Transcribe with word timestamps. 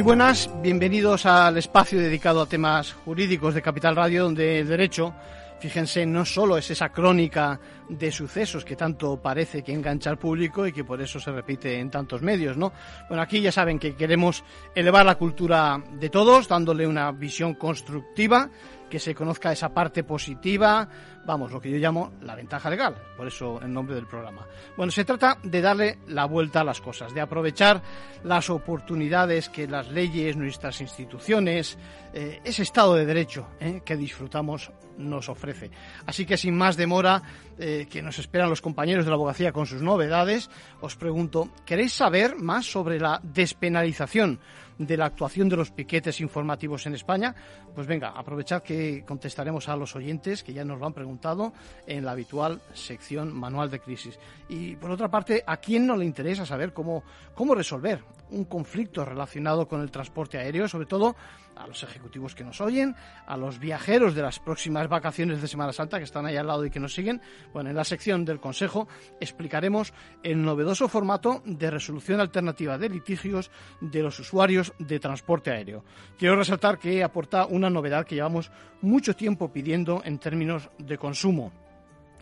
Muy 0.00 0.06
buenas, 0.06 0.48
bienvenidos 0.62 1.26
al 1.26 1.58
espacio 1.58 1.98
dedicado 2.00 2.40
a 2.40 2.46
temas 2.46 2.94
jurídicos 3.04 3.52
de 3.52 3.60
Capital 3.60 3.94
Radio, 3.94 4.24
donde 4.24 4.60
el 4.60 4.66
derecho, 4.66 5.12
fíjense, 5.60 6.06
no 6.06 6.24
solo 6.24 6.56
es 6.56 6.70
esa 6.70 6.88
crónica 6.88 7.60
de 7.86 8.10
sucesos 8.10 8.64
que 8.64 8.76
tanto 8.76 9.20
parece 9.20 9.62
que 9.62 9.74
engancha 9.74 10.08
al 10.08 10.16
público 10.16 10.66
y 10.66 10.72
que 10.72 10.84
por 10.84 11.02
eso 11.02 11.20
se 11.20 11.30
repite 11.30 11.78
en 11.78 11.90
tantos 11.90 12.22
medios, 12.22 12.56
¿no? 12.56 12.72
Bueno, 13.08 13.22
aquí 13.22 13.42
ya 13.42 13.52
saben 13.52 13.78
que 13.78 13.94
queremos 13.94 14.42
elevar 14.74 15.04
la 15.04 15.16
cultura 15.16 15.78
de 15.92 16.08
todos, 16.08 16.48
dándole 16.48 16.86
una 16.86 17.12
visión 17.12 17.52
constructiva 17.52 18.48
que 18.90 18.98
se 18.98 19.14
conozca 19.14 19.52
esa 19.52 19.72
parte 19.72 20.04
positiva, 20.04 20.86
vamos, 21.24 21.52
lo 21.52 21.60
que 21.60 21.70
yo 21.70 21.78
llamo 21.78 22.12
la 22.22 22.34
ventaja 22.34 22.68
legal, 22.68 22.94
por 23.16 23.26
eso 23.26 23.60
el 23.62 23.72
nombre 23.72 23.94
del 23.94 24.06
programa. 24.06 24.46
Bueno, 24.76 24.92
se 24.92 25.04
trata 25.04 25.38
de 25.42 25.60
darle 25.60 25.98
la 26.08 26.26
vuelta 26.26 26.60
a 26.60 26.64
las 26.64 26.80
cosas, 26.80 27.14
de 27.14 27.20
aprovechar 27.20 27.80
las 28.24 28.50
oportunidades 28.50 29.48
que 29.48 29.66
las 29.66 29.88
leyes, 29.88 30.36
nuestras 30.36 30.80
instituciones, 30.80 31.78
eh, 32.12 32.40
ese 32.44 32.62
Estado 32.62 32.96
de 32.96 33.06
Derecho 33.06 33.46
eh, 33.60 33.80
que 33.84 33.96
disfrutamos 33.96 34.70
nos 34.98 35.28
ofrece. 35.28 35.70
Así 36.06 36.26
que 36.26 36.36
sin 36.36 36.56
más 36.56 36.76
demora, 36.76 37.22
eh, 37.58 37.86
que 37.90 38.02
nos 38.02 38.18
esperan 38.18 38.50
los 38.50 38.60
compañeros 38.60 39.04
de 39.04 39.10
la 39.10 39.14
abogacía 39.14 39.52
con 39.52 39.66
sus 39.66 39.82
novedades, 39.82 40.50
os 40.80 40.96
pregunto, 40.96 41.48
¿queréis 41.64 41.92
saber 41.92 42.36
más 42.36 42.66
sobre 42.66 43.00
la 43.00 43.20
despenalización? 43.22 44.40
De 44.80 44.96
la 44.96 45.04
actuación 45.04 45.48
de 45.50 45.56
los 45.56 45.70
piquetes 45.70 46.20
informativos 46.20 46.86
en 46.86 46.94
España, 46.94 47.34
pues 47.74 47.86
venga, 47.86 48.08
aprovechad 48.16 48.62
que 48.62 49.04
contestaremos 49.06 49.68
a 49.68 49.76
los 49.76 49.94
oyentes 49.94 50.42
que 50.42 50.54
ya 50.54 50.64
nos 50.64 50.80
lo 50.80 50.86
han 50.86 50.94
preguntado 50.94 51.52
en 51.86 52.04
la 52.04 52.12
habitual 52.12 52.62
sección 52.72 53.32
manual 53.32 53.70
de 53.70 53.80
crisis. 53.80 54.18
Y 54.48 54.76
por 54.76 54.90
otra 54.90 55.10
parte, 55.10 55.44
¿a 55.46 55.58
quién 55.58 55.86
no 55.86 55.96
le 55.96 56.06
interesa 56.06 56.46
saber 56.46 56.72
cómo, 56.72 57.04
cómo 57.34 57.54
resolver 57.54 58.02
un 58.30 58.44
conflicto 58.44 59.04
relacionado 59.04 59.68
con 59.68 59.82
el 59.82 59.90
transporte 59.90 60.38
aéreo, 60.38 60.66
sobre 60.66 60.86
todo 60.86 61.14
a 61.56 61.66
los 61.66 61.82
ejecutivos 61.82 62.34
que 62.34 62.44
nos 62.44 62.60
oyen, 62.60 62.94
a 63.26 63.36
los 63.36 63.58
viajeros 63.58 64.14
de 64.14 64.22
las 64.22 64.38
próximas 64.38 64.88
vacaciones 64.88 65.42
de 65.42 65.48
Semana 65.48 65.72
Santa 65.72 65.98
que 65.98 66.04
están 66.04 66.26
ahí 66.26 66.36
al 66.36 66.46
lado 66.46 66.64
y 66.64 66.70
que 66.70 66.80
nos 66.80 66.94
siguen. 66.94 67.20
Bueno, 67.52 67.70
en 67.70 67.76
la 67.76 67.84
sección 67.84 68.24
del 68.24 68.40
Consejo 68.40 68.88
explicaremos 69.20 69.92
el 70.22 70.42
novedoso 70.42 70.88
formato 70.88 71.42
de 71.44 71.70
resolución 71.70 72.20
alternativa 72.20 72.78
de 72.78 72.88
litigios 72.88 73.50
de 73.80 74.02
los 74.02 74.18
usuarios 74.18 74.72
de 74.78 75.00
transporte 75.00 75.50
aéreo. 75.50 75.84
Quiero 76.18 76.36
resaltar 76.36 76.78
que 76.78 77.04
aporta 77.04 77.46
una 77.46 77.70
novedad 77.70 78.06
que 78.06 78.14
llevamos 78.14 78.50
mucho 78.80 79.14
tiempo 79.14 79.52
pidiendo 79.52 80.02
en 80.04 80.18
términos 80.18 80.70
de 80.78 80.98
consumo 80.98 81.52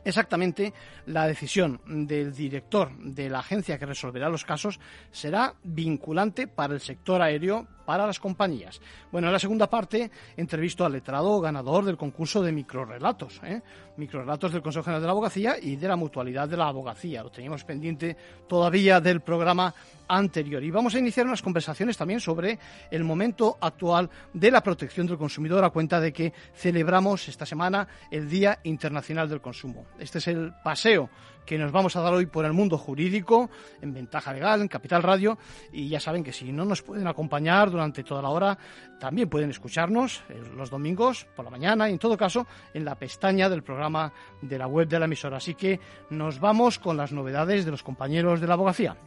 Exactamente, 0.09 0.73
la 1.05 1.27
decisión 1.27 1.81
del 1.87 2.33
director 2.33 2.97
de 2.97 3.29
la 3.29 3.41
agencia 3.41 3.79
que 3.79 3.85
resolverá 3.85 4.31
los 4.31 4.45
casos 4.45 4.81
será 5.11 5.55
vinculante 5.63 6.47
para 6.47 6.73
el 6.73 6.81
sector 6.81 7.21
aéreo, 7.21 7.67
para 7.89 8.07
las 8.07 8.21
compañías. 8.21 8.83
Bueno, 9.11 9.29
en 9.29 9.33
la 9.33 9.39
segunda 9.39 9.67
parte 9.67 10.11
entrevisto 10.37 10.85
al 10.85 10.93
letrado 10.93 11.41
ganador 11.41 11.87
del 11.87 11.97
concurso 11.97 12.43
de 12.43 12.53
microrelatos, 12.53 13.41
¿eh? 13.43 13.63
microrelatos 13.97 14.53
del 14.53 14.61
Consejo 14.61 14.85
General 14.85 15.01
de 15.01 15.07
la 15.07 15.13
Abogacía 15.13 15.57
y 15.59 15.77
de 15.77 15.89
la 15.89 15.97
Mutualidad 15.97 16.47
de 16.47 16.59
la 16.59 16.69
Abogacía. 16.69 17.23
Lo 17.23 17.31
teníamos 17.31 17.65
pendiente 17.65 18.15
todavía 18.47 19.01
del 19.01 19.23
programa 19.23 19.75
anterior. 20.07 20.63
Y 20.63 20.71
vamos 20.71 20.95
a 20.95 20.99
iniciar 20.99 21.25
unas 21.25 21.41
conversaciones 21.41 21.97
también 21.97 22.21
sobre 22.21 22.59
el 22.91 23.05
momento 23.05 23.57
actual 23.59 24.11
de 24.35 24.51
la 24.51 24.63
protección 24.63 25.07
del 25.07 25.17
consumidor 25.17 25.65
a 25.65 25.71
cuenta 25.71 25.99
de 25.99 26.13
que 26.13 26.35
celebramos 26.55 27.27
esta 27.29 27.47
semana 27.47 27.89
el 28.11 28.29
Día 28.29 28.59
Internacional 28.65 29.31
del 29.31 29.41
Consumo. 29.41 29.87
Este 29.99 30.19
es 30.19 30.29
el 30.29 30.53
paseo 30.63 31.09
que 31.49 31.57
nos 31.57 31.73
vamos 31.73 31.97
a 31.97 32.03
dar 32.03 32.13
hoy 32.13 32.27
por 32.27 32.45
el 32.45 32.53
mundo 32.53 32.77
jurídico, 32.77 33.49
en 33.81 33.95
Ventaja 33.95 34.35
Legal, 34.35 34.61
en 34.61 34.69
Capital 34.69 35.03
Radio, 35.03 35.39
y 35.73 35.89
ya 35.89 35.99
saben 35.99 36.23
que 36.23 36.31
si 36.31 36.53
no 36.53 36.67
nos 36.67 36.83
pueden 36.83 37.07
acompañar 37.07 37.71
durante 37.71 38.05
toda 38.05 38.21
la 38.21 38.29
hora, 38.29 38.59
también 39.01 39.31
pueden 39.31 39.49
escucharnos 39.49 40.23
eh, 40.29 40.43
los 40.55 40.69
domingos 40.69 41.27
por 41.35 41.47
la 41.47 41.51
mañana 41.51 41.89
y 41.89 41.93
en 41.93 41.99
todo 41.99 42.19
caso 42.19 42.47
en 42.75 42.85
la 42.85 42.97
pestaña 42.97 43.49
del 43.49 43.63
programa 43.63 44.13
de 44.43 44.59
la 44.59 44.67
web 44.67 44.89
de 44.89 44.99
la 44.99 45.07
emisora. 45.07 45.39
Así 45.39 45.55
que 45.55 45.81
nos 46.11 46.39
vamos 46.39 46.79
con 46.79 46.99
las 46.99 47.13
novedades 47.13 47.65
de 47.65 47.71
los 47.71 47.83
compañeros 47.83 48.43
de 48.43 48.47
la 48.47 48.53
abogacía. 48.53 48.99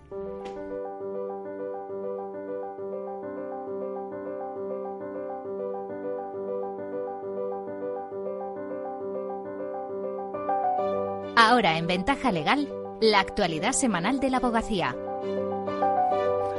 Ahora 11.62 11.78
en 11.78 11.86
Ventaja 11.86 12.32
Legal, 12.32 12.68
la 13.02 13.20
actualidad 13.20 13.74
semanal 13.74 14.20
de 14.20 14.32
la 14.32 14.38
abogacía. 14.38 14.96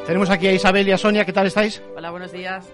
Tenemos 0.07 0.31
aquí 0.31 0.47
a 0.47 0.53
Isabel 0.53 0.87
y 0.87 0.93
a 0.93 0.97
Sonia, 0.97 1.25
¿qué 1.25 1.33
tal 1.33 1.49
estáis? 1.49 1.83
Hola, 1.97 2.13
buenos 2.13 2.31
días. 2.31 2.73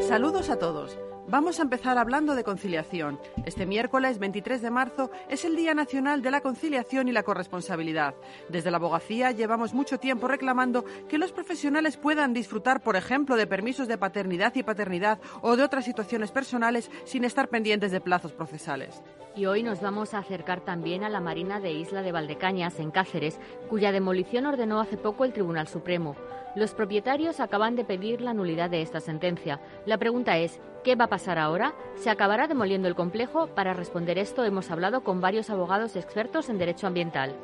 Saludos 0.00 0.50
a 0.50 0.58
todos. 0.58 0.98
Vamos 1.30 1.60
a 1.60 1.62
empezar 1.62 1.96
hablando 1.96 2.34
de 2.34 2.42
conciliación. 2.42 3.20
Este 3.46 3.64
miércoles 3.64 4.18
23 4.18 4.62
de 4.62 4.70
marzo 4.72 5.12
es 5.28 5.44
el 5.44 5.54
Día 5.54 5.74
Nacional 5.74 6.22
de 6.22 6.32
la 6.32 6.40
Conciliación 6.40 7.06
y 7.06 7.12
la 7.12 7.22
Corresponsabilidad. 7.22 8.16
Desde 8.48 8.72
la 8.72 8.78
abogacía 8.78 9.30
llevamos 9.30 9.72
mucho 9.72 10.00
tiempo 10.00 10.26
reclamando 10.26 10.84
que 11.08 11.18
los 11.18 11.30
profesionales 11.30 11.96
puedan 11.96 12.34
disfrutar, 12.34 12.82
por 12.82 12.96
ejemplo, 12.96 13.36
de 13.36 13.46
permisos 13.46 13.86
de 13.86 13.96
paternidad 13.96 14.56
y 14.56 14.64
paternidad 14.64 15.20
o 15.40 15.54
de 15.54 15.62
otras 15.62 15.84
situaciones 15.84 16.32
personales 16.32 16.90
sin 17.04 17.22
estar 17.22 17.46
pendientes 17.46 17.92
de 17.92 18.00
plazos 18.00 18.32
procesales. 18.32 19.00
Y 19.36 19.46
hoy 19.46 19.62
nos 19.62 19.80
vamos 19.80 20.14
a 20.14 20.18
acercar 20.18 20.62
también 20.62 21.04
a 21.04 21.08
la 21.08 21.20
Marina 21.20 21.60
de 21.60 21.70
Isla 21.70 22.02
de 22.02 22.10
Valdecañas, 22.10 22.80
en 22.80 22.90
Cáceres, 22.90 23.38
cuya 23.68 23.92
demolición 23.92 24.46
ordenó 24.46 24.80
hace 24.80 24.96
poco 24.96 25.24
el 25.24 25.32
Tribunal 25.32 25.68
Supremo. 25.68 26.16
Los 26.56 26.74
propietarios 26.74 27.38
acaban 27.38 27.76
de 27.76 27.84
pedir 27.84 28.20
la 28.20 28.34
nulidad 28.34 28.70
de 28.70 28.82
esta 28.82 29.00
sentencia. 29.00 29.60
La 29.86 29.98
pregunta 29.98 30.36
es, 30.36 30.58
¿qué 30.82 30.96
va 30.96 31.04
a 31.04 31.10
pasar 31.10 31.38
ahora? 31.38 31.74
¿Se 31.94 32.10
acabará 32.10 32.48
demoliendo 32.48 32.88
el 32.88 32.96
complejo? 32.96 33.46
Para 33.48 33.72
responder 33.72 34.18
esto 34.18 34.44
hemos 34.44 34.68
hablado 34.72 35.04
con 35.04 35.20
varios 35.20 35.48
abogados 35.48 35.94
expertos 35.94 36.48
en 36.48 36.58
derecho 36.58 36.88
ambiental. 36.88 37.36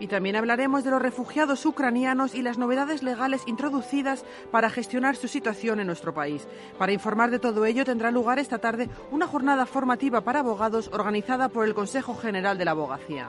Y 0.00 0.08
también 0.08 0.34
hablaremos 0.34 0.82
de 0.82 0.90
los 0.90 1.00
refugiados 1.00 1.64
ucranianos 1.64 2.34
y 2.34 2.42
las 2.42 2.58
novedades 2.58 3.04
legales 3.04 3.42
introducidas 3.46 4.24
para 4.50 4.70
gestionar 4.70 5.14
su 5.14 5.28
situación 5.28 5.78
en 5.78 5.86
nuestro 5.86 6.12
país. 6.12 6.48
Para 6.78 6.90
informar 6.90 7.30
de 7.30 7.38
todo 7.38 7.64
ello 7.64 7.84
tendrá 7.84 8.10
lugar 8.10 8.40
esta 8.40 8.58
tarde 8.58 8.88
una 9.12 9.28
jornada 9.28 9.66
formativa 9.66 10.22
para 10.22 10.40
abogados 10.40 10.90
organizada 10.92 11.48
por 11.48 11.64
el 11.64 11.74
Consejo 11.74 12.16
General 12.16 12.58
de 12.58 12.64
la 12.64 12.72
Abogacía. 12.72 13.28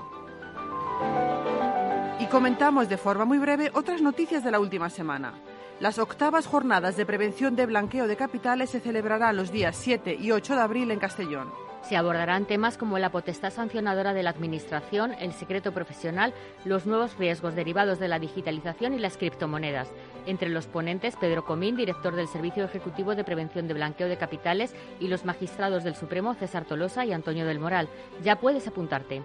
Y 2.19 2.27
comentamos 2.27 2.89
de 2.89 2.97
forma 2.97 3.25
muy 3.25 3.39
breve 3.39 3.71
otras 3.73 4.01
noticias 4.01 4.43
de 4.43 4.51
la 4.51 4.59
última 4.59 4.89
semana. 4.89 5.33
Las 5.79 5.97
octavas 5.97 6.45
jornadas 6.45 6.95
de 6.95 7.05
prevención 7.05 7.55
de 7.55 7.65
blanqueo 7.65 8.07
de 8.07 8.15
capitales 8.15 8.69
se 8.69 8.79
celebrarán 8.79 9.35
los 9.35 9.51
días 9.51 9.75
7 9.75 10.17
y 10.19 10.31
8 10.31 10.55
de 10.55 10.61
abril 10.61 10.91
en 10.91 10.99
Castellón. 10.99 11.51
Se 11.81 11.97
abordarán 11.97 12.45
temas 12.45 12.77
como 12.77 12.97
la 12.97 13.11
potestad 13.11 13.51
sancionadora 13.51 14.13
de 14.13 14.23
la 14.23 14.29
Administración, 14.29 15.13
el 15.19 15.33
secreto 15.33 15.73
profesional, 15.73 16.33
los 16.63 16.85
nuevos 16.85 17.17
riesgos 17.17 17.55
derivados 17.55 17.99
de 17.99 18.07
la 18.07 18.19
digitalización 18.19 18.93
y 18.93 18.99
las 18.99 19.17
criptomonedas. 19.17 19.89
Entre 20.25 20.47
los 20.47 20.67
ponentes, 20.67 21.17
Pedro 21.17 21.43
Comín, 21.43 21.75
director 21.75 22.15
del 22.15 22.29
Servicio 22.29 22.63
Ejecutivo 22.63 23.15
de 23.15 23.25
Prevención 23.25 23.67
de 23.67 23.73
Blanqueo 23.73 24.07
de 24.07 24.17
Capitales, 24.17 24.73
y 25.01 25.09
los 25.09 25.25
magistrados 25.25 25.83
del 25.83 25.95
Supremo, 25.95 26.35
César 26.35 26.63
Tolosa 26.63 27.03
y 27.03 27.11
Antonio 27.11 27.45
del 27.45 27.59
Moral. 27.59 27.89
Ya 28.23 28.37
puedes 28.37 28.65
apuntarte. 28.65 29.23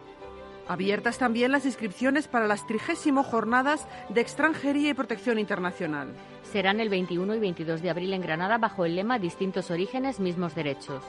Abiertas 0.68 1.16
también 1.16 1.50
las 1.50 1.64
inscripciones 1.64 2.28
para 2.28 2.46
las 2.46 2.66
trigésimo 2.66 3.22
jornadas 3.22 3.88
de 4.10 4.20
extranjería 4.20 4.90
y 4.90 4.94
protección 4.94 5.38
internacional. 5.38 6.14
Serán 6.42 6.78
el 6.78 6.90
21 6.90 7.34
y 7.34 7.38
22 7.38 7.80
de 7.80 7.88
abril 7.88 8.12
en 8.12 8.20
Granada 8.20 8.58
bajo 8.58 8.84
el 8.84 8.94
lema 8.94 9.18
Distintos 9.18 9.70
orígenes, 9.70 10.20
mismos 10.20 10.54
derechos. 10.54 11.02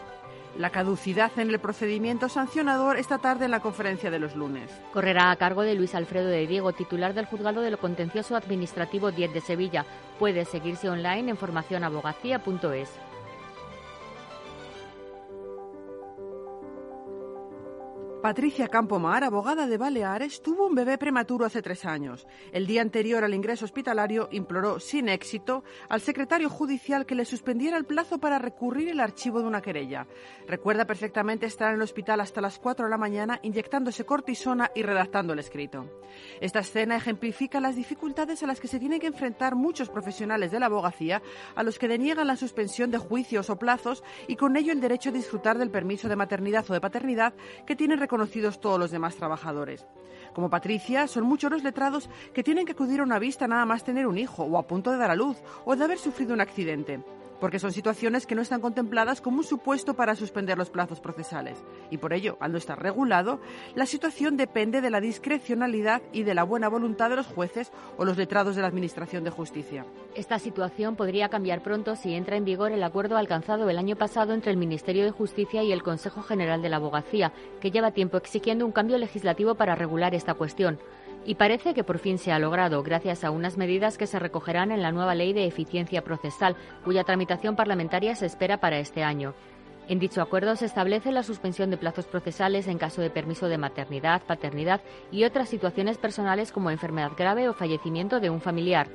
La 0.57 0.69
caducidad 0.69 1.31
en 1.38 1.50
el 1.50 1.59
procedimiento 1.59 2.29
sancionador 2.29 2.97
esta 2.97 3.17
tarde 3.17 3.45
en 3.45 3.51
la 3.51 3.59
conferencia 3.59 4.09
de 4.09 4.19
los 4.19 4.33
lunes. 4.33 4.71
Correrá 4.94 5.29
a 5.29 5.35
cargo 5.35 5.61
de 5.61 5.75
Luis 5.75 5.94
Alfredo 5.94 6.29
de 6.29 6.47
Diego, 6.47 6.71
titular 6.71 7.13
del 7.13 7.25
Juzgado 7.25 7.59
de 7.59 7.71
lo 7.71 7.79
Contencioso 7.79 8.38
Administrativo 8.38 9.11
10 9.11 9.33
de 9.33 9.41
Sevilla. 9.41 9.85
Puede 10.17 10.45
seguirse 10.45 10.89
online 10.89 11.31
en 11.31 11.38
formacionabogacía.es. 11.38 13.08
Patricia 18.21 18.68
Campomar, 18.68 19.24
abogada 19.24 19.66
de 19.66 19.77
Baleares, 19.77 20.42
tuvo 20.42 20.68
un 20.68 20.75
bebé 20.75 20.98
prematuro 20.98 21.45
hace 21.45 21.62
tres 21.62 21.86
años. 21.86 22.27
El 22.51 22.68
día 22.68 22.81
anterior 22.81 23.24
al 23.24 23.33
ingreso 23.33 23.63
hospitalario 23.63 24.27
imploró 24.33 24.81
sin 24.81 25.07
éxito 25.07 25.63
al 25.88 26.01
secretario 26.01 26.50
judicial 26.50 27.06
que 27.06 27.16
le 27.16 27.24
suspendiera 27.24 27.77
el 27.77 27.86
plazo 27.86 28.18
para 28.18 28.38
recurrir 28.38 28.89
el 28.89 29.00
archivo 29.00 29.39
de 29.39 29.48
una 29.48 29.62
querella. 29.62 30.06
Recuerda 30.48 30.83
perfectamente 30.83 31.45
estar 31.45 31.69
en 31.69 31.75
el 31.75 31.81
hospital 31.81 32.19
hasta 32.19 32.42
las 32.42 32.60
4 32.60 32.88
de 32.88 32.92
la 32.92 32.98
mañana 32.98 33.39
inyectándose 33.42 34.06
cortisona 34.06 34.69
y 34.75 34.83
redactando 34.83 35.31
el 35.31 35.39
escrito. 35.39 35.89
Esta 36.42 36.60
escena 36.60 36.98
ejemplifica 36.98 37.62
las 37.62 37.77
dificultades 37.77 38.44
a 38.44 38.48
las 38.48 38.60
que 38.60 38.68
se 38.68 38.80
tienen 38.80 39.00
que 39.00 39.07
enfrentar 39.07 39.56
muchos 39.56 39.89
profesionales 39.89 40.51
de 40.51 40.60
la 40.60 40.66
abogacía 40.66 41.21
a 41.56 41.63
los 41.63 41.80
que 41.80 41.88
deniegan 41.88 42.27
la 42.27 42.36
suspensión 42.36 42.92
de 42.92 42.98
juicios 42.98 43.50
o 43.50 43.57
plazos 43.57 44.04
y 44.27 44.36
con 44.36 44.57
ello 44.57 44.74
el 44.74 44.81
derecho 44.81 45.07
a 45.07 45.13
disfrutar 45.13 45.57
del 45.57 45.71
permiso 45.71 46.10
de 46.10 46.18
maternidad 46.18 46.66
o 46.69 46.74
de 46.74 46.81
paternidad 46.81 47.33
que 47.66 47.77
tienen 47.77 48.08
conocidos 48.09 48.59
todos 48.59 48.77
los 48.77 48.91
demás 48.91 49.15
trabajadores. 49.15 49.85
Como 50.33 50.50
Patricia, 50.50 51.07
son 51.07 51.23
muchos 51.23 51.50
los 51.50 51.63
letrados 51.63 52.09
que 52.33 52.44
tienen 52.44 52.65
que 52.65 52.73
acudir 52.73 53.00
a 53.00 53.03
una 53.03 53.19
vista 53.19 53.47
nada 53.47 53.65
más 53.65 53.85
tener 53.85 54.06
un 54.06 54.17
hijo 54.17 54.44
o 54.44 54.57
a 54.57 54.67
punto 54.67 54.91
de 54.91 54.97
dar 54.97 55.11
a 55.11 55.15
luz 55.15 55.38
o 55.63 55.75
de 55.75 55.83
haber 55.85 55.97
sufrido 55.97 56.33
un 56.33 56.41
accidente 56.41 57.00
porque 57.39 57.59
son 57.59 57.71
situaciones 57.71 58.25
que 58.25 58.36
no 58.36 58.41
están 58.41 58.62
contempladas 58.62 59.21
como 59.21 59.38
un 59.38 59.44
supuesto 59.44 59.94
para 59.94 60.15
suspender 60.15 60.57
los 60.57 60.69
plazos 60.69 61.00
procesales. 61.00 61.63
Y 61.89 61.97
por 61.97 62.13
ello, 62.13 62.38
al 62.39 62.51
no 62.51 62.57
estar 62.57 62.81
regulado, 62.81 63.39
la 63.75 63.86
situación 63.86 64.38
depende 64.38 64.81
de 64.81 64.89
la 64.89 65.01
discrecionalidad 65.01 66.01
y 66.12 66.24
de 66.24 66.33
la 66.33 66.44
buena 66.44 66.69
voluntad 66.69 67.09
de 67.09 67.15
los 67.15 67.27
jueces 67.27 67.71
o 67.97 68.06
los 68.06 68.18
letrados 68.18 68.56
de 68.56 68.62
la 68.62 68.68
Administración 68.68 69.24
de 69.24 69.30
Justicia. 69.30 69.86
Esta 70.15 70.39
situación 70.39 70.95
podría 70.95 71.30
cambiar 71.30 71.62
pronto 71.62 71.95
si 71.95 72.13
entra 72.13 72.36
en 72.36 72.45
vigor 72.45 72.71
el 72.71 72.83
acuerdo 72.83 73.18
alcanzado 73.18 73.69
el 73.69 73.77
año 73.77 73.95
pasado 73.95 74.33
entre 74.33 74.51
el 74.51 74.57
Ministerio 74.57 75.03
de 75.03 75.12
Justicia 75.12 75.63
y 75.63 75.71
el 75.71 75.83
Consejo 75.83 76.21
General 76.21 76.62
de 76.62 76.69
la 76.69 76.77
Abogacía, 76.77 77.31
que 77.59 77.71
lleva 77.71 77.92
tiempo 77.92 78.18
exigiendo 78.18 78.65
un 78.65 78.71
cambio 78.71 78.97
legislativo 78.97 79.56
para 79.56 79.75
regular 79.75 80.15
esta 80.15 80.33
cuestión. 80.33 80.80
Y 81.25 81.36
parece 81.36 81.74
que 81.74 81.83
por 81.83 82.00
fin 82.00 82.18
se 82.18 82.31
ha 82.31 82.39
logrado, 82.39 82.81
gracias 82.81 83.24
a 83.24 83.31
unas 83.31 83.57
medidas 83.57 83.98
que 83.98 84.07
se 84.07 84.19
recogerán 84.19 84.71
en 84.71 84.81
la 84.81 84.92
nueva 84.92 85.16
Ley 85.16 85.33
de 85.33 85.45
Eficiencia 85.45 86.04
Procesal, 86.04 86.56
cuya 86.83 87.04
tramitación 87.04 87.56
parlamentaria 87.56 88.16
se 88.16 88.25
espera 88.25 88.60
para 88.60 88.80
este 88.80 89.04
año. 89.04 89.33
En 89.89 89.98
dicho 89.98 90.21
acuerdo 90.21 90.56
se 90.56 90.66
establece 90.66 91.12
la 91.12 91.24
suspensión 91.24 91.71
de 91.71 91.77
plazos 91.77 92.06
procesales 92.06 92.68
en 92.68 92.77
caso 92.77 93.01
de 93.01 93.10
permiso 93.10 93.48
de 93.48 93.57
maternidad, 93.57 94.21
paternidad 94.21 94.81
y 95.12 95.24
otras 95.24 95.50
situaciones 95.50 95.98
personales 95.98 96.51
como 96.51 96.69
enfermedad 96.69 97.13
grave 97.18 97.50
o 97.50 97.54
fallecimiento 97.54 98.19
de 98.19 98.30
un 98.30 98.39
familiar. 98.39 98.88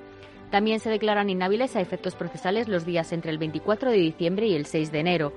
También 0.52 0.78
se 0.78 0.90
declaran 0.90 1.30
inhábiles 1.30 1.74
a 1.74 1.80
efectos 1.80 2.14
procesales 2.14 2.68
los 2.68 2.86
días 2.86 3.12
entre 3.12 3.32
el 3.32 3.38
24 3.38 3.90
de 3.90 3.96
diciembre 3.96 4.46
y 4.46 4.54
el 4.54 4.66
6 4.66 4.92
de 4.92 5.00
enero. 5.00 5.32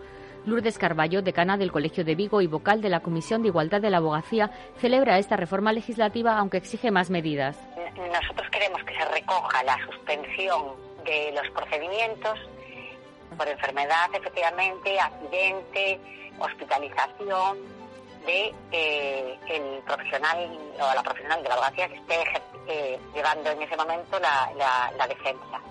Lourdes 0.47 0.77
Carballo, 0.77 1.21
decana 1.21 1.57
del 1.57 1.73
Colegio 1.73 2.05
de 2.05 2.15
Vigo 2.15 2.39
y 2.39 2.47
vocal 2.47 2.81
de 2.81 2.87
la 2.87 3.01
Comisión 3.01 3.41
de 3.41 3.49
Igualdad 3.49 3.81
de 3.81 3.89
la 3.89 3.97
Abogacía, 3.97 4.49
celebra 4.79 5.19
esta 5.19 5.35
reforma 5.35 5.73
legislativa 5.73 6.37
aunque 6.37 6.55
exige 6.55 6.89
más 6.89 7.09
medidas. 7.09 7.59
Nosotros 7.97 8.49
queremos 8.49 8.81
que 8.85 8.95
se 8.95 9.03
recoja 9.09 9.61
la 9.65 9.77
suspensión 9.85 10.73
de 11.03 11.33
los 11.33 11.51
procedimientos 11.51 12.39
por 13.37 13.45
enfermedad, 13.45 14.07
efectivamente, 14.13 14.97
accidente, 14.97 15.99
hospitalización 16.39 17.57
de 18.25 18.55
eh, 18.71 19.37
el 19.49 19.83
profesional 19.83 20.57
o 20.79 20.95
la 20.95 21.03
profesional 21.03 21.43
de 21.43 21.49
la 21.49 21.55
abogacía 21.55 21.89
que 21.89 21.95
esté 21.95 22.23
eh, 22.69 22.99
llevando 23.13 23.49
en 23.51 23.61
ese 23.63 23.75
momento 23.75 24.17
la 24.17 25.07
defensa. 25.09 25.61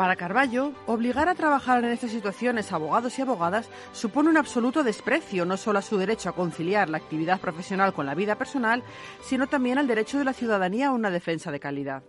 Para 0.00 0.16
Carballo, 0.16 0.72
obligar 0.86 1.28
a 1.28 1.34
trabajar 1.34 1.84
en 1.84 1.90
estas 1.90 2.10
situaciones 2.10 2.72
a 2.72 2.76
abogados 2.76 3.18
y 3.18 3.20
abogadas 3.20 3.68
supone 3.92 4.30
un 4.30 4.38
absoluto 4.38 4.82
desprecio 4.82 5.44
no 5.44 5.58
solo 5.58 5.78
a 5.78 5.82
su 5.82 5.98
derecho 5.98 6.30
a 6.30 6.34
conciliar 6.34 6.88
la 6.88 6.96
actividad 6.96 7.38
profesional 7.38 7.92
con 7.92 8.06
la 8.06 8.14
vida 8.14 8.36
personal, 8.36 8.82
sino 9.22 9.46
también 9.46 9.76
al 9.76 9.86
derecho 9.86 10.18
de 10.18 10.24
la 10.24 10.32
ciudadanía 10.32 10.88
a 10.88 10.92
una 10.92 11.10
defensa 11.10 11.52
de 11.52 11.60
calidad. 11.60 12.02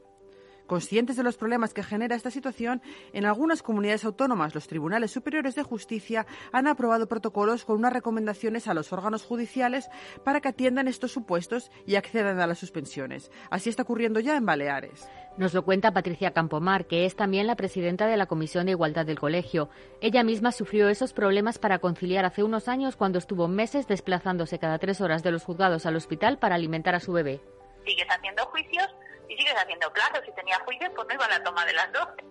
Conscientes 0.71 1.17
de 1.17 1.23
los 1.23 1.35
problemas 1.35 1.73
que 1.73 1.83
genera 1.83 2.15
esta 2.15 2.31
situación, 2.31 2.81
en 3.11 3.25
algunas 3.25 3.61
comunidades 3.61 4.05
autónomas 4.05 4.55
los 4.55 4.69
tribunales 4.69 5.11
superiores 5.11 5.53
de 5.53 5.63
justicia 5.63 6.25
han 6.53 6.65
aprobado 6.65 7.09
protocolos 7.09 7.65
con 7.65 7.75
unas 7.75 7.91
recomendaciones 7.91 8.69
a 8.69 8.73
los 8.73 8.93
órganos 8.93 9.25
judiciales 9.25 9.89
para 10.23 10.39
que 10.39 10.47
atiendan 10.47 10.87
estos 10.87 11.11
supuestos 11.11 11.71
y 11.85 11.95
accedan 11.95 12.39
a 12.39 12.47
las 12.47 12.59
suspensiones. 12.59 13.31
Así 13.49 13.69
está 13.69 13.83
ocurriendo 13.83 14.21
ya 14.21 14.37
en 14.37 14.45
Baleares. 14.45 15.09
Nos 15.35 15.53
lo 15.53 15.65
cuenta 15.65 15.91
Patricia 15.91 16.31
Campomar, 16.31 16.85
que 16.85 17.05
es 17.05 17.17
también 17.17 17.47
la 17.47 17.57
presidenta 17.57 18.07
de 18.07 18.15
la 18.15 18.27
Comisión 18.27 18.67
de 18.67 18.71
Igualdad 18.71 19.05
del 19.05 19.19
Colegio. 19.19 19.69
Ella 19.99 20.23
misma 20.23 20.53
sufrió 20.53 20.87
esos 20.87 21.11
problemas 21.11 21.59
para 21.59 21.79
conciliar 21.79 22.23
hace 22.23 22.43
unos 22.43 22.69
años 22.69 22.95
cuando 22.95 23.19
estuvo 23.19 23.49
meses 23.49 23.87
desplazándose 23.87 24.57
cada 24.57 24.79
tres 24.79 25.01
horas 25.01 25.21
de 25.21 25.31
los 25.31 25.43
juzgados 25.43 25.85
al 25.85 25.97
hospital 25.97 26.39
para 26.39 26.55
alimentar 26.55 26.95
a 26.95 27.01
su 27.01 27.11
bebé. 27.11 27.41
Sigues 27.83 28.07
haciendo 28.09 28.45
juicios 28.45 28.87
y 29.31 29.37
sigues 29.37 29.55
haciendo 29.55 29.91
plazos. 29.93 30.21
Si 30.25 30.31
tenía 30.33 30.59
juicio, 30.65 30.91
pues 30.93 31.07
no 31.07 31.13
iba 31.13 31.25
a 31.25 31.29
la 31.29 31.43
toma 31.43 31.65
de 31.65 31.73
las 31.73 31.91
12. 31.93 32.23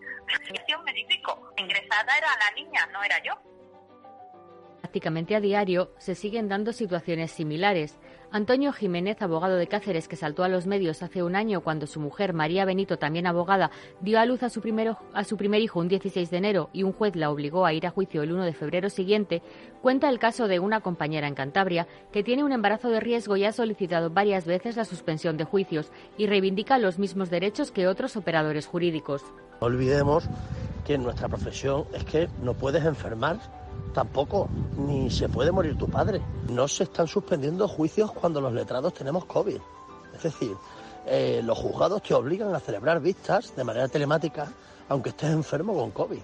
me 0.85 0.93
difico. 0.93 1.51
Ingresada 1.57 2.19
era 2.19 2.29
la 2.39 2.51
niña, 2.55 2.87
no 2.93 3.03
era 3.03 3.23
yo. 3.23 3.33
Prácticamente 4.81 5.35
a 5.35 5.41
diario 5.41 5.95
se 5.99 6.15
siguen 6.15 6.49
dando 6.49 6.73
situaciones 6.73 7.31
similares. 7.31 7.99
Antonio 8.33 8.73
Jiménez, 8.73 9.21
abogado 9.23 9.57
de 9.57 9.67
Cáceres, 9.67 10.07
que 10.07 10.15
saltó 10.15 10.45
a 10.45 10.49
los 10.49 10.65
medios 10.65 11.03
hace 11.03 11.25
un 11.25 11.35
año 11.35 11.63
cuando 11.63 11.89
su 11.89 11.99
mujer, 11.99 12.33
María 12.33 12.65
Benito, 12.65 12.97
también 12.97 13.27
abogada, 13.27 13.73
dio 14.01 14.21
a 14.21 14.25
luz 14.25 14.45
a 14.45 14.51
su, 14.51 14.63
a 15.15 15.25
su 15.25 15.37
primer 15.37 15.61
hijo 15.61 15.81
un 15.81 15.89
16 15.89 16.31
de 16.31 16.37
enero 16.37 16.71
y 16.73 16.85
un 16.85 16.93
juez 16.93 17.17
la 17.17 17.31
obligó 17.31 17.67
a 17.67 17.73
ir 17.73 17.89
a 17.89 17.91
juicio 17.91 18.23
el 18.23 18.31
1 18.31 18.45
de 18.45 18.53
febrero 18.53 18.89
siguiente, 18.89 19.43
cuenta 19.83 20.09
el 20.09 20.21
caso 20.21 20.47
de 20.47 20.61
una 20.61 20.81
compañera 20.81 21.27
en 21.27 21.35
Cantabria 21.35 21.89
que 22.13 22.23
tiene 22.23 22.45
un 22.45 22.53
embarazo 22.53 22.89
de 22.91 23.01
riesgo 23.01 23.37
y 23.37 23.45
ha 23.45 23.53
solicitado 23.53 24.11
varias 24.11 24.47
veces 24.47 24.77
la 24.77 24.85
suspensión 24.85 25.37
de 25.37 25.45
juicios 25.45 25.91
y 26.17 26.29
reivindica 26.29 26.79
los 26.79 27.01
mismos 27.01 27.31
derechos 27.31 27.73
que 27.73 27.89
otros 27.89 28.17
operadores 28.17 28.69
jurídicos. 28.69 29.25
Olvidemos 29.59 30.29
que 30.87 30.95
en 30.95 31.03
nuestra 31.03 31.29
profesión 31.29 31.85
es 31.93 32.05
que 32.05 32.29
no 32.43 32.55
puedes 32.55 32.85
enfermar 32.85 33.39
tampoco, 33.93 34.49
ni 34.77 35.11
se 35.11 35.29
puede 35.29 35.53
morir 35.53 35.77
tu 35.77 35.89
padre. 35.89 36.21
No 36.49 36.69
se 36.69 36.85
están 36.85 37.07
suspendiendo 37.07 37.69
juicios 37.69 38.13
cuando 38.13 38.41
los 38.41 38.53
letrados 38.53 38.95
tenemos 38.95 39.25
COVID. 39.25 39.59
Es 40.15 40.23
decir, 40.23 40.57
eh, 41.07 41.41
los 41.45 41.59
juzgados 41.59 42.03
te 42.03 42.15
obligan 42.15 42.55
a 42.55 42.61
celebrar 42.61 43.01
vistas 43.01 43.55
de 43.57 43.65
manera 43.65 43.89
telemática, 43.89 44.53
aunque 44.89 45.11
estés 45.11 45.31
enfermo 45.31 45.75
con 45.75 45.91
COVID. 45.91 46.21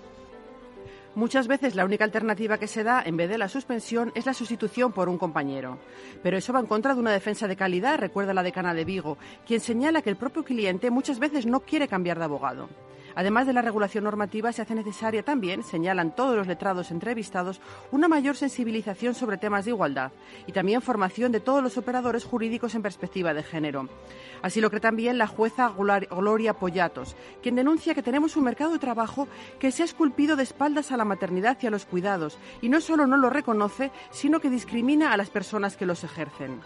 Muchas 1.17 1.49
veces 1.49 1.75
la 1.75 1.87
única 1.87 2.05
alternativa 2.05 2.59
que 2.59 2.67
se 2.67 2.85
da 2.85 3.03
en 3.03 3.17
vez 3.17 3.31
de 3.31 3.39
la 3.39 3.49
suspensión 3.49 4.13
es 4.15 4.27
la 4.27 4.35
sustitución 4.35 4.93
por 4.93 5.09
un 5.09 5.17
compañero. 5.17 5.79
Pero 6.23 6.37
eso 6.37 6.53
va 6.53 6.61
en 6.61 6.67
contra 6.67 6.93
de 6.93 7.01
una 7.01 7.11
defensa 7.11 7.49
de 7.49 7.57
calidad, 7.57 7.99
recuerda 7.99 8.35
la 8.35 8.43
decana 8.43 8.75
de 8.75 8.85
Vigo, 8.85 9.17
quien 9.47 9.61
señala 9.61 10.03
que 10.03 10.11
el 10.11 10.17
propio 10.17 10.45
cliente 10.45 10.91
muchas 10.91 11.19
veces 11.19 11.47
no 11.47 11.61
quiere 11.61 11.89
cambiar 11.89 12.19
de 12.19 12.25
abogado. 12.25 12.69
Además 13.17 13.47
de 13.47 13.55
la 13.55 13.63
regulación 13.63 14.05
normativa, 14.05 14.53
se 14.53 14.61
hace 14.61 14.75
necesaria 14.75 15.25
también, 15.25 15.63
señalan 15.63 16.15
todos 16.15 16.37
los 16.37 16.47
letrados 16.47 16.91
entrevistados, 16.91 17.63
una 17.91 18.09
mayor 18.09 18.37
sensibilización 18.37 19.15
sobre 19.15 19.39
temas 19.39 19.65
de 19.65 19.71
igualdad 19.71 20.13
y 20.47 20.53
también 20.53 20.83
formación 20.83 21.33
de 21.33 21.41
todos 21.41 21.63
los 21.63 21.79
operadores 21.79 22.25
jurídicos 22.25 22.75
en 22.75 22.83
perspectiva 22.83 23.33
de 23.33 23.43
género. 23.43 23.89
Así 24.43 24.61
lo 24.61 24.69
cree 24.69 24.81
también 24.81 25.17
la 25.17 25.27
jueza 25.27 25.73
Gloria 25.77 26.55
Pollatos, 26.55 27.17
quien 27.43 27.57
denuncia 27.57 27.95
que 27.95 28.03
tenemos 28.03 28.37
un 28.37 28.45
mercado 28.45 28.75
de 28.75 28.79
trabajo 28.79 29.29
que 29.59 29.73
se 29.73 29.83
ha 29.83 29.87
esculpido 29.87 30.37
de 30.37 30.43
espaldas 30.43 30.93
a 30.93 30.99
la 30.99 31.07
maternidad 31.07 31.57
y 31.63 31.67
a 31.67 31.71
los 31.71 31.87
cuidados, 31.87 32.39
y 32.61 32.69
no 32.69 32.83
solo 32.83 33.07
no 33.07 33.17
lo 33.17 33.31
reconoce, 33.31 33.91
sino 34.11 34.41
que 34.41 34.51
discrimina 34.51 35.13
a 35.13 35.17
las 35.17 35.31
personas 35.31 35.79
que 35.79 35.87
los 35.87 36.05
ejercen. 36.05 36.61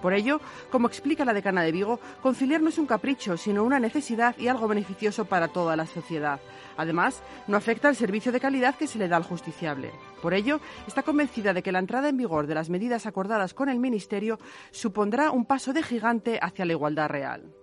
Por 0.00 0.14
ello, 0.14 0.40
como 0.70 0.88
explica 0.88 1.24
la 1.24 1.34
decana 1.34 1.62
de 1.62 1.72
Vigo, 1.72 2.00
conciliar 2.22 2.62
no 2.62 2.68
es 2.68 2.78
un 2.78 2.86
capricho, 2.86 3.36
sino 3.36 3.64
una 3.64 3.78
necesidad 3.78 4.36
y 4.38 4.48
algo 4.48 4.68
beneficioso 4.68 5.26
para 5.26 5.48
toda 5.48 5.76
la 5.76 5.86
sociedad. 5.86 6.40
Además, 6.76 7.22
no 7.46 7.56
afecta 7.56 7.88
al 7.88 7.96
servicio 7.96 8.32
de 8.32 8.40
calidad 8.40 8.74
que 8.74 8.86
se 8.86 8.98
le 8.98 9.08
da 9.08 9.16
al 9.16 9.24
justiciable. 9.24 9.92
Por 10.22 10.34
ello, 10.34 10.60
está 10.86 11.02
convencida 11.02 11.52
de 11.52 11.62
que 11.62 11.72
la 11.72 11.78
entrada 11.78 12.08
en 12.08 12.16
vigor 12.16 12.46
de 12.46 12.54
las 12.54 12.70
medidas 12.70 13.06
acordadas 13.06 13.54
con 13.54 13.68
el 13.68 13.78
Ministerio 13.78 14.38
supondrá 14.70 15.30
un 15.30 15.44
paso 15.44 15.72
de 15.72 15.82
gigante 15.82 16.38
hacia 16.40 16.64
la 16.64 16.72
igualdad 16.72 17.08
real. 17.08 17.59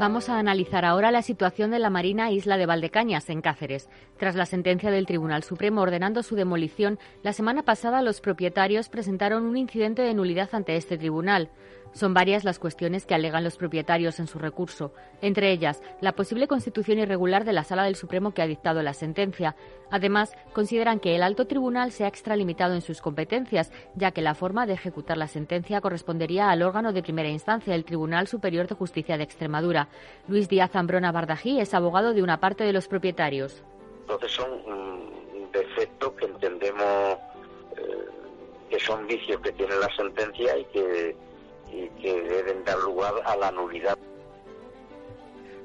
Vamos 0.00 0.30
a 0.30 0.38
analizar 0.38 0.86
ahora 0.86 1.10
la 1.10 1.20
situación 1.20 1.70
de 1.70 1.78
la 1.78 1.90
Marina 1.90 2.30
Isla 2.30 2.56
de 2.56 2.64
Valdecañas, 2.64 3.28
en 3.28 3.42
Cáceres. 3.42 3.90
Tras 4.16 4.34
la 4.34 4.46
sentencia 4.46 4.90
del 4.90 5.04
Tribunal 5.04 5.42
Supremo 5.42 5.82
ordenando 5.82 6.22
su 6.22 6.36
demolición, 6.36 6.98
la 7.22 7.34
semana 7.34 7.64
pasada 7.64 8.00
los 8.00 8.22
propietarios 8.22 8.88
presentaron 8.88 9.44
un 9.44 9.58
incidente 9.58 10.00
de 10.00 10.14
nulidad 10.14 10.48
ante 10.52 10.76
este 10.76 10.96
tribunal. 10.96 11.50
Son 11.92 12.14
varias 12.14 12.44
las 12.44 12.58
cuestiones 12.58 13.04
que 13.04 13.14
alegan 13.14 13.44
los 13.44 13.56
propietarios 13.56 14.20
en 14.20 14.26
su 14.26 14.38
recurso, 14.38 14.92
entre 15.20 15.50
ellas 15.50 15.82
la 16.00 16.12
posible 16.12 16.46
constitución 16.46 16.98
irregular 16.98 17.44
de 17.44 17.52
la 17.52 17.64
Sala 17.64 17.84
del 17.84 17.96
Supremo 17.96 18.32
que 18.32 18.42
ha 18.42 18.46
dictado 18.46 18.82
la 18.82 18.94
sentencia. 18.94 19.56
Además, 19.90 20.32
consideran 20.52 21.00
que 21.00 21.16
el 21.16 21.22
alto 21.22 21.46
tribunal 21.46 21.90
se 21.90 22.04
ha 22.04 22.08
extralimitado 22.08 22.74
en 22.74 22.80
sus 22.80 23.00
competencias, 23.00 23.72
ya 23.96 24.12
que 24.12 24.22
la 24.22 24.34
forma 24.34 24.66
de 24.66 24.74
ejecutar 24.74 25.16
la 25.16 25.26
sentencia 25.26 25.80
correspondería 25.80 26.50
al 26.50 26.62
órgano 26.62 26.92
de 26.92 27.02
primera 27.02 27.28
instancia, 27.28 27.74
el 27.74 27.84
Tribunal 27.84 28.28
Superior 28.28 28.68
de 28.68 28.76
Justicia 28.76 29.18
de 29.18 29.24
Extremadura. 29.24 29.88
Luis 30.28 30.48
Díaz 30.48 30.70
Zambrona 30.70 31.12
Bardají 31.12 31.60
es 31.60 31.74
abogado 31.74 32.14
de 32.14 32.22
una 32.22 32.38
parte 32.38 32.64
de 32.64 32.72
los 32.72 32.86
propietarios. 32.86 33.64
Entonces 34.02 34.32
son 34.32 34.50
defectos 35.52 36.12
que 36.12 36.26
entendemos 36.26 37.18
eh, 37.76 38.06
que 38.68 38.78
son 38.78 39.06
vicios 39.06 39.40
que 39.40 39.52
tiene 39.52 39.74
la 39.76 39.88
sentencia 39.96 40.56
y 40.56 40.64
que, 40.66 41.16
y 41.72 41.88
que 42.00 42.22
deben 42.22 42.64
dar 42.64 42.78
lugar 42.78 43.14
a 43.24 43.36
la 43.36 43.50
nulidad. 43.50 43.98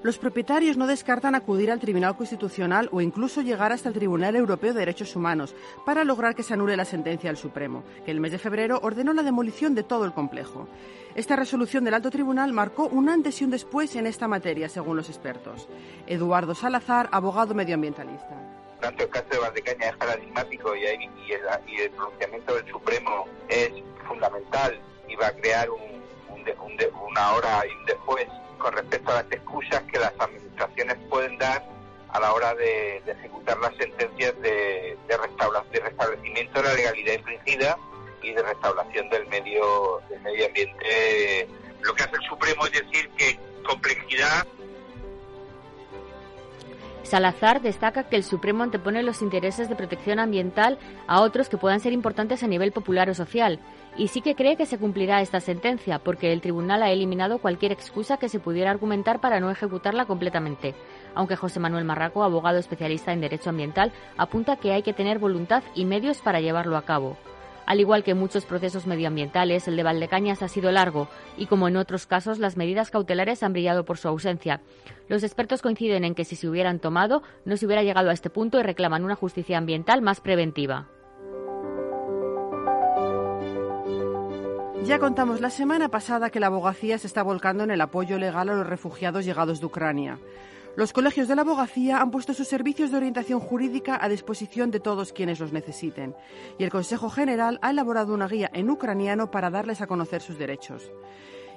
Los 0.06 0.20
propietarios 0.20 0.78
no 0.78 0.86
descartan 0.86 1.34
acudir 1.34 1.72
al 1.72 1.80
Tribunal 1.80 2.16
Constitucional 2.16 2.90
o 2.92 3.02
incluso 3.02 3.42
llegar 3.42 3.72
hasta 3.72 3.90
el 3.90 3.96
Tribunal 3.96 4.36
Europeo 4.36 4.72
de 4.72 4.82
Derechos 4.82 5.16
Humanos 5.16 5.56
para 5.84 6.04
lograr 6.04 6.36
que 6.36 6.44
se 6.44 6.54
anule 6.54 6.78
la 6.78 6.86
sentencia 6.86 7.28
del 7.28 7.38
Supremo, 7.38 7.84
que 8.06 8.12
el 8.12 8.20
mes 8.20 8.32
de 8.32 8.38
febrero 8.38 8.80
ordenó 8.84 9.14
la 9.14 9.24
demolición 9.24 9.74
de 9.74 9.82
todo 9.82 10.06
el 10.06 10.14
complejo. 10.14 10.68
Esta 11.16 11.36
resolución 11.36 11.86
del 11.86 11.96
Alto 11.96 12.12
Tribunal 12.12 12.54
marcó 12.54 12.86
un 12.86 13.10
antes 13.10 13.42
y 13.42 13.46
un 13.46 13.50
después 13.50 13.96
en 13.96 14.06
esta 14.06 14.28
materia, 14.28 14.70
según 14.70 14.96
los 14.96 15.10
expertos. 15.10 15.68
Eduardo 16.06 16.54
Salazar, 16.54 17.10
abogado 17.12 17.56
medioambientalista. 17.56 18.36
Tanto 18.82 19.06
el 19.06 19.10
caso 19.10 19.26
de 19.32 19.40
Valdecaña 19.40 19.90
es 19.90 19.98
paradigmático 19.98 20.76
y, 20.76 20.82
y, 20.82 21.82
el, 21.82 21.90
pronunciamiento 21.92 22.54
del 22.54 22.68
Supremo 22.68 23.26
es 23.50 23.72
fundamental 24.08 24.80
va 25.14 25.28
a 25.28 25.32
crear 25.34 25.70
una 25.70 27.32
hora 27.34 27.64
y 27.66 27.76
un 27.76 27.86
después 27.86 28.26
con 28.58 28.74
respecto 28.74 29.12
a 29.12 29.16
las 29.16 29.32
excusas 29.32 29.84
que 29.92 30.00
las 30.00 30.14
administraciones 30.20 30.98
pueden 31.10 31.38
dar 31.38 31.64
a 32.10 32.20
la 32.20 32.34
hora 32.34 32.54
de, 32.56 32.98
ejecutar 33.06 33.58
las 33.60 33.76
sentencias 33.76 34.34
de, 34.42 34.98
de, 35.08 35.18
restablecimiento 35.82 36.62
de 36.62 36.68
la 36.68 36.74
legalidad 36.74 37.14
infringida 37.14 37.78
y 38.22 38.32
de 38.32 38.42
restauración 38.42 39.10
del 39.10 39.28
medio, 39.28 40.02
del 40.10 40.22
medio 40.22 40.46
ambiente. 40.48 41.48
Lo 41.82 41.94
que 41.94 42.04
hace 42.04 42.16
el 42.16 42.24
Supremo 42.24 42.66
es 42.66 42.72
decir 42.72 43.10
que 43.18 43.38
complejidad 43.68 44.48
Salazar 47.06 47.62
destaca 47.62 48.04
que 48.04 48.16
el 48.16 48.24
Supremo 48.24 48.64
antepone 48.64 49.04
los 49.04 49.22
intereses 49.22 49.70
de 49.70 49.76
protección 49.76 50.20
ambiental 50.20 50.80
a 51.08 51.22
otros 51.22 51.50
que 51.50 51.58
puedan 51.58 51.80
ser 51.80 51.94
importantes 51.94 52.42
a 52.44 52.48
nivel 52.48 52.72
popular 52.72 53.10
o 53.10 53.14
social 53.14 53.60
y 53.98 54.10
sí 54.10 54.22
que 54.22 54.36
cree 54.36 54.58
que 54.58 54.66
se 54.66 54.78
cumplirá 54.78 55.22
esta 55.22 55.40
sentencia, 55.40 56.00
porque 56.00 56.34
el 56.34 56.42
tribunal 56.42 56.84
ha 56.84 56.92
eliminado 56.92 57.38
cualquier 57.38 57.72
excusa 57.72 58.18
que 58.18 58.28
se 58.28 58.40
pudiera 58.40 58.72
argumentar 58.72 59.22
para 59.22 59.40
no 59.40 59.52
ejecutarla 59.52 60.06
completamente. 60.06 60.76
Aunque 61.14 61.36
José 61.36 61.60
Manuel 61.60 61.86
Marraco, 61.86 62.24
abogado 62.24 62.58
especialista 62.58 63.14
en 63.14 63.22
derecho 63.22 63.52
ambiental, 63.52 63.94
apunta 64.18 64.58
que 64.58 64.74
hay 64.74 64.84
que 64.84 64.94
tener 64.94 65.20
voluntad 65.20 65.64
y 65.76 65.86
medios 65.86 66.22
para 66.22 66.42
llevarlo 66.42 66.76
a 66.76 66.84
cabo. 66.84 67.18
Al 67.66 67.80
igual 67.80 68.04
que 68.04 68.14
muchos 68.14 68.46
procesos 68.46 68.86
medioambientales, 68.86 69.68
el 69.68 69.76
de 69.76 69.84
Valdecañas 69.84 70.44
ha 70.44 70.48
sido 70.48 70.72
largo 70.72 71.08
y, 71.38 71.48
como 71.48 71.68
en 71.68 71.78
otros 71.78 72.06
casos, 72.06 72.38
las 72.38 72.58
medidas 72.58 72.92
cautelares 72.92 73.42
han 73.42 73.54
brillado 73.54 73.86
por 73.86 73.98
su 73.98 74.08
ausencia. 74.08 74.62
Los 75.08 75.24
expertos 75.24 75.62
coinciden 75.62 76.04
en 76.04 76.14
que 76.14 76.26
si 76.26 76.36
se 76.36 76.48
hubieran 76.48 76.80
tomado, 76.80 77.24
no 77.44 77.58
se 77.58 77.66
hubiera 77.66 77.84
llegado 77.84 78.10
a 78.10 78.14
este 78.14 78.30
punto 78.30 78.60
y 78.60 78.64
reclaman 78.64 79.04
una 79.04 79.16
justicia 79.16 79.58
ambiental 79.58 80.02
más 80.02 80.22
preventiva. 80.22 80.88
Ya 84.84 85.00
contamos 85.00 85.42
la 85.42 85.50
semana 85.50 85.90
pasada 85.90 86.30
que 86.30 86.40
la 86.40 86.46
abogacía 86.46 87.00
se 87.00 87.08
está 87.08 87.24
volcando 87.24 87.64
en 87.64 87.72
el 87.72 87.82
apoyo 87.82 88.20
legal 88.20 88.50
a 88.50 88.54
los 88.54 88.68
refugiados 88.68 89.26
llegados 89.26 89.60
de 89.60 89.66
Ucrania. 89.66 90.20
Los 90.76 90.92
colegios 90.92 91.30
de 91.30 91.38
la 91.38 91.44
abogacía 91.44 92.02
han 92.02 92.12
puesto 92.12 92.34
sus 92.34 92.50
servicios 92.50 92.92
de 92.92 92.98
orientación 92.98 93.40
jurídica 93.40 93.98
a 94.02 94.10
disposición 94.10 94.72
de 94.72 94.82
todos 94.82 95.14
quienes 95.14 95.40
los 95.40 95.54
necesiten 95.54 96.14
y 96.58 96.66
el 96.66 96.70
Consejo 96.70 97.10
General 97.10 97.60
ha 97.62 97.70
elaborado 97.70 98.14
una 98.14 98.28
guía 98.28 98.52
en 98.54 98.70
ucraniano 98.70 99.32
para 99.32 99.50
darles 99.50 99.80
a 99.80 99.88
conocer 99.88 100.22
sus 100.22 100.38
derechos. 100.38 100.92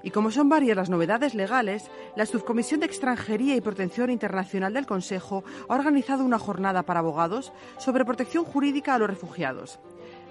Y 0.04 0.12
como 0.12 0.30
son 0.30 0.48
varias 0.48 0.76
las 0.76 0.88
novedades 0.88 1.34
legales, 1.34 1.90
la 2.14 2.26
Subcomisión 2.26 2.78
de 2.78 2.86
Extranjería 2.86 3.56
y 3.56 3.60
Protección 3.60 4.10
Internacional 4.10 4.72
del 4.72 4.86
Consejo 4.86 5.42
ha 5.68 5.74
organizado 5.74 6.24
una 6.24 6.38
jornada 6.38 6.84
para 6.84 7.00
abogados 7.00 7.52
sobre 7.78 8.04
protección 8.04 8.44
jurídica 8.44 8.94
a 8.94 8.98
los 8.98 9.10
refugiados 9.10 9.80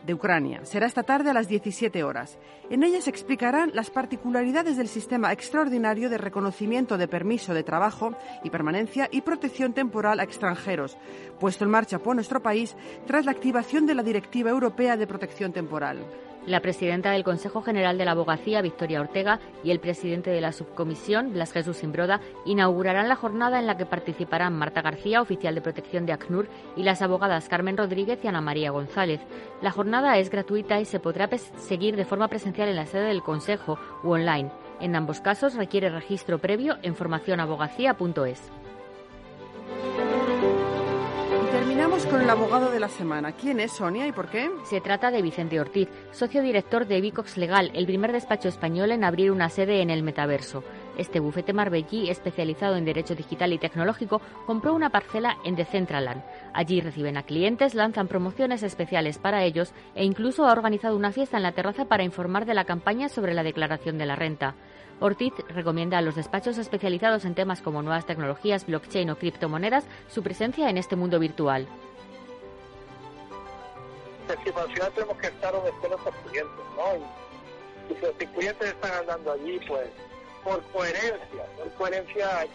de 0.08 0.14
Ucrania. 0.14 0.62
Será 0.64 0.88
esta 0.88 1.04
tarde 1.04 1.30
a 1.30 1.34
las 1.34 1.48
17 1.48 2.04
horas. 2.04 2.40
En 2.72 2.84
ella 2.84 3.02
se 3.02 3.10
explicarán 3.10 3.72
las 3.76 3.92
particularidades 3.92 4.78
del 4.78 4.88
sistema 4.88 5.32
extraordinario 5.32 6.10
de 6.10 6.18
reconocimiento 6.18 6.98
de 6.98 7.08
permiso 7.08 7.54
de 7.54 7.64
trabajo 7.64 8.16
y 8.44 8.50
permanencia 8.50 9.10
y 9.12 9.22
protección 9.22 9.74
temporal 9.74 10.20
a 10.20 10.24
extranjeros, 10.24 10.98
puesto 11.40 11.66
en 11.66 11.72
marcha 11.72 12.00
por 12.00 12.16
nuestro 12.16 12.42
país 12.42 12.76
tras 13.06 13.26
la 13.26 13.32
activación 13.32 13.86
de 13.86 13.96
la 13.96 14.02
Directiva 14.02 14.50
Europea 14.50 14.98
de 14.98 15.08
Protección 15.08 15.52
Temporal. 15.52 16.00
La 16.48 16.62
presidenta 16.62 17.12
del 17.12 17.26
Consejo 17.26 17.62
General 17.62 17.98
de 17.98 18.06
la 18.06 18.12
Abogacía, 18.12 18.62
Victoria 18.62 19.02
Ortega, 19.02 19.42
y 19.66 19.72
el 19.72 19.82
presidente 19.82 20.30
de 20.30 20.40
la 20.40 20.54
subcomisión, 20.54 21.34
Blas 21.34 21.52
Jesús 21.52 21.84
Imbroda, 21.84 22.22
inaugurarán 22.46 23.10
la 23.10 23.18
jornada 23.18 23.60
en 23.60 23.68
la 23.68 23.76
que 23.76 23.86
participarán 23.86 24.58
Marta 24.58 24.82
García, 24.82 25.22
oficial 25.22 25.56
de 25.56 25.62
protección 25.62 26.06
de 26.06 26.14
ACNUR, 26.14 26.48
y 26.78 26.84
las 26.84 27.02
abogadas 27.02 27.50
Carmen 27.50 27.76
Rodríguez 27.76 28.20
y 28.24 28.28
Ana 28.30 28.40
María 28.40 28.72
González. 28.72 29.20
La 29.62 29.72
jornada 29.72 30.18
es 30.20 30.30
gratuita 30.30 30.80
y 30.80 30.86
se 30.86 31.02
podrá 31.02 31.30
seguir 31.58 31.98
de 31.98 32.06
forma 32.06 32.30
presencial 32.30 32.70
en 32.70 32.78
la 32.78 32.86
sede 32.86 33.08
del 33.08 33.24
Consejo 33.24 33.78
u 34.02 34.12
online. 34.12 34.50
En 34.80 34.96
ambos 34.96 35.20
casos 35.20 35.54
requiere 35.56 35.90
registro 35.90 36.40
previo 36.40 36.78
en 36.82 36.96
formacionabogacía.es. 36.96 38.52
Terminamos 41.78 42.08
con 42.08 42.22
el 42.22 42.30
abogado 42.32 42.72
de 42.72 42.80
la 42.80 42.90
semana. 42.90 43.34
¿Quién 43.34 43.60
es 43.60 43.72
Sonia 43.72 44.08
y 44.08 44.12
por 44.12 44.30
qué? 44.30 44.50
Se 44.64 44.82
trata 44.82 45.12
de 45.12 45.22
Vicente 45.22 45.60
Ortiz, 45.60 45.88
socio 46.12 46.42
director 46.42 46.88
de 46.88 47.00
Vicox 47.00 47.38
Legal, 47.38 47.70
el 47.76 47.86
primer 47.86 48.12
despacho 48.12 48.50
español 48.50 48.92
en 48.92 49.04
abrir 49.04 49.30
una 49.30 49.48
sede 49.48 49.84
en 49.84 49.92
el 49.92 50.02
metaverso. 50.02 50.64
Este 50.98 51.20
bufete 51.20 51.54
marbellí, 51.54 52.10
especializado 52.10 52.78
en 52.78 52.86
derecho 52.86 53.14
digital 53.14 53.54
y 53.54 53.60
tecnológico, 53.60 54.22
compró 54.48 54.74
una 54.74 54.90
parcela 54.90 55.38
en 55.46 55.56
Decentraland. 55.56 56.24
Allí 56.52 56.82
reciben 56.82 57.16
a 57.16 57.22
clientes, 57.22 57.76
lanzan 57.76 58.08
promociones 58.08 58.64
especiales 58.64 59.20
para 59.20 59.44
ellos 59.44 59.72
e 59.94 60.04
incluso 60.04 60.48
ha 60.48 60.54
organizado 60.54 60.98
una 60.98 61.12
fiesta 61.12 61.38
en 61.38 61.44
la 61.44 61.52
terraza 61.52 61.86
para 61.86 62.04
informar 62.04 62.48
de 62.48 62.56
la 62.56 62.66
campaña 62.66 63.08
sobre 63.08 63.36
la 63.36 63.44
declaración 63.44 64.00
de 64.00 64.08
la 64.08 64.16
renta. 64.16 64.56
Ortiz 65.00 65.34
recomienda 65.50 66.00
a 66.00 66.02
los 66.02 66.16
despachos 66.16 66.58
especializados 66.58 67.24
en 67.26 67.36
temas 67.36 67.62
como 67.62 67.84
nuevas 67.84 68.06
tecnologías, 68.06 68.66
blockchain 68.66 69.12
o 69.12 69.18
criptomonedas 69.18 69.86
su 70.08 70.24
presencia 70.24 70.70
en 70.70 70.78
este 70.78 70.96
mundo 70.96 71.20
virtual. 71.20 71.68
Que 74.44 74.50
al 74.50 74.74
final 74.74 74.92
tenemos 74.94 75.18
que 75.18 75.28
estar 75.28 75.54
donde 75.54 75.70
estén 75.70 75.92
nuestros 75.92 76.16
clientes, 76.16 76.66
¿no? 76.76 76.96
Y, 76.96 77.96
si 77.96 78.02
los 78.02 78.16
clientes 78.36 78.68
están 78.68 78.92
andando 78.92 79.32
allí, 79.32 79.60
pues 79.68 79.88
por 80.44 80.62
coherencia, 80.74 81.46
por 81.58 81.72
coherencia 81.74 82.40
hay, 82.40 82.50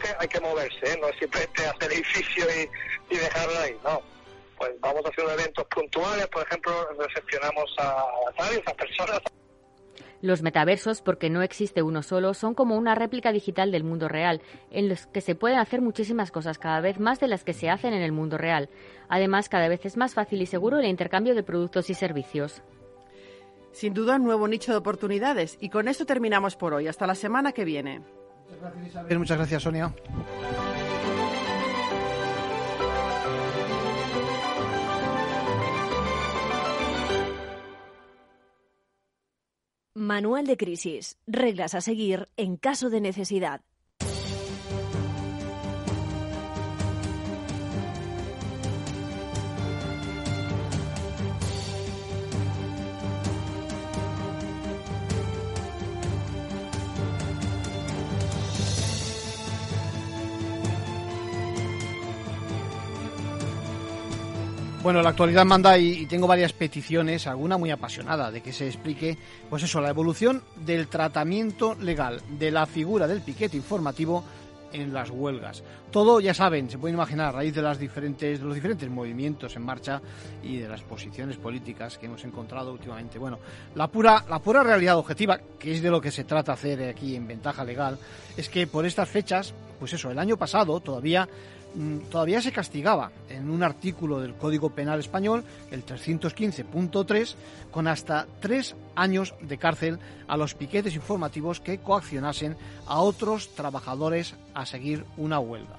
que 0.00 0.08
hay 0.18 0.28
que 0.28 0.40
moverse, 0.40 0.92
¿eh? 0.92 0.98
no 1.00 1.08
es 1.08 1.18
simplemente 1.18 1.66
hacer 1.66 1.92
edificio 1.92 2.44
y, 2.44 3.14
y 3.14 3.18
dejarlo 3.18 3.58
ahí, 3.60 3.78
no. 3.84 4.02
Pues 4.58 4.72
vamos 4.80 5.04
a 5.04 5.10
hacer 5.10 5.24
eventos 5.38 5.64
puntuales, 5.66 6.26
por 6.28 6.44
ejemplo, 6.46 6.88
recepcionamos 6.98 7.72
a, 7.78 8.04
a 8.38 8.50
esas 8.50 8.74
personas. 8.74 9.20
Los 10.22 10.42
metaversos, 10.42 11.02
porque 11.02 11.30
no 11.30 11.42
existe 11.42 11.82
uno 11.82 12.02
solo, 12.02 12.34
son 12.34 12.54
como 12.54 12.76
una 12.76 12.94
réplica 12.94 13.32
digital 13.32 13.70
del 13.70 13.84
mundo 13.84 14.08
real, 14.08 14.42
en 14.70 14.88
los 14.88 15.06
que 15.06 15.20
se 15.20 15.34
pueden 15.34 15.58
hacer 15.58 15.82
muchísimas 15.82 16.30
cosas, 16.30 16.58
cada 16.58 16.80
vez 16.80 16.98
más 16.98 17.20
de 17.20 17.28
las 17.28 17.44
que 17.44 17.52
se 17.52 17.70
hacen 17.70 17.92
en 17.92 18.02
el 18.02 18.12
mundo 18.12 18.38
real. 18.38 18.68
Además, 19.08 19.48
cada 19.48 19.68
vez 19.68 19.84
es 19.86 19.96
más 19.96 20.14
fácil 20.14 20.42
y 20.42 20.46
seguro 20.46 20.78
el 20.78 20.86
intercambio 20.86 21.34
de 21.34 21.42
productos 21.42 21.90
y 21.90 21.94
servicios. 21.94 22.62
Sin 23.72 23.92
duda, 23.92 24.16
un 24.16 24.24
nuevo 24.24 24.48
nicho 24.48 24.72
de 24.72 24.78
oportunidades. 24.78 25.58
Y 25.60 25.68
con 25.68 25.86
esto 25.86 26.06
terminamos 26.06 26.56
por 26.56 26.72
hoy. 26.72 26.88
Hasta 26.88 27.06
la 27.06 27.14
semana 27.14 27.52
que 27.52 27.66
viene. 27.66 28.00
Muchas 28.00 28.60
gracias, 28.60 28.86
Isabel. 28.86 29.18
Muchas 29.18 29.36
gracias, 29.36 29.62
Sonia. 29.62 29.94
Manual 40.06 40.46
de 40.46 40.56
crisis. 40.56 41.18
Reglas 41.26 41.74
a 41.74 41.80
seguir 41.80 42.28
en 42.36 42.56
caso 42.56 42.90
de 42.90 43.00
necesidad. 43.00 43.62
Bueno, 64.86 65.02
la 65.02 65.08
actualidad 65.08 65.44
manda 65.44 65.76
y, 65.76 66.06
tengo 66.06 66.28
varias 66.28 66.52
peticiones, 66.52 67.26
alguna 67.26 67.58
muy 67.58 67.72
apasionada, 67.72 68.30
de 68.30 68.40
que 68.40 68.52
se 68.52 68.68
explique, 68.68 69.18
pues 69.50 69.64
eso, 69.64 69.80
la 69.80 69.90
evolución 69.90 70.44
del 70.64 70.86
tratamiento 70.86 71.74
legal 71.74 72.22
de 72.38 72.52
la 72.52 72.66
figura 72.66 73.08
del 73.08 73.20
piquete 73.20 73.56
informativo 73.56 74.22
en 74.72 74.94
las 74.94 75.10
huelgas. 75.10 75.64
Todo, 75.90 76.20
ya 76.20 76.34
saben, 76.34 76.70
se 76.70 76.78
pueden 76.78 76.94
imaginar 76.94 77.30
a 77.30 77.32
raíz 77.32 77.52
de, 77.52 77.62
las 77.62 77.80
diferentes, 77.80 78.38
de 78.38 78.46
los 78.46 78.54
diferentes 78.54 78.88
movimientos 78.88 79.56
en 79.56 79.64
marcha 79.64 80.00
y 80.44 80.58
de 80.58 80.68
las 80.68 80.82
posiciones 80.82 81.36
políticas 81.36 81.98
que 81.98 82.06
hemos 82.06 82.22
encontrado 82.22 82.70
últimamente. 82.70 83.18
Bueno, 83.18 83.40
la 83.74 83.88
pura, 83.88 84.24
la 84.30 84.38
pura 84.38 84.62
realidad 84.62 84.98
objetiva, 84.98 85.40
que 85.58 85.72
es 85.72 85.82
de 85.82 85.90
lo 85.90 86.00
que 86.00 86.12
se 86.12 86.22
trata 86.22 86.52
hacer 86.52 86.88
aquí 86.88 87.16
en 87.16 87.26
Ventaja 87.26 87.64
Legal, 87.64 87.98
es 88.36 88.48
que 88.48 88.68
por 88.68 88.86
estas 88.86 89.08
fechas, 89.08 89.52
pues 89.80 89.92
eso, 89.94 90.12
el 90.12 90.18
año 90.20 90.36
pasado 90.36 90.78
todavía 90.78 91.28
todavía 92.10 92.40
se 92.40 92.52
castigaba 92.52 93.10
en 93.28 93.50
un 93.50 93.62
artículo 93.62 94.20
del 94.20 94.34
Código 94.34 94.70
Penal 94.70 95.00
Español, 95.00 95.44
el 95.70 95.84
315.3, 95.84 97.34
con 97.70 97.86
hasta 97.86 98.26
tres 98.40 98.76
años 98.94 99.34
de 99.40 99.58
cárcel 99.58 99.98
a 100.28 100.36
los 100.36 100.54
piquetes 100.54 100.94
informativos 100.94 101.60
que 101.60 101.78
coaccionasen 101.78 102.56
a 102.86 103.00
otros 103.00 103.54
trabajadores 103.54 104.34
a 104.54 104.66
seguir 104.66 105.04
una 105.16 105.38
huelga. 105.38 105.76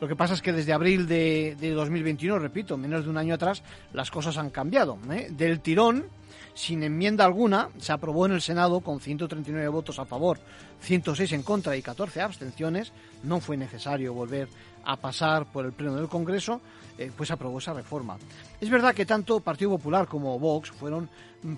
Lo 0.00 0.08
que 0.08 0.16
pasa 0.16 0.32
es 0.32 0.40
que 0.40 0.52
desde 0.52 0.72
abril 0.72 1.06
de, 1.06 1.54
2021, 1.60 2.38
repito, 2.38 2.78
menos 2.78 3.04
de 3.04 3.10
un 3.10 3.18
año 3.18 3.34
atrás, 3.34 3.62
las 3.92 4.10
cosas 4.10 4.38
han 4.38 4.48
cambiado. 4.48 4.98
¿eh? 5.10 5.28
Del 5.30 5.60
tirón, 5.60 6.06
sin 6.54 6.82
enmienda 6.82 7.26
alguna, 7.26 7.68
se 7.76 7.92
aprobó 7.92 8.24
en 8.24 8.32
el 8.32 8.40
Senado 8.40 8.80
con 8.80 9.00
139 9.00 9.68
votos 9.68 9.98
a 9.98 10.06
favor, 10.06 10.38
106 10.80 11.32
en 11.32 11.42
contra 11.42 11.76
y 11.76 11.82
14 11.82 12.20
abstenciones. 12.20 12.92
No 13.22 13.40
fue 13.40 13.56
necesario 13.56 14.14
volver 14.14 14.48
a 14.84 14.96
pasar 14.96 15.46
por 15.50 15.66
el 15.66 15.72
Pleno 15.72 15.96
del 15.96 16.08
Congreso, 16.08 16.60
eh, 16.98 17.10
pues 17.16 17.30
aprobó 17.30 17.58
esa 17.58 17.74
reforma. 17.74 18.16
Es 18.60 18.70
verdad 18.70 18.94
que 18.94 19.06
tanto 19.06 19.40
Partido 19.40 19.70
Popular 19.70 20.06
como 20.06 20.38
Vox 20.38 20.70
fueron 20.70 21.08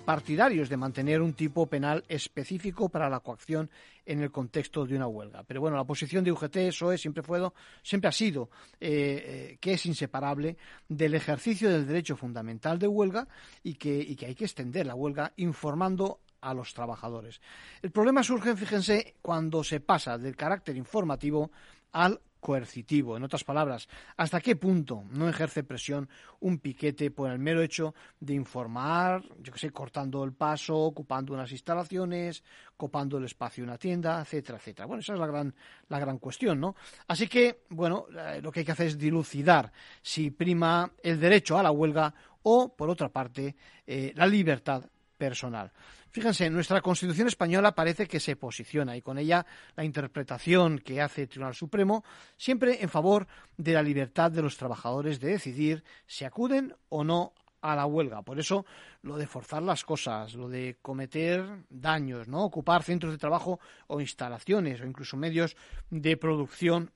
partidarios 0.05 0.69
de 0.69 0.77
mantener 0.77 1.21
un 1.21 1.33
tipo 1.33 1.65
penal 1.65 2.03
específico 2.07 2.89
para 2.89 3.09
la 3.09 3.19
coacción 3.19 3.69
en 4.05 4.21
el 4.21 4.31
contexto 4.31 4.85
de 4.85 4.95
una 4.95 5.07
huelga. 5.07 5.43
Pero 5.43 5.61
bueno, 5.61 5.77
la 5.77 5.83
posición 5.83 6.23
de 6.23 6.31
UGT, 6.31 6.71
SOE, 6.71 6.97
siempre, 6.97 7.23
fue, 7.23 7.41
siempre 7.81 8.07
ha 8.07 8.11
sido 8.11 8.49
eh, 8.79 9.49
eh, 9.51 9.57
que 9.59 9.73
es 9.73 9.85
inseparable 9.85 10.57
del 10.87 11.15
ejercicio 11.15 11.69
del 11.69 11.87
derecho 11.87 12.15
fundamental 12.15 12.79
de 12.79 12.87
huelga 12.87 13.27
y 13.61 13.75
que, 13.75 13.97
y 13.97 14.15
que 14.15 14.27
hay 14.27 14.35
que 14.35 14.45
extender 14.45 14.85
la 14.85 14.95
huelga 14.95 15.33
informando 15.37 16.19
a 16.43 16.53
los 16.53 16.73
trabajadores. 16.73 17.41
El 17.81 17.91
problema 17.91 18.23
surge, 18.23 18.55
fíjense, 18.55 19.15
cuando 19.21 19.63
se 19.63 19.79
pasa 19.79 20.17
del 20.17 20.35
carácter 20.35 20.75
informativo 20.75 21.51
al 21.93 22.19
coercitivo. 22.43 23.15
En 23.15 23.23
otras 23.23 23.45
palabras, 23.45 23.87
¿hasta 24.17 24.41
qué 24.41 24.57
punto 24.57 25.05
no 25.11 25.29
ejerce 25.29 25.63
presión 25.63 26.09
un 26.41 26.59
piquete 26.59 27.09
por 27.09 27.31
el 27.31 27.39
mero 27.39 27.61
hecho 27.61 27.95
de 28.19 28.33
informar, 28.33 29.23
yo 29.39 29.53
que 29.53 29.59
sé, 29.59 29.71
cortando 29.71 30.23
el 30.25 30.33
paso, 30.33 30.77
ocupando 30.77 31.33
unas 31.33 31.51
instalaciones, 31.53 32.43
copando 32.75 33.17
el 33.17 33.23
espacio 33.23 33.63
de 33.63 33.69
una 33.69 33.77
tienda, 33.77 34.19
etcétera, 34.19 34.57
etcétera? 34.57 34.85
Bueno, 34.87 34.99
esa 34.99 35.13
es 35.13 35.19
la 35.19 35.27
gran, 35.27 35.55
la 35.87 35.99
gran 35.99 36.17
cuestión, 36.17 36.59
¿no? 36.59 36.75
Así 37.07 37.27
que, 37.27 37.61
bueno, 37.69 38.07
eh, 38.13 38.41
lo 38.43 38.51
que 38.51 38.59
hay 38.59 38.65
que 38.65 38.73
hacer 38.73 38.87
es 38.87 38.97
dilucidar 38.97 39.71
si 40.01 40.29
prima 40.29 40.91
el 41.01 41.21
derecho 41.21 41.57
a 41.57 41.63
la 41.63 41.71
huelga 41.71 42.13
o, 42.43 42.75
por 42.75 42.89
otra 42.89 43.07
parte, 43.07 43.55
eh, 43.87 44.11
la 44.15 44.27
libertad 44.27 44.83
personal. 45.17 45.71
Fíjense, 46.13 46.47
nuestra 46.51 46.79
Constitución 46.79 47.27
española 47.27 47.73
parece 47.73 48.07
que 48.07 48.19
se 48.19 48.35
posiciona 48.35 48.95
y 48.95 49.01
con 49.01 49.17
ella 49.17 49.43
la 49.75 49.83
interpretación 49.83 50.77
que 50.77 51.01
hace 51.01 51.23
el 51.23 51.27
Tribunal 51.27 51.55
Supremo 51.55 52.03
siempre 52.37 52.83
en 52.83 52.89
favor 52.89 53.25
de 53.57 53.73
la 53.73 53.81
libertad 53.81 54.29
de 54.29 54.43
los 54.43 54.55
trabajadores 54.55 55.19
de 55.19 55.29
decidir 55.29 55.83
si 56.05 56.23
acuden 56.23 56.75
o 56.89 57.03
no 57.03 57.33
a 57.61 57.75
la 57.75 57.87
huelga. 57.87 58.21
Por 58.21 58.39
eso 58.39 58.63
lo 59.01 59.17
de 59.17 59.25
forzar 59.25 59.63
las 59.63 59.83
cosas, 59.83 60.35
lo 60.35 60.49
de 60.49 60.77
cometer 60.83 61.65
daños, 61.71 62.27
¿no? 62.27 62.43
Ocupar 62.43 62.83
centros 62.83 63.11
de 63.11 63.17
trabajo 63.17 63.59
o 63.87 63.99
instalaciones 63.99 64.81
o 64.81 64.85
incluso 64.85 65.17
medios 65.17 65.57
de 65.89 66.15
producción 66.15 66.91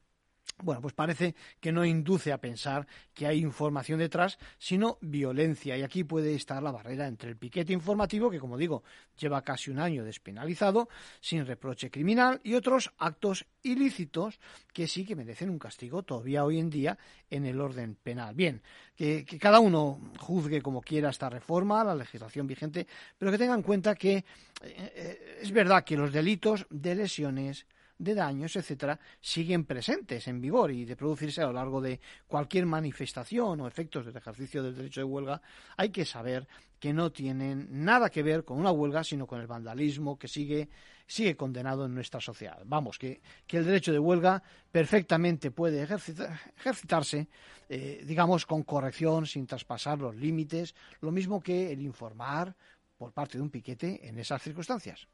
bueno, 0.64 0.82
pues 0.82 0.94
parece 0.94 1.36
que 1.60 1.72
no 1.72 1.86
induce 1.86 2.32
a 2.32 2.40
pensar 2.40 2.88
que 3.14 3.28
hay 3.28 3.40
información 3.40 4.00
detrás, 4.00 4.40
sino 4.58 4.98
violencia. 5.02 5.78
Y 5.78 5.84
aquí 5.84 6.04
puede 6.04 6.34
estar 6.34 6.64
la 6.64 6.72
barrera 6.72 7.08
entre 7.08 7.30
el 7.30 7.38
piquete 7.38 7.74
informativo, 7.74 8.32
que 8.32 8.40
como 8.40 8.58
digo, 8.58 8.84
lleva 9.20 9.44
casi 9.44 9.70
un 9.70 9.80
año 9.80 10.04
despenalizado, 10.04 10.90
sin 11.20 11.46
reproche 11.46 11.92
criminal, 11.92 12.42
y 12.44 12.56
otros 12.56 12.92
actos 12.98 13.46
ilícitos 13.62 14.40
que 14.74 14.88
sí 14.88 15.06
que 15.06 15.16
merecen 15.16 15.50
un 15.50 15.60
castigo 15.60 16.04
todavía 16.04 16.44
hoy 16.44 16.60
en 16.60 16.70
día 16.70 16.98
en 17.30 17.46
el 17.46 17.62
orden 17.62 17.96
penal. 17.96 18.34
Bien, 18.34 18.62
que, 18.96 19.26
cada 19.40 19.60
uno 19.60 20.12
juzgue 20.18 20.62
como 20.62 20.82
quiera 20.82 21.10
esta 21.10 21.30
reforma, 21.30 21.84
la 21.84 21.96
legislación 21.96 22.48
vigente, 22.48 22.88
pero 23.18 23.32
que 23.32 23.38
tenga 23.38 23.54
en 23.54 23.62
cuenta 23.62 23.96
que 23.96 24.16
eh, 24.16 24.24
eh, 24.64 25.40
es 25.42 25.52
verdad 25.52 25.84
que 25.84 25.98
los 25.98 26.12
delitos 26.12 26.66
de 26.70 26.96
lesiones, 26.96 27.68
de 27.98 28.14
daños, 28.14 28.56
etcétera, 28.56 29.00
siguen 29.20 29.66
presentes 29.66 30.28
en 30.28 30.40
vigor 30.40 30.72
y 30.72 30.86
de 30.86 30.96
producirse 30.96 31.42
a 31.42 31.48
lo 31.48 31.54
largo 31.54 31.82
de 31.82 32.00
cualquier 32.28 32.66
manifestación 32.66 33.62
o 33.62 33.68
efectos 33.68 34.06
del 34.06 34.16
ejercicio 34.16 34.64
del 34.64 34.76
derecho 34.76 35.02
de 35.02 35.06
huelga, 35.06 35.42
hay 35.76 35.90
que 35.90 36.06
saber 36.06 36.48
que 36.80 36.94
no 36.94 37.12
tienen 37.12 37.68
nada 37.72 38.10
que 38.10 38.24
ver 38.24 38.44
con 38.44 38.60
una 38.60 38.72
huelga, 38.72 39.04
sino 39.04 39.26
con 39.26 39.42
el 39.42 39.48
vandalismo 39.48 40.18
que 40.18 40.28
sigue, 40.28 40.70
sigue 41.08 41.36
condenado 41.36 41.86
en 41.86 41.96
nuestra 41.96 42.22
sociedad. 42.22 42.62
Vamos, 42.66 43.00
que, 43.00 43.22
que 43.48 43.58
el 43.58 43.66
derecho 43.66 43.92
de 43.92 44.00
huelga 44.00 44.44
perfectamente 44.72 45.50
puede 45.52 45.82
ejercitarse, 45.82 47.28
eh, 47.70 48.04
digamos, 48.06 48.46
con 48.46 48.64
corrección, 48.64 49.26
sin 49.26 49.48
traspasar 49.48 49.98
los 49.98 50.16
límites, 50.16 50.76
lo 51.02 51.12
mismo 51.12 51.42
que 51.42 51.72
el 51.72 51.82
informar 51.82 52.56
por 52.98 53.12
parte 53.12 53.38
de 53.38 53.44
un 53.44 53.50
piquete 53.50 54.08
en 54.08 54.20
esas 54.20 54.42
circunstancias. 54.42 55.08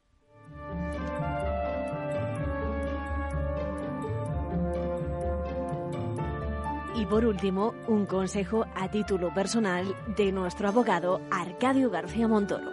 Y 6.95 7.06
por 7.08 7.25
último, 7.25 7.73
un 7.88 8.06
consejo 8.06 8.65
a 8.75 8.89
título 8.91 9.34
personal 9.34 9.95
de 10.15 10.32
nuestro 10.32 10.67
abogado 10.67 11.21
Arcadio 11.32 11.89
García 11.89 12.27
Montoro. 12.27 12.69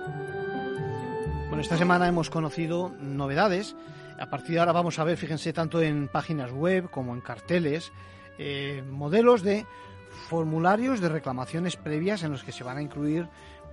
Bueno, 1.49 1.63
esta 1.63 1.79
semana 1.79 2.07
hemos 2.07 2.29
conocido 2.29 2.93
novedades. 3.01 3.75
A 4.19 4.29
partir 4.29 4.55
de 4.55 4.61
ahora 4.61 4.73
vamos 4.73 4.99
a 4.99 5.05
ver, 5.05 5.17
fíjense, 5.17 5.55
tanto 5.55 5.81
en 5.81 6.09
páginas 6.09 6.53
web 6.53 6.91
como 6.91 7.15
en 7.15 7.23
carteles, 7.23 7.93
eh, 8.39 8.85
modelos 8.91 9.43
de 9.43 9.65
formularios 10.29 11.01
de 11.01 11.09
reclamaciones 11.09 11.77
previas 11.77 12.23
en 12.23 12.33
los 12.33 12.45
que 12.45 12.53
se 12.53 12.63
van 12.63 12.77
a 12.77 12.83
incluir 12.83 13.27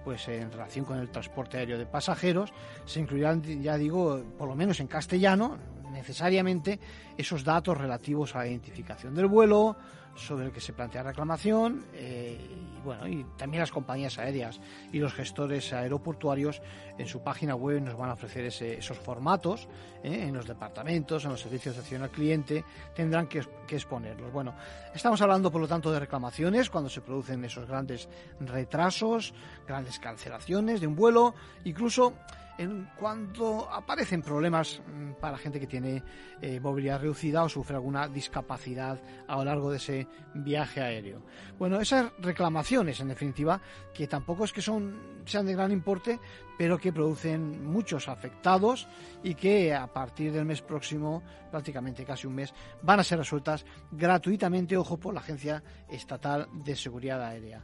pues 0.05 0.29
en 0.29 0.49
relación 0.49 0.85
con 0.85 0.99
el 0.99 1.09
transporte 1.09 1.57
aéreo 1.57 1.77
de 1.77 1.85
pasajeros, 1.85 2.53
se 2.85 3.01
incluirán, 3.01 3.43
ya 3.61 3.75
digo, 3.75 4.23
por 4.37 4.47
lo 4.47 4.55
menos 4.55 4.79
en 4.79 4.87
castellano, 4.87 5.57
necesariamente 5.91 6.79
esos 7.17 7.43
datos 7.43 7.77
relativos 7.77 8.33
a 8.33 8.39
la 8.39 8.47
identificación 8.47 9.13
del 9.13 9.27
vuelo, 9.27 9.75
sobre 10.17 10.47
el 10.47 10.51
que 10.51 10.59
se 10.59 10.73
plantea 10.73 11.03
reclamación 11.03 11.85
eh, 11.93 12.37
y 12.75 12.83
bueno 12.83 13.07
y 13.07 13.25
también 13.37 13.61
las 13.61 13.71
compañías 13.71 14.17
aéreas 14.17 14.59
y 14.91 14.99
los 14.99 15.13
gestores 15.13 15.71
aeroportuarios 15.73 16.61
en 16.97 17.07
su 17.07 17.21
página 17.21 17.55
web 17.55 17.81
nos 17.81 17.95
van 17.95 18.09
a 18.09 18.13
ofrecer 18.13 18.45
esos 18.45 18.97
formatos 18.97 19.67
eh, 20.03 20.25
en 20.27 20.33
los 20.33 20.47
departamentos 20.47 21.23
en 21.25 21.31
los 21.31 21.41
servicios 21.41 21.75
de 21.75 21.81
atención 21.81 22.03
al 22.03 22.11
cliente 22.11 22.65
tendrán 22.95 23.27
que, 23.27 23.45
que, 23.67 23.75
exponerlos. 23.75 24.31
Bueno 24.31 24.55
estamos 24.93 25.21
hablando 25.21 25.51
por 25.51 25.61
lo 25.61 25.67
tanto 25.67 25.91
de 25.91 25.99
reclamaciones 25.99 26.69
cuando 26.69 26.89
se 26.89 27.01
producen 27.01 27.43
esos 27.45 27.67
grandes 27.67 28.09
retrasos 28.39 29.33
grandes 29.67 29.99
cancelaciones 29.99 30.81
de 30.81 30.87
un 30.87 30.95
vuelo 30.95 31.35
incluso 31.63 32.13
en 32.57 32.89
cuanto 32.97 33.69
aparecen 33.71 34.21
problemas 34.21 34.81
mm, 34.85 35.13
para 35.19 35.37
gente 35.37 35.59
que 35.59 35.67
tiene 35.67 36.03
eh, 36.41 36.59
movilidad 36.59 37.01
reducida 37.01 37.43
o 37.43 37.49
sufre 37.49 37.75
alguna 37.75 38.07
discapacidad 38.07 38.99
a 39.27 39.37
lo 39.37 39.45
largo 39.45 39.71
de 39.71 39.77
ese 39.77 40.07
viaje 40.33 40.81
aéreo. 40.81 41.21
Bueno, 41.57 41.79
esas 41.79 42.11
reclamaciones, 42.19 42.99
en 42.99 43.09
definitiva, 43.09 43.61
que 43.93 44.07
tampoco 44.07 44.45
es 44.45 44.53
que 44.53 44.61
son, 44.61 45.21
sean 45.25 45.45
de 45.45 45.53
gran 45.53 45.71
importe, 45.71 46.19
pero 46.57 46.77
que 46.77 46.91
producen 46.93 47.65
muchos 47.65 48.07
afectados 48.07 48.87
y 49.23 49.35
que 49.35 49.73
a 49.73 49.87
partir 49.87 50.31
del 50.31 50.45
mes 50.45 50.61
próximo, 50.61 51.21
prácticamente 51.51 52.05
casi 52.05 52.27
un 52.27 52.35
mes, 52.35 52.53
van 52.81 52.99
a 52.99 53.03
ser 53.03 53.19
resueltas 53.19 53.65
gratuitamente, 53.91 54.75
ojo, 54.75 54.97
por 54.97 55.13
la 55.13 55.19
Agencia 55.19 55.63
Estatal 55.89 56.47
de 56.53 56.75
Seguridad 56.75 57.23
Aérea 57.23 57.63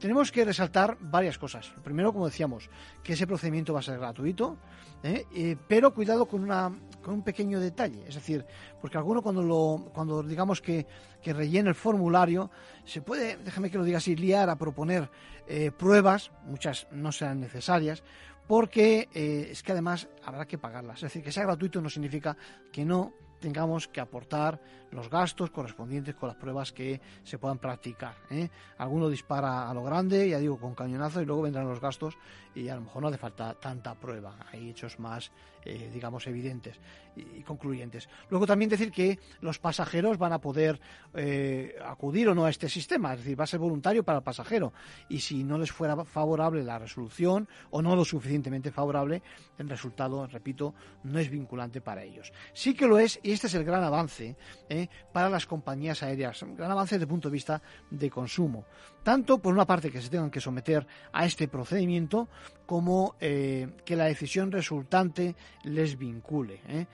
tenemos 0.00 0.32
que 0.32 0.44
resaltar 0.44 0.96
varias 0.98 1.38
cosas. 1.38 1.72
Primero, 1.84 2.12
como 2.12 2.26
decíamos, 2.26 2.68
que 3.02 3.12
ese 3.12 3.26
procedimiento 3.26 3.72
va 3.72 3.80
a 3.80 3.82
ser 3.82 3.98
gratuito, 3.98 4.56
¿eh? 5.02 5.26
Eh, 5.34 5.56
pero 5.68 5.94
cuidado 5.94 6.26
con, 6.26 6.42
una, 6.42 6.72
con 7.02 7.14
un 7.14 7.22
pequeño 7.22 7.60
detalle. 7.60 8.02
Es 8.08 8.14
decir, 8.14 8.44
porque 8.80 8.96
alguno 8.96 9.22
cuando, 9.22 9.42
lo, 9.42 9.90
cuando 9.92 10.22
digamos 10.22 10.60
que, 10.60 10.86
que 11.22 11.32
rellena 11.32 11.68
el 11.68 11.74
formulario, 11.74 12.50
se 12.84 13.02
puede, 13.02 13.36
déjame 13.36 13.70
que 13.70 13.78
lo 13.78 13.84
diga 13.84 13.98
así, 13.98 14.16
liar 14.16 14.48
a 14.48 14.56
proponer 14.56 15.10
eh, 15.46 15.70
pruebas, 15.70 16.32
muchas 16.44 16.88
no 16.90 17.12
sean 17.12 17.38
necesarias, 17.38 18.02
porque 18.48 19.08
es 19.12 19.62
que 19.62 19.70
además 19.70 20.08
habrá 20.24 20.44
que 20.44 20.58
pagarlas. 20.58 20.96
Es 20.96 21.02
decir, 21.02 21.22
que 21.22 21.30
sea 21.30 21.44
gratuito 21.44 21.80
no 21.80 21.88
significa 21.88 22.36
que 22.72 22.84
no 22.84 23.12
tengamos 23.38 23.86
que 23.86 24.00
aportar 24.00 24.60
los 24.92 25.08
gastos 25.08 25.50
correspondientes 25.50 26.14
con 26.14 26.28
las 26.28 26.36
pruebas 26.36 26.72
que 26.72 27.00
se 27.22 27.38
puedan 27.38 27.58
practicar. 27.58 28.14
¿eh? 28.30 28.48
Alguno 28.78 29.08
dispara 29.08 29.68
a 29.68 29.74
lo 29.74 29.82
grande, 29.82 30.28
ya 30.28 30.38
digo, 30.38 30.58
con 30.58 30.74
cañonazo 30.74 31.22
y 31.22 31.26
luego 31.26 31.42
vendrán 31.42 31.68
los 31.68 31.80
gastos 31.80 32.16
y 32.54 32.68
a 32.68 32.74
lo 32.74 32.82
mejor 32.82 33.02
no 33.02 33.08
hace 33.08 33.18
falta 33.18 33.54
tanta 33.54 33.94
prueba. 33.94 34.36
Hay 34.52 34.70
hechos 34.70 34.98
más, 34.98 35.30
eh, 35.64 35.90
digamos, 35.92 36.26
evidentes 36.26 36.80
y, 37.16 37.42
concluyentes. 37.42 38.08
Luego 38.28 38.46
también 38.46 38.68
decir 38.68 38.90
que 38.90 39.18
los 39.40 39.58
pasajeros 39.58 40.18
van 40.18 40.32
a 40.32 40.40
poder 40.40 40.80
eh, 41.14 41.76
acudir 41.84 42.28
o 42.28 42.34
no 42.34 42.44
a 42.44 42.50
este 42.50 42.68
sistema, 42.68 43.12
es 43.12 43.20
decir, 43.20 43.38
va 43.38 43.44
a 43.44 43.48
ser 43.48 43.60
voluntario 43.60 44.04
para 44.04 44.18
el 44.18 44.24
pasajero 44.24 44.72
y 45.08 45.20
si 45.20 45.44
no 45.44 45.58
les 45.58 45.70
fuera 45.70 46.04
favorable 46.04 46.62
la 46.62 46.78
resolución 46.78 47.48
o 47.70 47.82
no 47.82 47.96
lo 47.96 48.04
suficientemente 48.04 48.70
favorable, 48.70 49.22
el 49.58 49.68
resultado, 49.68 50.26
repito, 50.26 50.74
no 51.04 51.18
es 51.18 51.30
vinculante 51.30 51.80
para 51.80 52.02
ellos. 52.02 52.32
Sí 52.52 52.74
que 52.74 52.86
lo 52.86 52.98
es 52.98 53.18
y 53.22 53.32
este 53.32 53.46
es 53.46 53.54
el 53.54 53.64
gran 53.64 53.84
avance. 53.84 54.36
¿eh? 54.68 54.79
Para 55.12 55.28
las 55.28 55.46
compañías 55.46 56.02
aéreas. 56.02 56.40
Un 56.42 56.56
gran 56.56 56.70
avance 56.70 56.94
desde 56.94 57.04
el 57.04 57.08
punto 57.08 57.28
de 57.28 57.32
vista 57.32 57.60
de 57.90 58.08
consumo. 58.08 58.64
Tanto 59.02 59.38
por 59.38 59.52
una 59.52 59.66
parte 59.66 59.90
que 59.90 60.00
se 60.00 60.08
tengan 60.08 60.30
que 60.30 60.40
someter 60.40 60.86
a 61.12 61.26
este 61.26 61.48
procedimiento 61.48 62.28
como 62.70 63.16
eh, 63.18 63.66
que 63.84 63.96
la 63.96 64.04
decisión 64.04 64.52
resultante 64.52 65.34
les 65.64 65.98
vincule. 65.98 66.60
¿eh? 66.68 66.86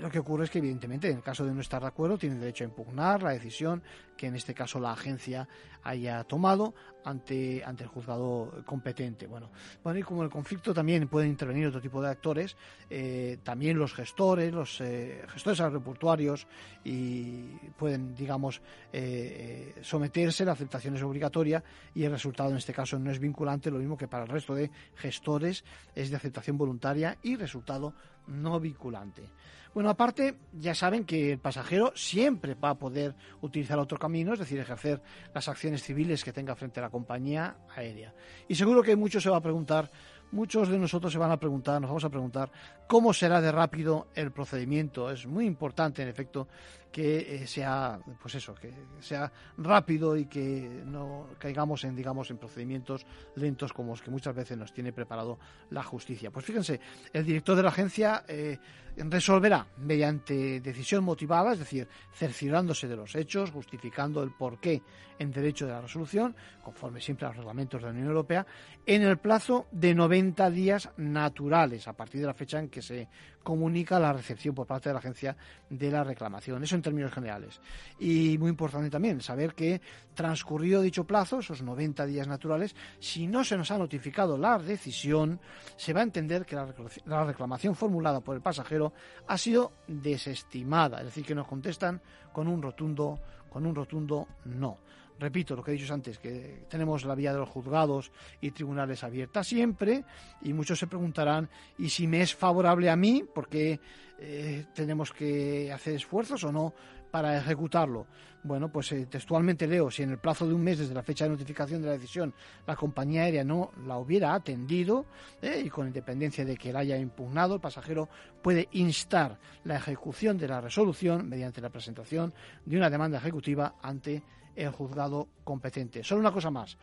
lo 0.00 0.08
que 0.08 0.20
ocurre 0.20 0.44
es 0.44 0.50
que, 0.50 0.58
evidentemente, 0.58 1.10
en 1.10 1.16
el 1.16 1.22
caso 1.22 1.44
de 1.44 1.52
no 1.52 1.60
estar 1.60 1.82
de 1.82 1.88
acuerdo, 1.88 2.16
tienen 2.16 2.38
derecho 2.38 2.62
a 2.62 2.68
impugnar 2.68 3.22
la 3.22 3.30
decisión 3.30 3.82
que 4.20 4.26
en 4.26 4.36
este 4.36 4.52
caso 4.52 4.78
la 4.78 4.92
agencia 4.92 5.48
haya 5.82 6.22
tomado 6.24 6.74
ante, 7.04 7.64
ante 7.64 7.84
el 7.84 7.88
juzgado 7.88 8.62
competente. 8.66 9.26
Bueno, 9.26 9.48
bueno, 9.82 9.98
y 9.98 10.02
como 10.02 10.22
el 10.22 10.28
conflicto 10.28 10.74
también 10.74 11.08
pueden 11.08 11.30
intervenir 11.30 11.66
otro 11.66 11.80
tipo 11.80 12.02
de 12.02 12.10
actores, 12.10 12.54
eh, 12.90 13.38
también 13.42 13.78
los 13.78 13.94
gestores, 13.94 14.52
los 14.52 14.78
eh, 14.82 15.24
gestores 15.28 15.60
aeroportuarios 15.62 16.46
y 16.84 17.56
pueden, 17.78 18.14
digamos, 18.14 18.60
eh, 18.92 19.74
someterse, 19.80 20.44
la 20.44 20.52
aceptación 20.52 20.96
es 20.96 21.02
obligatoria 21.02 21.64
y 21.94 22.04
el 22.04 22.10
resultado 22.10 22.50
en 22.50 22.58
este 22.58 22.74
caso 22.74 22.98
no 22.98 23.10
es 23.10 23.18
vinculante, 23.18 23.70
lo 23.70 23.78
mismo 23.78 23.96
que 23.96 24.06
para 24.06 24.24
el 24.24 24.28
resto 24.28 24.54
de 24.54 24.70
gestores 25.00 25.64
es 25.94 26.10
de 26.10 26.16
aceptación 26.16 26.56
voluntaria 26.56 27.18
y 27.22 27.36
resultado 27.36 27.94
no 28.26 28.60
vinculante. 28.60 29.24
Bueno, 29.72 29.88
aparte, 29.88 30.34
ya 30.52 30.74
saben 30.74 31.04
que 31.04 31.32
el 31.32 31.38
pasajero 31.38 31.92
siempre 31.94 32.54
va 32.54 32.70
a 32.70 32.78
poder 32.78 33.14
utilizar 33.40 33.78
otro 33.78 33.98
camino, 33.98 34.32
es 34.32 34.40
decir, 34.40 34.58
ejercer 34.58 35.00
las 35.32 35.46
acciones 35.48 35.84
civiles 35.84 36.24
que 36.24 36.32
tenga 36.32 36.56
frente 36.56 36.80
a 36.80 36.84
la 36.84 36.90
compañía 36.90 37.56
aérea. 37.76 38.12
Y 38.48 38.56
seguro 38.56 38.82
que 38.82 38.96
muchos 38.96 39.22
se 39.22 39.30
va 39.30 39.36
a 39.36 39.42
preguntar, 39.42 39.88
muchos 40.32 40.68
de 40.68 40.78
nosotros 40.78 41.12
se 41.12 41.20
van 41.20 41.30
a 41.30 41.38
preguntar, 41.38 41.80
nos 41.80 41.88
vamos 41.88 42.04
a 42.04 42.10
preguntar 42.10 42.50
cómo 42.88 43.12
será 43.12 43.40
de 43.40 43.52
rápido 43.52 44.08
el 44.16 44.32
procedimiento. 44.32 45.08
Es 45.08 45.26
muy 45.26 45.46
importante, 45.46 46.02
en 46.02 46.08
efecto, 46.08 46.48
que 46.90 47.42
eh, 47.42 47.46
sea 47.46 47.98
pues 48.20 48.34
eso 48.34 48.54
que 48.54 48.72
sea 49.00 49.30
rápido 49.58 50.16
y 50.16 50.26
que 50.26 50.82
no 50.84 51.28
caigamos 51.38 51.84
en 51.84 51.94
digamos 51.94 52.30
en 52.30 52.38
procedimientos 52.38 53.06
lentos 53.36 53.72
como 53.72 53.92
los 53.92 54.02
que 54.02 54.10
muchas 54.10 54.34
veces 54.34 54.58
nos 54.58 54.72
tiene 54.72 54.92
preparado 54.92 55.38
la 55.70 55.82
justicia. 55.82 56.30
Pues 56.30 56.44
fíjense 56.44 56.80
el 57.12 57.24
director 57.24 57.56
de 57.56 57.62
la 57.62 57.68
agencia 57.68 58.24
eh, 58.26 58.58
resolverá 58.96 59.66
mediante 59.78 60.60
decisión 60.60 61.04
motivada 61.04 61.52
es 61.52 61.60
decir 61.60 61.88
cerciorándose 62.12 62.88
de 62.88 62.96
los 62.96 63.14
hechos 63.14 63.50
justificando 63.50 64.22
el 64.22 64.32
porqué 64.32 64.82
en 65.18 65.30
derecho 65.30 65.66
de 65.66 65.72
la 65.72 65.80
resolución 65.80 66.34
conforme 66.62 67.00
siempre 67.00 67.26
a 67.26 67.28
los 67.28 67.38
reglamentos 67.38 67.80
de 67.80 67.86
la 67.86 67.92
Unión 67.92 68.08
Europea 68.08 68.46
en 68.84 69.02
el 69.02 69.18
plazo 69.18 69.66
de 69.70 69.94
90 69.94 70.50
días 70.50 70.90
naturales 70.96 71.86
a 71.86 71.92
partir 71.92 72.20
de 72.20 72.26
la 72.26 72.34
fecha 72.34 72.58
en 72.58 72.68
que 72.68 72.82
se 72.82 73.08
comunica 73.42 73.98
la 73.98 74.12
recepción 74.12 74.54
por 74.54 74.66
parte 74.66 74.88
de 74.88 74.94
la 74.94 74.98
agencia 74.98 75.36
de 75.68 75.90
la 75.90 76.04
reclamación. 76.04 76.62
Eso 76.62 76.74
en 76.74 76.82
términos 76.82 77.12
generales. 77.12 77.60
Y 77.98 78.36
muy 78.38 78.50
importante 78.50 78.90
también 78.90 79.20
saber 79.20 79.54
que 79.54 79.80
transcurrido 80.14 80.82
dicho 80.82 81.04
plazo, 81.04 81.40
esos 81.40 81.62
90 81.62 82.06
días 82.06 82.28
naturales, 82.28 82.74
si 82.98 83.26
no 83.26 83.44
se 83.44 83.56
nos 83.56 83.70
ha 83.70 83.78
notificado 83.78 84.36
la 84.36 84.58
decisión, 84.58 85.40
se 85.76 85.92
va 85.92 86.00
a 86.00 86.04
entender 86.04 86.44
que 86.44 86.56
la 86.56 87.24
reclamación 87.24 87.74
formulada 87.74 88.20
por 88.20 88.36
el 88.36 88.42
pasajero 88.42 88.92
ha 89.26 89.38
sido 89.38 89.72
desestimada, 89.86 90.98
es 90.98 91.06
decir, 91.06 91.24
que 91.24 91.34
nos 91.34 91.46
contestan 91.46 92.00
con 92.32 92.48
un 92.48 92.62
rotundo 92.62 93.20
con 93.50 93.66
un 93.66 93.74
rotundo 93.74 94.28
no. 94.44 94.78
Repito 95.20 95.54
lo 95.54 95.62
que 95.62 95.72
he 95.72 95.74
dicho 95.74 95.92
antes, 95.92 96.18
que 96.18 96.64
tenemos 96.70 97.04
la 97.04 97.14
vía 97.14 97.34
de 97.34 97.40
los 97.40 97.48
juzgados 97.50 98.10
y 98.40 98.52
tribunales 98.52 99.04
abierta 99.04 99.44
siempre 99.44 100.02
y 100.40 100.54
muchos 100.54 100.78
se 100.78 100.86
preguntarán, 100.86 101.50
¿y 101.76 101.90
si 101.90 102.06
me 102.06 102.22
es 102.22 102.34
favorable 102.34 102.88
a 102.88 102.96
mí? 102.96 103.22
porque 103.34 103.78
eh, 104.18 104.64
tenemos 104.74 105.12
que 105.12 105.70
hacer 105.70 105.94
esfuerzos 105.94 106.42
o 106.44 106.50
no 106.50 106.72
para 107.10 107.36
ejecutarlo? 107.36 108.06
Bueno, 108.42 108.72
pues 108.72 108.92
eh, 108.92 109.06
textualmente 109.10 109.66
leo, 109.66 109.90
si 109.90 110.02
en 110.02 110.12
el 110.12 110.18
plazo 110.18 110.46
de 110.46 110.54
un 110.54 110.64
mes 110.64 110.78
desde 110.78 110.94
la 110.94 111.02
fecha 111.02 111.24
de 111.24 111.30
notificación 111.32 111.82
de 111.82 111.88
la 111.88 111.92
decisión 111.92 112.32
la 112.66 112.74
compañía 112.74 113.24
aérea 113.24 113.44
no 113.44 113.72
la 113.86 113.98
hubiera 113.98 114.32
atendido 114.32 115.04
eh, 115.42 115.62
y 115.62 115.68
con 115.68 115.86
independencia 115.86 116.46
de 116.46 116.56
que 116.56 116.72
la 116.72 116.78
haya 116.78 116.96
impugnado, 116.96 117.56
el 117.56 117.60
pasajero 117.60 118.08
puede 118.40 118.68
instar 118.72 119.38
la 119.64 119.76
ejecución 119.76 120.38
de 120.38 120.48
la 120.48 120.62
resolución 120.62 121.28
mediante 121.28 121.60
la 121.60 121.68
presentación 121.68 122.32
de 122.64 122.78
una 122.78 122.88
demanda 122.88 123.18
ejecutiva 123.18 123.74
ante 123.82 124.22
el 124.56 124.70
juzgado 124.70 125.28
competente. 125.44 126.02
Solo 126.02 126.20
una 126.20 126.32
cosa 126.32 126.50
más, 126.50 126.76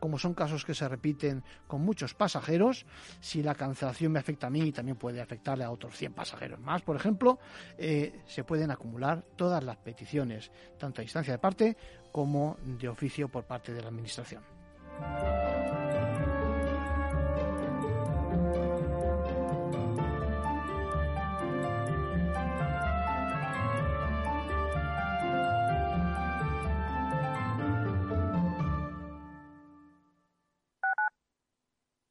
como 0.00 0.18
son 0.18 0.34
casos 0.34 0.64
que 0.64 0.74
se 0.74 0.88
repiten 0.88 1.44
con 1.66 1.82
muchos 1.82 2.14
pasajeros, 2.14 2.86
si 3.20 3.42
la 3.42 3.54
cancelación 3.54 4.12
me 4.12 4.18
afecta 4.18 4.48
a 4.48 4.50
mí, 4.50 4.72
también 4.72 4.96
puede 4.96 5.20
afectarle 5.20 5.64
a 5.64 5.70
otros 5.70 5.96
100 5.96 6.14
pasajeros 6.14 6.60
más, 6.60 6.82
por 6.82 6.96
ejemplo, 6.96 7.38
eh, 7.78 8.22
se 8.26 8.44
pueden 8.44 8.70
acumular 8.70 9.22
todas 9.36 9.62
las 9.62 9.76
peticiones, 9.76 10.50
tanto 10.78 11.00
a 11.00 11.04
instancia 11.04 11.34
de 11.34 11.38
parte 11.38 11.76
como 12.10 12.56
de 12.64 12.88
oficio 12.88 13.28
por 13.28 13.44
parte 13.44 13.72
de 13.72 13.82
la 13.82 13.88
Administración. 13.88 14.42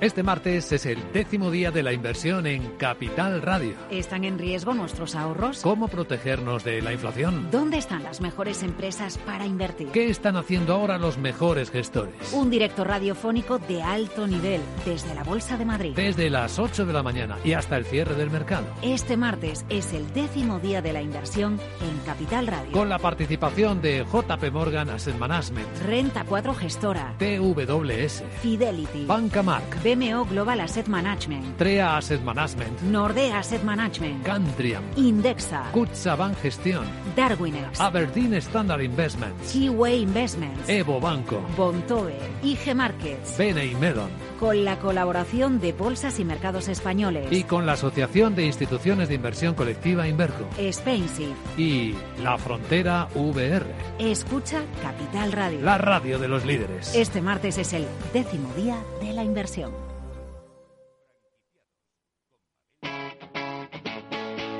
Este 0.00 0.24
martes 0.24 0.72
es 0.72 0.86
el 0.86 0.98
décimo 1.12 1.52
día 1.52 1.70
de 1.70 1.82
la 1.84 1.92
inversión 1.92 2.46
en 2.46 2.62
Capital 2.78 3.40
Radio. 3.40 3.74
¿Están 3.90 4.24
en 4.24 4.38
riesgo 4.38 4.74
nuestros 4.74 5.14
ahorros? 5.14 5.60
¿Cómo 5.62 5.86
protegernos 5.86 6.64
de 6.64 6.82
la 6.82 6.92
inflación? 6.92 7.48
¿Dónde 7.52 7.78
están 7.78 8.02
las 8.02 8.20
mejores 8.20 8.64
empresas 8.64 9.18
para 9.18 9.46
invertir? 9.46 9.88
¿Qué 9.92 10.10
están 10.10 10.36
haciendo 10.36 10.74
ahora 10.74 10.98
los 10.98 11.16
mejores 11.16 11.70
gestores? 11.70 12.32
Un 12.32 12.50
directo 12.50 12.82
radiofónico 12.82 13.58
de 13.60 13.82
alto 13.82 14.26
nivel 14.26 14.60
desde 14.84 15.14
la 15.14 15.22
Bolsa 15.22 15.56
de 15.56 15.64
Madrid. 15.64 15.92
Desde 15.94 16.28
las 16.28 16.58
8 16.58 16.86
de 16.86 16.92
la 16.92 17.04
mañana 17.04 17.38
y 17.44 17.52
hasta 17.52 17.76
el 17.76 17.84
cierre 17.84 18.16
del 18.16 18.30
mercado. 18.30 18.66
Este 18.82 19.16
martes 19.16 19.64
es 19.68 19.92
el 19.92 20.12
décimo 20.12 20.58
día 20.58 20.82
de 20.82 20.92
la 20.92 21.02
inversión 21.02 21.58
en 21.80 21.98
Capital 22.04 22.48
Radio. 22.48 22.72
Con 22.72 22.88
la 22.88 22.98
participación 22.98 23.80
de 23.80 24.04
JP 24.04 24.52
Morgan 24.52 24.90
Asset 24.90 25.16
Management. 25.16 25.68
Renta 25.86 26.24
4 26.28 26.54
Gestora. 26.54 27.14
TWS. 27.18 28.24
Fidelity. 28.42 29.06
Banca 29.06 29.42
Mark. 29.42 29.83
BMO 29.84 30.26
Global 30.26 30.60
Asset 30.60 30.88
Management, 30.88 31.58
TREA 31.58 31.96
Asset 31.96 32.22
Management, 32.22 32.80
Nordea 32.84 33.34
Asset 33.34 33.62
Management, 33.62 34.24
Cantriam, 34.24 34.82
Indexa, 34.96 35.70
Bank 36.16 36.38
Gestión, 36.38 36.86
Darwiners, 37.14 37.78
Aberdeen 37.78 38.40
Standard 38.40 38.80
Investments, 38.80 39.52
Keyway 39.52 40.00
Investments, 40.00 40.70
Evo 40.70 40.98
Banco, 41.00 41.42
Bontoe, 41.54 42.16
IG 42.42 42.74
Markets, 42.74 43.36
Bene 43.36 43.74
Melon. 43.78 44.08
Con 44.44 44.62
la 44.62 44.78
colaboración 44.78 45.58
de 45.58 45.72
Bolsas 45.72 46.20
y 46.20 46.24
Mercados 46.26 46.68
Españoles. 46.68 47.28
Y 47.30 47.44
con 47.44 47.64
la 47.64 47.72
Asociación 47.72 48.34
de 48.34 48.44
Instituciones 48.44 49.08
de 49.08 49.14
Inversión 49.14 49.54
Colectiva 49.54 50.06
Inverco. 50.06 50.46
Spainsif. 50.70 51.34
Y 51.56 51.94
La 52.22 52.36
Frontera 52.36 53.08
VR. 53.14 53.64
Escucha 53.98 54.60
Capital 54.82 55.32
Radio. 55.32 55.62
La 55.62 55.78
radio 55.78 56.18
de 56.18 56.28
los 56.28 56.44
líderes. 56.44 56.94
Este 56.94 57.22
martes 57.22 57.56
es 57.56 57.72
el 57.72 57.86
décimo 58.12 58.52
día 58.52 58.76
de 59.00 59.14
la 59.14 59.24
inversión. 59.24 59.72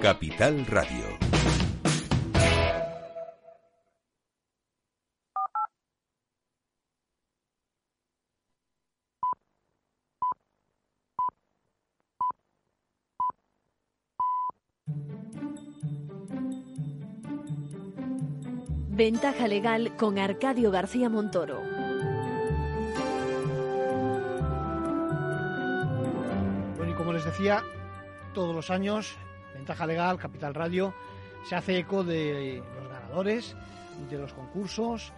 Capital 0.00 0.64
Radio. 0.64 1.13
Ventaja 18.96 19.48
legal 19.48 19.96
con 19.96 20.20
Arcadio 20.20 20.70
García 20.70 21.08
Montoro. 21.08 21.60
Bueno, 26.76 26.92
y 26.92 26.94
como 26.94 27.12
les 27.12 27.24
decía, 27.24 27.64
todos 28.34 28.54
los 28.54 28.70
años, 28.70 29.16
Ventaja 29.52 29.84
Legal, 29.88 30.16
Capital 30.16 30.54
Radio, 30.54 30.94
se 31.44 31.56
hace 31.56 31.78
eco 31.78 32.04
de 32.04 32.62
los 32.76 32.88
ganadores, 32.88 33.56
de 34.08 34.16
los 34.16 34.32
concursos, 34.32 35.12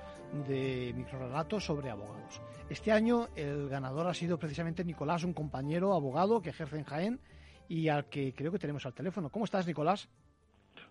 de 0.49 0.95
microrelatos 0.97 1.67
sobre 1.67 1.91
abogados. 1.91 2.41
Este 2.71 2.93
año 2.93 3.29
el 3.37 3.69
ganador 3.69 4.07
ha 4.07 4.15
sido 4.15 4.39
precisamente 4.39 4.85
Nicolás, 4.85 5.23
un 5.23 5.35
compañero 5.35 5.93
abogado 5.93 6.41
que 6.41 6.49
ejerce 6.49 6.79
en 6.79 6.85
Jaén 6.85 7.21
y 7.69 7.89
al 7.89 8.07
que 8.07 8.33
creo 8.35 8.51
que 8.51 8.59
tenemos 8.59 8.87
al 8.87 8.95
teléfono. 8.95 9.29
¿Cómo 9.29 9.45
estás, 9.45 9.67
Nicolás? 9.67 10.09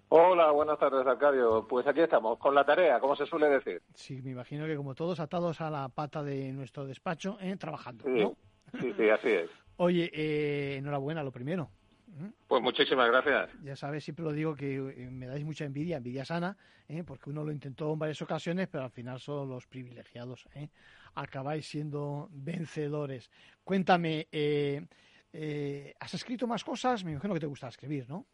Hola, 0.09 0.51
buenas 0.51 0.77
tardes, 0.79 1.05
Arcadio. 1.05 1.67
Pues 1.67 1.85
aquí 1.87 1.99
estamos, 2.01 2.37
con 2.37 2.53
la 2.53 2.63
tarea, 2.63 2.99
como 2.99 3.15
se 3.15 3.25
suele 3.25 3.47
decir. 3.49 3.81
Sí, 3.95 4.21
me 4.21 4.31
imagino 4.31 4.65
que 4.65 4.75
como 4.75 4.93
todos 4.93 5.19
atados 5.19 5.61
a 5.61 5.69
la 5.69 5.89
pata 5.89 6.23
de 6.23 6.51
nuestro 6.53 6.85
despacho, 6.85 7.37
¿eh? 7.41 7.55
trabajando, 7.57 8.05
Sí, 8.05 8.11
¿no? 8.21 8.37
sí, 8.79 8.93
sí, 8.95 9.09
así 9.09 9.29
es. 9.29 9.49
Oye, 9.77 10.09
eh, 10.13 10.77
enhorabuena, 10.77 11.23
lo 11.23 11.31
primero. 11.31 11.69
Pues 12.47 12.61
muchísimas 12.61 13.09
gracias. 13.09 13.49
Ya 13.61 13.75
sabes, 13.75 14.05
siempre 14.05 14.23
lo 14.23 14.31
digo 14.31 14.55
que 14.55 14.75
eh, 14.75 15.09
me 15.11 15.25
dais 15.25 15.43
mucha 15.43 15.65
envidia, 15.65 15.97
envidia 15.97 16.23
sana, 16.23 16.55
¿eh? 16.87 17.03
porque 17.03 17.29
uno 17.29 17.43
lo 17.43 17.51
intentó 17.51 17.91
en 17.91 17.99
varias 17.99 18.21
ocasiones, 18.21 18.69
pero 18.69 18.85
al 18.85 18.91
final 18.91 19.19
son 19.19 19.49
los 19.49 19.67
privilegiados. 19.67 20.47
¿eh? 20.55 20.69
Acabáis 21.15 21.67
siendo 21.67 22.29
vencedores. 22.31 23.29
Cuéntame, 23.65 24.27
eh, 24.31 24.85
eh, 25.33 25.93
¿has 25.99 26.13
escrito 26.13 26.47
más 26.47 26.63
cosas? 26.63 27.03
Me 27.03 27.11
imagino 27.11 27.33
que 27.33 27.39
te 27.41 27.47
gusta 27.47 27.67
escribir, 27.67 28.07
¿no? 28.07 28.25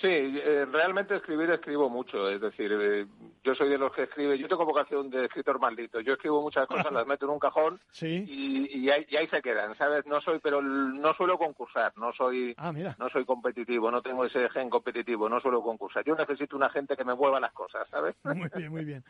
Sí, 0.00 0.08
eh, 0.08 0.66
realmente 0.70 1.16
escribir 1.16 1.48
escribo 1.50 1.88
mucho, 1.88 2.28
es 2.28 2.38
decir, 2.38 2.70
eh, 2.70 3.06
yo 3.42 3.54
soy 3.54 3.70
de 3.70 3.78
los 3.78 3.92
que 3.94 4.02
escribe, 4.02 4.36
yo 4.36 4.46
tengo 4.46 4.66
vocación 4.66 5.08
de 5.08 5.24
escritor 5.24 5.58
maldito, 5.58 6.00
yo 6.00 6.12
escribo 6.12 6.42
muchas 6.42 6.66
cosas, 6.66 6.92
las 6.92 7.06
meto 7.06 7.24
en 7.24 7.30
un 7.32 7.38
cajón 7.38 7.80
y, 8.02 8.78
y 8.78 8.90
ahí, 8.90 9.06
y 9.08 9.16
ahí 9.16 9.26
se 9.28 9.40
quedan, 9.40 9.74
¿sabes? 9.78 10.04
No 10.04 10.20
soy, 10.20 10.38
pero 10.40 10.60
no 10.60 11.14
suelo 11.14 11.38
concursar, 11.38 11.94
no 11.96 12.12
soy, 12.12 12.54
Ah, 12.58 12.72
mira. 12.72 12.94
no 12.98 13.08
soy 13.08 13.24
competitivo, 13.24 13.90
no 13.90 14.02
tengo 14.02 14.26
ese 14.26 14.50
gen 14.50 14.68
competitivo, 14.68 15.30
no 15.30 15.40
suelo 15.40 15.62
concursar. 15.62 16.04
Yo 16.04 16.14
necesito 16.14 16.56
una 16.56 16.68
gente 16.68 16.94
que 16.94 17.04
me 17.04 17.14
mueva 17.14 17.40
las 17.40 17.52
cosas, 17.54 17.88
¿sabes? 17.90 18.14
Muy 18.24 18.50
bien, 18.54 18.70
muy 18.70 18.84
bien. 18.84 19.02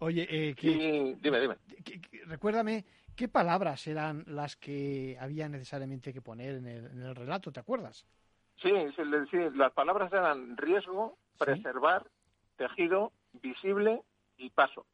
Oye, 0.00 0.26
eh, 0.28 0.54
que- 0.58 0.66
Y- 0.68 1.14
dime, 1.22 1.40
dime. 1.40 1.56
que- 1.84 2.02
que- 2.02 2.24
recuérdame, 2.26 2.84
¿qué 3.16 3.28
palabras 3.28 3.86
eran 3.86 4.24
las 4.26 4.56
que 4.56 5.16
había 5.18 5.48
necesariamente 5.48 6.12
que 6.12 6.20
poner 6.20 6.56
en 6.56 6.66
el, 6.66 6.84
en 6.86 7.00
el 7.00 7.14
relato? 7.14 7.50
¿Te 7.50 7.60
acuerdas? 7.60 8.04
Sí, 8.62 8.70
sí, 9.30 9.36
las 9.54 9.72
palabras 9.72 10.12
eran 10.12 10.56
riesgo, 10.56 11.18
preservar, 11.38 12.06
tejido, 12.56 13.12
visible 13.42 14.02
y 14.38 14.50
paso. 14.50 14.86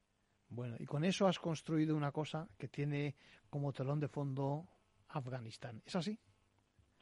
Bueno, 0.49 0.77
y 0.79 0.87
con 0.87 1.05
eso 1.05 1.27
has 1.29 1.38
construido 1.38 1.96
una 1.96 2.11
cosa 2.11 2.49
que 2.59 2.68
tiene 2.68 3.14
como 3.49 3.73
telón 3.73 4.01
de 4.01 4.09
fondo 4.09 4.64
Afganistán. 5.09 5.83
¿Es 5.87 5.94
así? 5.96 6.18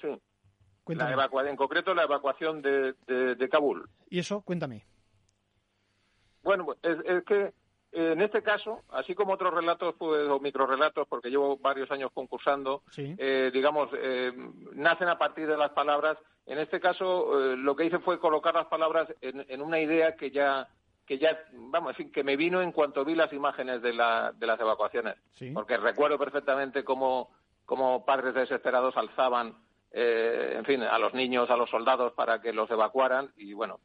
Sí. 0.00 0.08
Cuéntame. 0.84 1.10
La 1.10 1.16
en 1.50 1.56
concreto, 1.56 1.94
la 1.94 2.04
evacuación 2.04 2.60
de, 2.62 2.94
de- 3.06 3.34
de 3.34 3.48
Kabul. 3.48 3.88
¿Y 4.10 4.18
eso? 4.18 4.42
Cuéntame. 4.42 4.84
Bueno, 6.42 6.66
es, 6.82 6.98
es 7.04 7.24
que 7.24 7.52
en 7.92 8.20
este 8.20 8.42
caso, 8.42 8.82
así 8.90 9.14
como 9.14 9.32
otros 9.32 9.52
relatos 9.54 9.94
pues, 9.98 10.28
o 10.28 10.38
microrelatos, 10.40 11.06
porque 11.08 11.30
llevo 11.30 11.56
varios 11.56 11.90
años 11.90 12.10
concursando, 12.12 12.82
Sí. 12.90 13.14
eh, 13.18 13.50
digamos, 13.52 13.88
eh, 13.94 14.32
nacen 14.74 15.08
a 15.08 15.18
partir 15.18 15.46
de 15.46 15.56
las 15.56 15.70
palabras. 15.70 16.18
En 16.46 16.58
este 16.58 16.80
caso, 16.80 17.52
eh, 17.52 17.56
lo 17.56 17.74
que 17.76 17.84
hice 17.86 17.98
fue 17.98 18.18
colocar 18.18 18.54
las 18.54 18.66
palabras 18.66 19.08
en, 19.20 19.44
en 19.48 19.62
una 19.62 19.80
idea 19.80 20.16
que 20.16 20.30
ya, 20.30 20.68
que 21.06 21.18
ya, 21.18 21.38
vamos, 21.52 21.90
en 21.90 21.96
fin, 21.96 22.12
que 22.12 22.22
me 22.24 22.36
vino 22.36 22.60
en 22.60 22.72
cuanto 22.72 23.04
vi 23.04 23.14
las 23.14 23.32
imágenes 23.32 23.80
de, 23.82 23.94
la, 23.94 24.32
de 24.32 24.46
las 24.46 24.60
evacuaciones. 24.60 25.16
Sí. 25.34 25.50
Porque 25.52 25.76
recuerdo 25.78 26.18
perfectamente 26.18 26.84
cómo, 26.84 27.30
cómo 27.64 28.04
padres 28.04 28.34
desesperados 28.34 28.96
alzaban, 28.96 29.54
eh, 29.92 30.54
en 30.56 30.64
fin, 30.66 30.82
a 30.82 30.98
los 30.98 31.14
niños, 31.14 31.48
a 31.50 31.56
los 31.56 31.70
soldados 31.70 32.12
para 32.12 32.40
que 32.42 32.52
los 32.52 32.70
evacuaran 32.70 33.30
y, 33.36 33.54
bueno, 33.54 33.80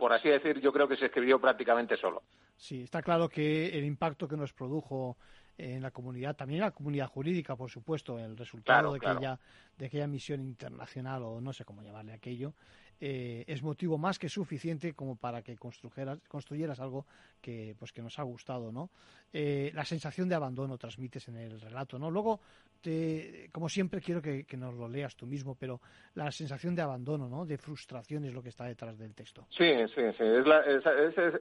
por 0.00 0.14
así 0.14 0.30
decir, 0.30 0.58
yo 0.60 0.72
creo 0.72 0.88
que 0.88 0.96
se 0.96 1.06
escribió 1.06 1.38
prácticamente 1.38 1.94
solo. 1.98 2.22
Sí, 2.56 2.82
está 2.82 3.02
claro 3.02 3.28
que 3.28 3.68
el 3.78 3.84
impacto 3.84 4.26
que 4.26 4.36
nos 4.36 4.54
produjo 4.54 5.18
en 5.58 5.82
la 5.82 5.90
comunidad, 5.90 6.34
también 6.34 6.60
en 6.62 6.64
la 6.64 6.70
comunidad 6.70 7.06
jurídica, 7.06 7.54
por 7.54 7.70
supuesto, 7.70 8.18
el 8.18 8.34
resultado 8.34 8.78
Claro, 8.78 8.92
de, 8.94 8.98
claro. 8.98 9.16
aquella, 9.18 9.40
de 9.76 9.86
aquella 9.86 10.06
misión 10.06 10.40
internacional, 10.40 11.22
o 11.22 11.40
no 11.42 11.52
sé 11.52 11.66
cómo 11.66 11.82
llamarle 11.82 12.14
aquello, 12.14 12.54
eh, 13.00 13.44
es 13.46 13.62
motivo 13.62 13.96
más 13.98 14.18
que 14.18 14.28
suficiente 14.28 14.92
como 14.92 15.16
para 15.16 15.42
que 15.42 15.56
construyeras, 15.56 16.18
construyeras 16.28 16.80
algo 16.80 17.06
que, 17.40 17.74
pues, 17.78 17.92
que 17.92 18.02
nos 18.02 18.18
ha 18.18 18.22
gustado, 18.22 18.70
¿no? 18.70 18.90
Eh, 19.32 19.70
la 19.74 19.84
sensación 19.84 20.28
de 20.28 20.34
abandono 20.34 20.76
transmites 20.76 21.26
en 21.28 21.36
el 21.36 21.60
relato, 21.60 21.98
¿no? 21.98 22.10
Luego, 22.10 22.40
te, 22.80 23.48
como 23.52 23.68
siempre, 23.68 24.00
quiero 24.00 24.20
que, 24.22 24.44
que 24.44 24.56
nos 24.56 24.74
lo 24.74 24.88
leas 24.88 25.14
tú 25.16 25.26
mismo, 25.26 25.54
pero 25.54 25.80
la 26.14 26.30
sensación 26.32 26.74
de 26.74 26.82
abandono, 26.82 27.28
¿no? 27.28 27.44
De 27.46 27.58
frustración 27.58 28.24
es 28.24 28.32
lo 28.34 28.42
que 28.42 28.48
está 28.50 28.64
detrás 28.64 28.98
del 28.98 29.14
texto. 29.14 29.46
Sí, 29.50 29.70
sí, 29.94 30.02
sí. 30.16 30.24
Es, 30.24 30.46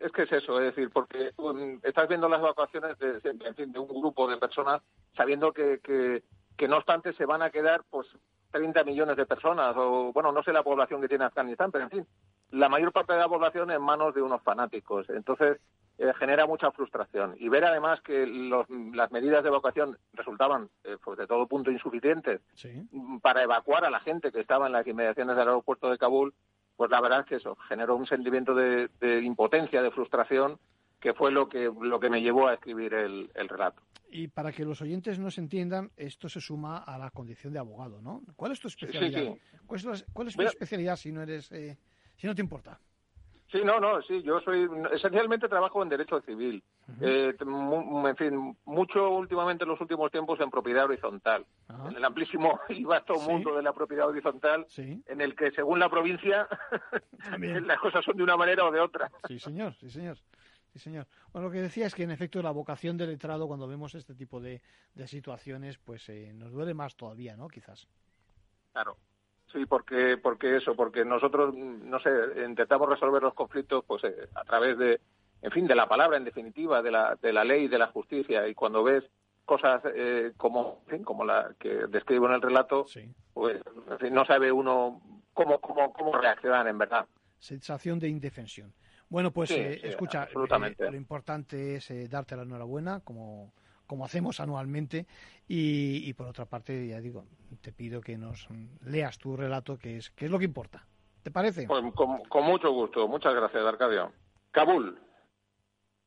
es, 0.05 0.11
que 0.11 0.23
es 0.23 0.31
eso, 0.31 0.59
es 0.61 0.75
decir, 0.75 0.89
porque 0.91 1.31
um, 1.37 1.79
estás 1.83 2.07
viendo 2.07 2.27
las 2.29 2.39
evacuaciones 2.39 2.97
de, 2.99 3.19
de- 3.19 3.65
de 3.67 3.79
un 3.79 3.87
grupo 3.87 4.29
de 4.29 4.37
personas 4.37 4.81
sabiendo 5.15 5.51
que, 5.53 5.79
que, 5.83 6.23
que 6.57 6.67
no 6.67 6.77
obstante 6.77 7.13
se 7.13 7.25
van 7.25 7.41
a 7.41 7.49
quedar 7.49 7.83
pues 7.89 8.07
30 8.51 8.83
millones 8.83 9.15
de 9.17 9.25
personas 9.25 9.75
o, 9.77 10.11
bueno, 10.13 10.31
no 10.31 10.43
sé 10.43 10.51
la 10.51 10.63
población 10.63 11.01
que 11.01 11.07
tiene 11.07 11.25
Afganistán, 11.25 11.71
pero 11.71 11.83
en 11.85 11.89
fin, 11.89 12.07
la 12.51 12.69
mayor 12.69 12.91
parte 12.91 13.13
de 13.13 13.19
la 13.19 13.27
población 13.29 13.69
en 13.71 13.81
manos 13.81 14.13
de 14.15 14.21
unos 14.21 14.41
fanáticos. 14.41 15.09
Entonces, 15.09 15.59
eh, 15.97 16.13
genera 16.17 16.47
mucha 16.47 16.71
frustración. 16.71 17.35
Y 17.37 17.49
ver 17.49 17.65
además 17.65 18.01
que 18.01 18.25
los- 18.25 18.69
las 18.69 19.11
medidas 19.11 19.43
de 19.43 19.49
evacuación 19.49 19.97
resultaban, 20.13 20.69
eh, 20.85 20.97
pues 21.03 21.17
de 21.17 21.27
todo 21.27 21.45
punto, 21.47 21.71
insuficientes 21.71 22.41
Sí. 22.53 22.87
para 23.21 23.43
evacuar 23.43 23.83
a 23.85 23.89
la 23.89 23.99
gente 23.99 24.31
que 24.31 24.39
estaba 24.39 24.67
en 24.67 24.73
las 24.73 24.87
inmediaciones 24.87 25.35
del 25.35 25.47
aeropuerto 25.47 25.89
de 25.89 25.97
Kabul, 25.97 26.33
pues 26.77 26.89
la 26.89 27.01
verdad 27.01 27.19
es 27.21 27.25
que 27.25 27.35
eso 27.35 27.55
generó 27.67 27.97
un 27.97 28.05
sentimiento 28.07 28.55
de, 28.55 28.87
de 29.01 29.21
impotencia, 29.21 29.81
de 29.81 29.91
frustración, 29.91 30.57
que 30.99 31.13
fue 31.13 31.31
lo 31.31 31.47
que 31.47 31.71
lo 31.81 31.99
que 31.99 32.09
me 32.09 32.21
llevó 32.21 32.47
a 32.47 32.53
escribir 32.55 32.93
el, 32.93 33.31
el 33.33 33.49
relato. 33.49 33.81
Y 34.11 34.27
para 34.27 34.51
que 34.51 34.65
los 34.65 34.81
oyentes 34.81 35.19
nos 35.19 35.37
entiendan, 35.37 35.91
esto 35.95 36.29
se 36.29 36.41
suma 36.41 36.79
a 36.79 36.97
la 36.97 37.11
condición 37.11 37.53
de 37.53 37.59
abogado, 37.59 38.01
¿no? 38.01 38.21
¿Cuál 38.35 38.51
es 38.53 38.59
tu 38.59 38.67
especialidad? 38.67 39.21
sí. 39.33 39.41
¿Cuál 39.67 39.79
es, 39.79 39.85
la- 39.85 40.13
cuál 40.13 40.27
es 40.27 40.33
tu 40.33 40.39
Mira- 40.39 40.49
especialidad 40.51 40.95
si 40.95 41.11
no 41.11 41.21
eres, 41.21 41.51
eh, 41.51 41.77
si 42.17 42.25
no 42.27 42.33
te 42.33 42.41
importa? 42.41 42.79
Sí, 43.51 43.61
no, 43.63 43.79
no, 43.79 43.99
sí, 44.03 44.21
yo 44.21 44.39
soy 44.41 44.67
esencialmente 44.93 45.47
trabajo 45.49 45.81
en 45.81 45.89
derecho 45.89 46.21
civil. 46.21 46.63
Eh, 47.01 47.33
mu- 47.45 48.07
en 48.07 48.15
fin, 48.15 48.57
mucho 48.65 49.09
últimamente 49.11 49.63
en 49.63 49.69
los 49.71 49.81
últimos 49.81 50.11
tiempos 50.11 50.39
en 50.39 50.49
propiedad 50.51 50.85
horizontal. 50.85 51.45
En 51.87 51.95
el 51.95 52.03
amplísimo 52.05 52.59
y 52.69 52.83
vasto 52.83 53.15
Sí. 53.15 53.27
mundo 53.29 53.55
de 53.55 53.63
la 53.63 53.73
propiedad 53.73 54.07
horizontal, 54.07 54.65
Sí. 54.69 55.03
en 55.07 55.21
el 55.21 55.35
que 55.35 55.49
según 55.51 55.79
la 55.79 55.89
provincia 55.89 56.47
las 57.39 57.79
cosas 57.79 58.03
son 58.05 58.17
de 58.17 58.23
una 58.23 58.37
manera 58.37 58.65
o 58.65 58.71
de 58.71 58.79
otra. 58.79 59.11
Sí, 59.27 59.39
señor, 59.39 59.73
sí, 59.75 59.89
señor. 59.89 60.17
Sí, 60.73 60.79
señor. 60.79 61.07
Bueno, 61.33 61.47
lo 61.47 61.51
que 61.51 61.61
decía 61.61 61.87
es 61.87 61.95
que 61.95 62.03
en 62.03 62.11
efecto 62.11 62.41
la 62.41 62.51
vocación 62.51 62.97
del 62.97 63.09
letrado 63.09 63.47
cuando 63.47 63.67
vemos 63.67 63.95
este 63.95 64.13
tipo 64.13 64.39
de, 64.39 64.61
de 64.93 65.07
situaciones, 65.07 65.77
pues 65.77 66.07
eh, 66.09 66.31
nos 66.33 66.51
duele 66.51 66.73
más 66.73 66.95
todavía, 66.95 67.35
¿no? 67.35 67.47
Quizás. 67.47 67.87
Claro. 68.71 68.97
Sí, 69.51 69.65
porque, 69.65 70.17
porque 70.17 70.57
eso, 70.57 70.75
porque 70.75 71.03
nosotros, 71.03 71.55
no 71.55 71.99
sé, 71.99 72.09
intentamos 72.45 72.87
resolver 72.87 73.23
los 73.23 73.33
conflictos 73.33 73.83
pues 73.85 74.03
eh, 74.03 74.29
a 74.35 74.43
través 74.43 74.77
de, 74.77 75.01
en 75.41 75.51
fin, 75.51 75.65
de 75.65 75.73
la 75.73 75.87
palabra, 75.87 76.17
en 76.17 76.23
definitiva, 76.23 76.83
de 76.83 76.91
la, 76.91 77.17
de 77.19 77.33
la 77.33 77.43
ley, 77.43 77.67
de 77.67 77.79
la 77.79 77.87
justicia. 77.87 78.47
Y 78.47 78.53
cuando 78.53 78.83
ves 78.83 79.03
cosas 79.45 79.81
eh, 79.95 80.33
como, 80.37 80.83
en 80.85 80.97
fin, 80.97 81.03
como 81.03 81.25
la 81.25 81.55
que 81.57 81.87
describo 81.87 82.27
en 82.27 82.33
el 82.33 82.41
relato, 82.43 82.85
pues 83.33 83.59
en 83.89 83.97
fin, 83.97 84.13
no 84.13 84.23
sabe 84.23 84.51
uno 84.51 85.01
cómo, 85.33 85.59
cómo, 85.59 85.91
cómo 85.93 86.15
reaccionar 86.15 86.67
en 86.67 86.77
verdad. 86.77 87.07
Sensación 87.39 87.97
de 87.97 88.09
indefensión. 88.09 88.71
Bueno, 89.09 89.31
pues 89.31 89.49
Sí, 89.49 89.55
eh, 89.55 89.79
sí, 89.81 89.87
escucha, 89.87 90.23
absolutamente. 90.23 90.85
eh, 90.85 90.91
lo 90.91 90.97
importante 90.97 91.75
es 91.75 91.89
eh, 91.91 92.07
darte 92.07 92.35
la 92.35 92.43
enhorabuena, 92.43 92.99
como, 93.01 93.53
como 93.87 94.05
hacemos 94.05 94.39
anualmente, 94.39 95.07
y, 95.47 96.07
y 96.07 96.13
por 96.13 96.27
otra 96.27 96.45
parte, 96.45 96.87
ya 96.87 96.99
digo, 97.01 97.25
te 97.61 97.71
pido 97.71 98.01
que 98.01 98.17
nos 98.17 98.47
leas 98.85 99.17
tu 99.17 99.35
relato, 99.35 99.77
que 99.77 99.97
es, 99.97 100.11
que 100.11 100.25
es 100.25 100.31
lo 100.31 100.37
que 100.39 100.45
importa. 100.45 100.85
¿Te 101.23 101.31
parece? 101.31 101.65
Pues 101.67 101.83
con, 101.95 102.23
con 102.25 102.43
mucho 102.45 102.71
gusto. 102.71 103.07
Muchas 103.07 103.33
gracias, 103.33 103.65
Arcadio. 103.65 104.11
Kabul. 104.51 104.99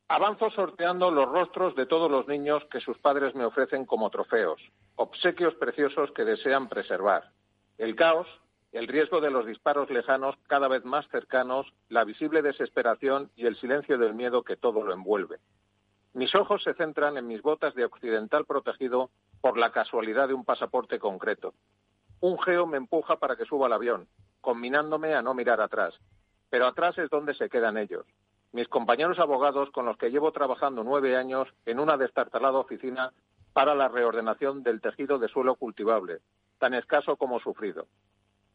Avanzo 0.09 0.51
sorteando 0.51 1.11
los 1.11 1.29
rostros 1.29 1.75
de 1.75 1.87
todos 1.87 2.11
los 2.11 2.29
niños 2.29 2.63
que 2.71 2.81
sus 2.81 2.99
padres 2.99 3.35
me 3.35 3.45
ofrecen 3.45 3.85
como 3.87 4.11
trofeos, 4.11 4.61
obsequios 4.97 5.55
preciosos 5.55 6.11
que 6.13 6.25
desean 6.25 6.69
preservar. 6.69 7.31
El 7.79 7.97
caos, 7.97 8.27
el 8.73 8.89
riesgo 8.89 9.21
de 9.21 9.31
los 9.31 9.47
disparos 9.47 9.91
lejanos 9.91 10.35
cada 10.49 10.67
vez 10.67 10.85
más 10.85 11.07
cercanos, 11.09 11.73
la 11.91 12.05
visible 12.05 12.41
desesperación 12.41 13.31
y 13.37 13.47
el 13.47 13.57
silencio 13.57 13.99
del 13.99 14.15
miedo 14.15 14.43
que 14.43 14.57
todo 14.57 14.83
lo 14.83 14.95
envuelve. 14.95 15.39
Mis 16.15 16.35
ojos 16.35 16.63
se 16.63 16.75
centran 16.75 17.17
en 17.19 17.27
mis 17.27 17.43
botas 17.43 17.75
de 17.75 17.85
occidental 17.85 18.47
protegido 18.47 19.11
por 19.41 19.59
la 19.59 19.73
casualidad 19.73 20.29
de 20.29 20.35
un 20.35 20.45
pasaporte 20.45 20.99
concreto. 20.99 21.55
Un 22.21 22.39
geo 22.39 22.67
me 22.67 22.79
empuja 22.79 23.17
para 23.17 23.37
que 23.37 23.45
suba 23.45 23.67
al 23.67 23.73
avión, 23.75 24.09
combinándome 24.41 25.15
a 25.15 25.23
no 25.23 25.35
mirar 25.35 25.61
atrás. 25.61 25.95
Pero 26.49 26.67
atrás 26.67 26.97
es 26.99 27.11
donde 27.11 27.35
se 27.35 27.49
quedan 27.49 27.77
ellos. 27.77 28.07
mis 28.53 28.69
compañeros 28.69 29.19
abogados 29.19 29.71
con 29.71 29.87
los 29.87 29.97
que 29.97 30.11
llevo 30.11 30.31
trabajando 30.33 30.85
nueve 30.85 31.17
años 31.17 31.49
en 31.65 31.81
una 31.81 31.97
destartalada 31.97 32.59
oficina 32.59 33.13
para 33.55 33.75
la 33.75 33.89
reordenación 33.89 34.63
del 34.63 34.81
tejido 34.83 35.19
de 35.19 35.29
suelo 35.29 35.57
cultivable, 35.57 36.19
tan 36.59 36.75
escaso 36.75 37.17
como 37.17 37.41
sufrido. 37.41 37.87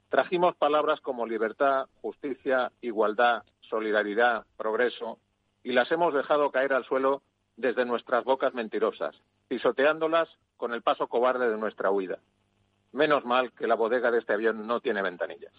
Trajimos 0.10 0.56
palabras 0.56 1.02
como 1.02 1.26
libertad, 1.26 1.88
justicia, 2.02 2.72
igualdad, 2.82 3.44
solidaridad, 3.62 4.46
progreso, 4.56 5.20
y 5.64 5.74
las 5.74 5.92
hemos 5.92 6.14
dejado 6.14 6.50
caer 6.52 6.74
al 6.74 6.86
suelo 6.86 7.22
desde 7.58 7.86
nuestras 7.86 8.24
bocas 8.24 8.54
mentirosas, 8.54 9.16
pisoteándolas 9.50 10.30
con 10.56 10.74
el 10.74 10.82
paso 10.82 11.08
cobarde 11.08 11.50
de 11.50 11.58
nuestra 11.58 11.92
huida. 11.92 12.20
Menos 12.94 13.26
mal 13.26 13.52
que 13.52 13.68
la 13.68 13.76
bodega 13.76 14.12
de 14.12 14.20
este 14.20 14.34
avión 14.34 14.66
no 14.66 14.80
tiene 14.80 15.02
ventanillas. 15.02 15.54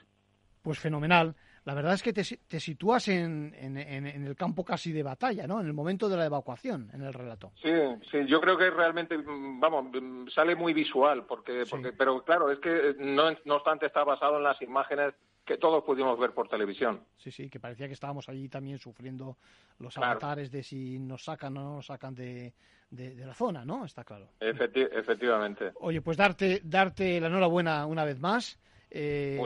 Pues 0.63 0.79
fenomenal. 0.79 1.35
La 1.69 1.75
verdad 1.75 1.93
es 1.93 2.03
que 2.03 2.15
te, 2.15 2.25
sitúas 2.25 3.09
en, 3.09 3.53
el 3.55 4.35
campo 4.37 4.65
casi 4.65 4.91
de 4.91 5.03
batalla, 5.03 5.47
¿no? 5.47 5.61
En 5.61 5.67
el 5.67 5.75
momento 5.75 6.09
de 6.09 6.17
la 6.17 6.25
evacuación, 6.25 6.89
en 6.95 7.03
el 7.03 7.13
relato. 7.13 7.53
Sí, 7.61 7.71
sí, 8.11 8.25
yo 8.27 8.41
creo 8.41 8.57
que 8.57 8.71
realmente, 8.71 9.19
vamos, 9.23 9.95
sale 10.35 10.57
muy 10.57 10.73
visual, 10.73 11.27
porque, 11.27 11.65
porque 11.69 11.93
pero 11.93 12.25
claro, 12.25 12.51
es 12.51 12.59
que 12.61 12.97
no, 12.99 13.33
no 13.45 13.57
obstante 13.57 13.85
está 13.85 14.03
basado 14.03 14.39
en 14.39 14.45
las 14.45 14.63
imágenes 14.63 15.13
que 15.45 15.59
todos 15.59 15.85
pudimos 15.85 16.19
ver 16.19 16.33
por 16.33 16.49
televisión. 16.49 17.05
Sí, 17.19 17.31
sí, 17.31 17.51
que 17.51 17.61
parecía 17.61 17.87
que 17.87 17.93
estábamos 17.93 18.31
allí 18.31 18.49
también 18.49 18.79
sufriendo 18.79 19.37
los 19.79 19.95
avatares 19.99 20.51
de 20.51 20.63
si 20.63 20.99
nos 20.99 21.25
sacan 21.25 21.55
o 21.59 21.61
no 21.61 21.75
nos 21.75 21.87
sacan 21.87 22.15
de, 22.15 22.55
la 22.91 23.35
zona, 23.35 23.67
¿no? 23.67 23.85
Está 23.85 24.05
claro. 24.05 24.31
efectivamente. 24.41 25.73
Oye, 25.81 26.01
pues 26.01 26.17
darte, 26.17 26.63
darte 26.65 27.21
la 27.21 27.27
enhorabuena 27.27 27.85
una 27.85 28.07
vez 28.07 28.19
más. 28.19 28.59
Eh, 28.91 29.39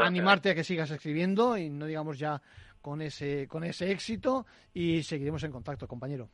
animarte 0.00 0.50
a 0.50 0.54
que 0.54 0.64
sigas 0.64 0.90
escribiendo 0.90 1.56
y 1.56 1.68
no 1.68 1.86
digamos 1.86 2.18
ya 2.18 2.40
con 2.80 3.02
ese, 3.02 3.46
con 3.48 3.64
ese 3.64 3.90
éxito 3.90 4.46
y 4.72 5.02
seguiremos 5.02 5.42
en 5.44 5.52
contacto, 5.52 5.86
compañero. 5.86 6.30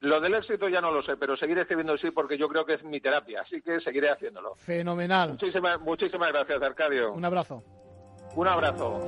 Lo 0.00 0.20
del 0.20 0.34
éxito 0.34 0.68
ya 0.68 0.80
no 0.80 0.92
lo 0.92 1.02
sé, 1.02 1.16
pero 1.16 1.36
seguiré 1.36 1.62
escribiendo 1.62 1.96
sí 1.98 2.10
porque 2.12 2.38
yo 2.38 2.48
creo 2.48 2.64
que 2.64 2.74
es 2.74 2.84
mi 2.84 3.00
terapia, 3.00 3.40
así 3.40 3.60
que 3.60 3.80
seguiré 3.80 4.10
haciéndolo. 4.10 4.54
Fenomenal. 4.56 5.30
Muchísimas, 5.30 5.80
muchísimas 5.80 6.32
gracias, 6.32 6.62
Arcadio. 6.62 7.12
Un 7.12 7.24
abrazo. 7.24 7.64
Un 8.36 8.46
abrazo. 8.46 8.98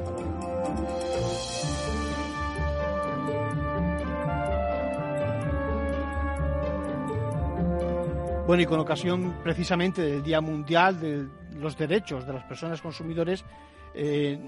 Bueno, 8.47 8.65
y 8.65 8.67
con 8.67 8.81
ocasión 8.81 9.37
precisamente 9.45 10.03
del 10.03 10.25
Día 10.25 10.41
Mundial 10.41 10.99
de 10.99 11.29
los 11.61 11.77
Derechos 11.77 12.27
de 12.27 12.33
las 12.33 12.45
Personas 12.45 12.81
Consumidores, 12.81 13.45
eh, 13.95 14.39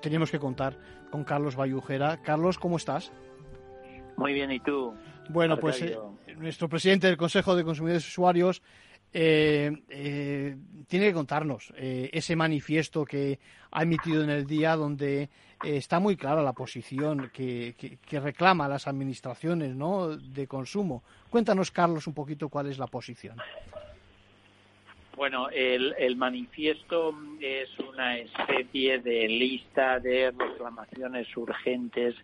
teníamos 0.00 0.30
que 0.30 0.38
contar 0.38 0.76
con 1.10 1.24
Carlos 1.24 1.56
Bayujera. 1.56 2.20
Carlos, 2.22 2.58
¿cómo 2.58 2.76
estás? 2.76 3.12
Muy 4.16 4.32
bien, 4.32 4.50
¿y 4.50 4.60
tú? 4.60 4.94
Bueno, 5.28 5.58
pues 5.58 5.82
eh, 5.82 5.96
nuestro 6.36 6.68
presidente 6.68 7.06
del 7.06 7.16
Consejo 7.16 7.54
de 7.54 7.64
Consumidores 7.64 8.04
y 8.04 8.08
Usuarios 8.08 8.62
eh, 9.12 9.72
eh, 9.88 10.56
tiene 10.88 11.06
que 11.06 11.14
contarnos 11.14 11.72
eh, 11.76 12.10
ese 12.12 12.36
manifiesto 12.36 13.04
que 13.04 13.38
ha 13.70 13.82
emitido 13.82 14.22
en 14.22 14.28
el 14.28 14.46
día 14.46 14.76
donde 14.76 15.30
está 15.64 16.00
muy 16.00 16.16
clara 16.16 16.42
la 16.42 16.52
posición 16.52 17.30
que, 17.32 17.74
que, 18.06 18.20
reclama 18.20 18.68
las 18.68 18.86
administraciones 18.86 19.74
¿no? 19.74 20.14
de 20.16 20.46
consumo. 20.46 21.02
Cuéntanos, 21.30 21.70
Carlos, 21.70 22.06
un 22.06 22.12
poquito 22.12 22.50
cuál 22.50 22.66
es 22.66 22.78
la 22.78 22.88
posición. 22.88 23.38
Bueno, 25.16 25.48
el, 25.48 26.16
manifiesto 26.16 27.14
es 27.40 27.70
una 27.78 28.18
especie 28.18 28.98
de 28.98 29.26
lista 29.26 29.98
de 29.98 30.30
reclamaciones 30.30 31.34
urgentes 31.34 32.14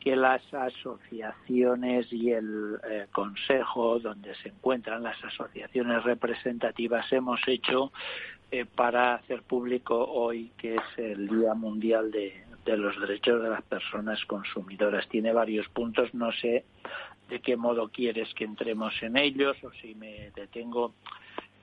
que 0.00 0.16
las 0.16 0.42
asociaciones 0.52 2.12
y 2.12 2.32
el 2.32 2.76
eh, 2.88 3.06
Consejo, 3.12 4.00
donde 4.00 4.34
se 4.36 4.48
encuentran 4.48 5.04
las 5.04 5.22
asociaciones 5.22 6.02
representativas, 6.02 7.10
hemos 7.12 7.40
hecho 7.46 7.92
eh, 8.50 8.64
para 8.64 9.14
hacer 9.14 9.42
público 9.42 10.04
hoy, 10.04 10.50
que 10.58 10.74
es 10.74 10.98
el 10.98 11.28
Día 11.28 11.54
Mundial 11.54 12.10
de 12.10 12.76
los 12.76 13.00
Derechos 13.00 13.42
de 13.44 13.50
las 13.50 13.62
Personas 13.62 14.24
Consumidoras. 14.24 15.08
Tiene 15.08 15.32
varios 15.32 15.68
puntos, 15.68 16.12
no 16.14 16.32
sé 16.32 16.64
de 17.28 17.40
qué 17.40 17.56
modo 17.56 17.88
quieres 17.88 18.32
que 18.34 18.44
entremos 18.44 18.94
en 19.02 19.16
ellos 19.16 19.56
o 19.62 19.70
si 19.72 19.94
me 19.94 20.30
detengo 20.34 20.94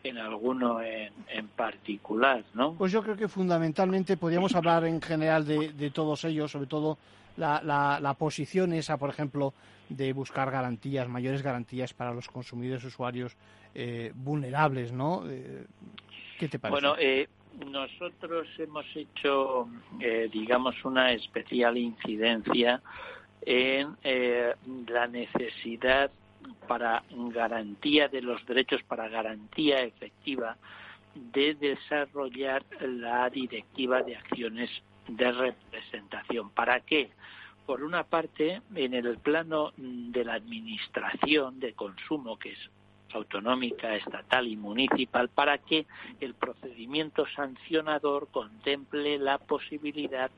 en 0.06 0.18
alguno 0.18 0.82
en, 0.82 1.12
en, 1.30 1.48
particular, 1.48 2.44
¿no? 2.54 2.74
Pues 2.74 2.92
yo 2.92 3.02
creo 3.02 3.16
que 3.16 3.28
fundamentalmente 3.28 4.18
podríamos 4.18 4.56
hablar 4.56 4.86
en 4.86 5.02
general 5.02 5.46
de, 5.46 5.74
de 5.74 5.90
todos 5.92 6.24
ellos, 6.26 6.52
sobre 6.52 6.68
todo 6.68 6.98
la, 7.38 7.62
la, 7.64 8.00
la, 8.00 8.14
posición 8.14 8.74
esa, 8.74 8.98
por 8.98 9.10
ejemplo, 9.10 9.54
de 9.90 10.14
buscar 10.14 10.52
garantías, 10.52 11.08
mayores 11.08 11.42
garantías 11.42 11.94
para 11.94 12.14
los 12.14 12.28
consumidores 12.28 12.84
usuarios 12.84 13.36
eh, 13.74 14.12
vulnerables, 14.16 14.92
¿no? 14.92 15.24
Eh, 15.28 15.66
¿Qué 16.40 16.48
te 16.48 16.60
parece? 16.60 16.82
Bueno, 16.82 16.96
eh, 17.00 17.28
nosotros 17.70 18.48
hemos 18.58 18.86
hecho, 18.96 19.68
eh, 20.00 20.30
digamos, 20.32 20.84
una 20.86 21.12
especial 21.12 21.78
incidencia 21.78 22.82
en 23.42 23.96
eh, 24.04 24.54
la 24.88 25.08
necesidad 25.08 26.12
para 26.68 27.04
garantía 27.12 28.08
de 28.08 28.22
los 28.22 28.46
derechos, 28.46 28.84
para 28.84 29.08
garantía 29.10 29.82
efectiva 29.82 30.58
de 31.16 31.56
desarrollar 31.56 32.66
la 32.82 33.30
directiva 33.30 34.02
de 34.04 34.18
acciones 34.18 34.70
de 35.08 35.32
representación. 35.32 36.50
¿Para 36.50 36.82
qué? 36.82 37.12
Por 37.66 37.84
una 37.84 38.04
parte, 38.04 38.62
en 38.76 38.94
el 38.94 39.18
plano 39.18 39.72
de 39.78 40.24
la 40.24 40.36
administración 40.36 41.60
de 41.60 41.74
consumo, 41.74 42.38
que 42.38 42.52
es 42.52 42.70
autonómica, 43.14 43.96
estatal 43.96 44.48
y 44.48 44.56
municipal, 44.56 45.30
para 45.30 45.58
que 45.58 45.86
el 46.20 46.34
procedimiento 46.36 47.26
sancionador 47.36 48.28
contemple 48.28 49.18
la 49.18 49.38
posibilidad 49.38 50.30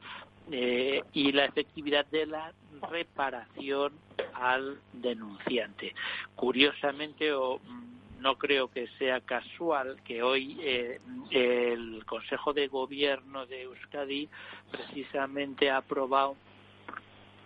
eh, 0.52 1.02
y 1.12 1.32
la 1.32 1.46
efectividad 1.46 2.06
de 2.06 2.28
la 2.28 2.54
reparación 2.90 3.94
al 4.40 4.80
denunciante. 4.94 5.94
Curiosamente, 6.36 7.34
o 7.34 7.60
mm, 7.60 8.22
no 8.22 8.38
creo 8.38 8.70
que 8.70 8.88
sea 9.00 9.22
casual 9.22 9.98
que 10.04 10.24
hoy 10.24 10.58
eh, 10.62 11.00
el 11.32 12.04
Consejo 12.06 12.54
de 12.54 12.68
Gobierno 12.68 13.46
de 13.46 13.64
Euskadi 13.64 14.30
precisamente 14.72 15.70
ha 15.70 15.78
aprobado 15.78 16.36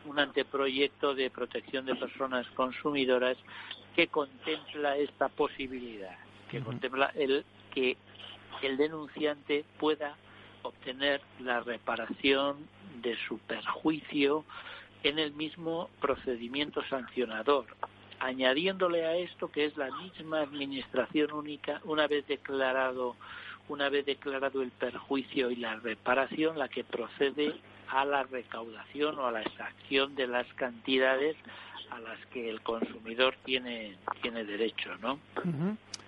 un 0.05 0.19
anteproyecto 0.19 1.13
de 1.13 1.29
protección 1.29 1.85
de 1.85 1.95
personas 1.95 2.47
consumidoras 2.51 3.37
que 3.95 4.07
contempla 4.07 4.97
esta 4.97 5.29
posibilidad, 5.29 6.17
que 6.49 6.61
contempla 6.61 7.11
el 7.15 7.45
que 7.71 7.97
el 8.61 8.77
denunciante 8.77 9.65
pueda 9.79 10.15
obtener 10.63 11.21
la 11.39 11.61
reparación 11.61 12.57
de 13.01 13.17
su 13.27 13.37
perjuicio 13.39 14.45
en 15.03 15.19
el 15.19 15.33
mismo 15.33 15.89
procedimiento 15.99 16.83
sancionador, 16.89 17.65
añadiéndole 18.19 19.05
a 19.05 19.15
esto 19.15 19.51
que 19.51 19.65
es 19.65 19.77
la 19.77 19.89
misma 19.97 20.41
administración 20.41 21.31
única 21.33 21.81
una 21.85 22.07
vez 22.07 22.27
declarado 22.27 23.15
una 23.67 23.89
vez 23.89 24.05
declarado 24.05 24.61
el 24.61 24.71
perjuicio 24.71 25.49
y 25.49 25.55
la 25.55 25.75
reparación 25.75 26.57
la 26.59 26.67
que 26.67 26.83
procede 26.83 27.55
a 27.87 28.05
la 28.05 28.23
recaudación 28.23 29.17
o 29.19 29.27
a 29.27 29.31
la 29.31 29.41
extracción 29.41 30.15
de 30.15 30.27
las 30.27 30.47
cantidades 30.55 31.37
a 31.89 31.99
las 31.99 32.19
que 32.27 32.49
el 32.49 32.61
consumidor 32.61 33.35
tiene 33.43 33.95
tiene 34.21 34.43
derecho, 34.43 34.95
¿no? 35.01 35.19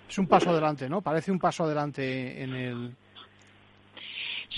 Es 0.08 0.18
un 0.18 0.26
paso 0.26 0.50
adelante, 0.50 0.88
¿no? 0.88 1.00
Parece 1.00 1.32
un 1.32 1.38
paso 1.38 1.64
adelante 1.64 2.42
en 2.42 2.54
el 2.54 2.96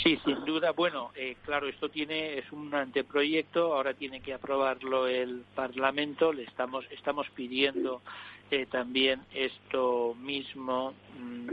Sí, 0.02 0.18
sin 0.24 0.44
duda. 0.44 0.72
Bueno, 0.72 1.10
eh, 1.16 1.36
claro, 1.42 1.68
esto 1.68 1.88
tiene 1.88 2.38
es 2.38 2.52
un 2.52 2.74
anteproyecto. 2.74 3.74
Ahora 3.74 3.94
tiene 3.94 4.20
que 4.20 4.34
aprobarlo 4.34 5.06
el 5.06 5.42
Parlamento. 5.54 6.32
Le 6.32 6.42
estamos 6.44 6.84
estamos 6.90 7.28
pidiendo 7.30 8.02
eh, 8.50 8.66
también 8.66 9.22
esto 9.34 10.14
mismo 10.20 10.92
mm, 11.18 11.48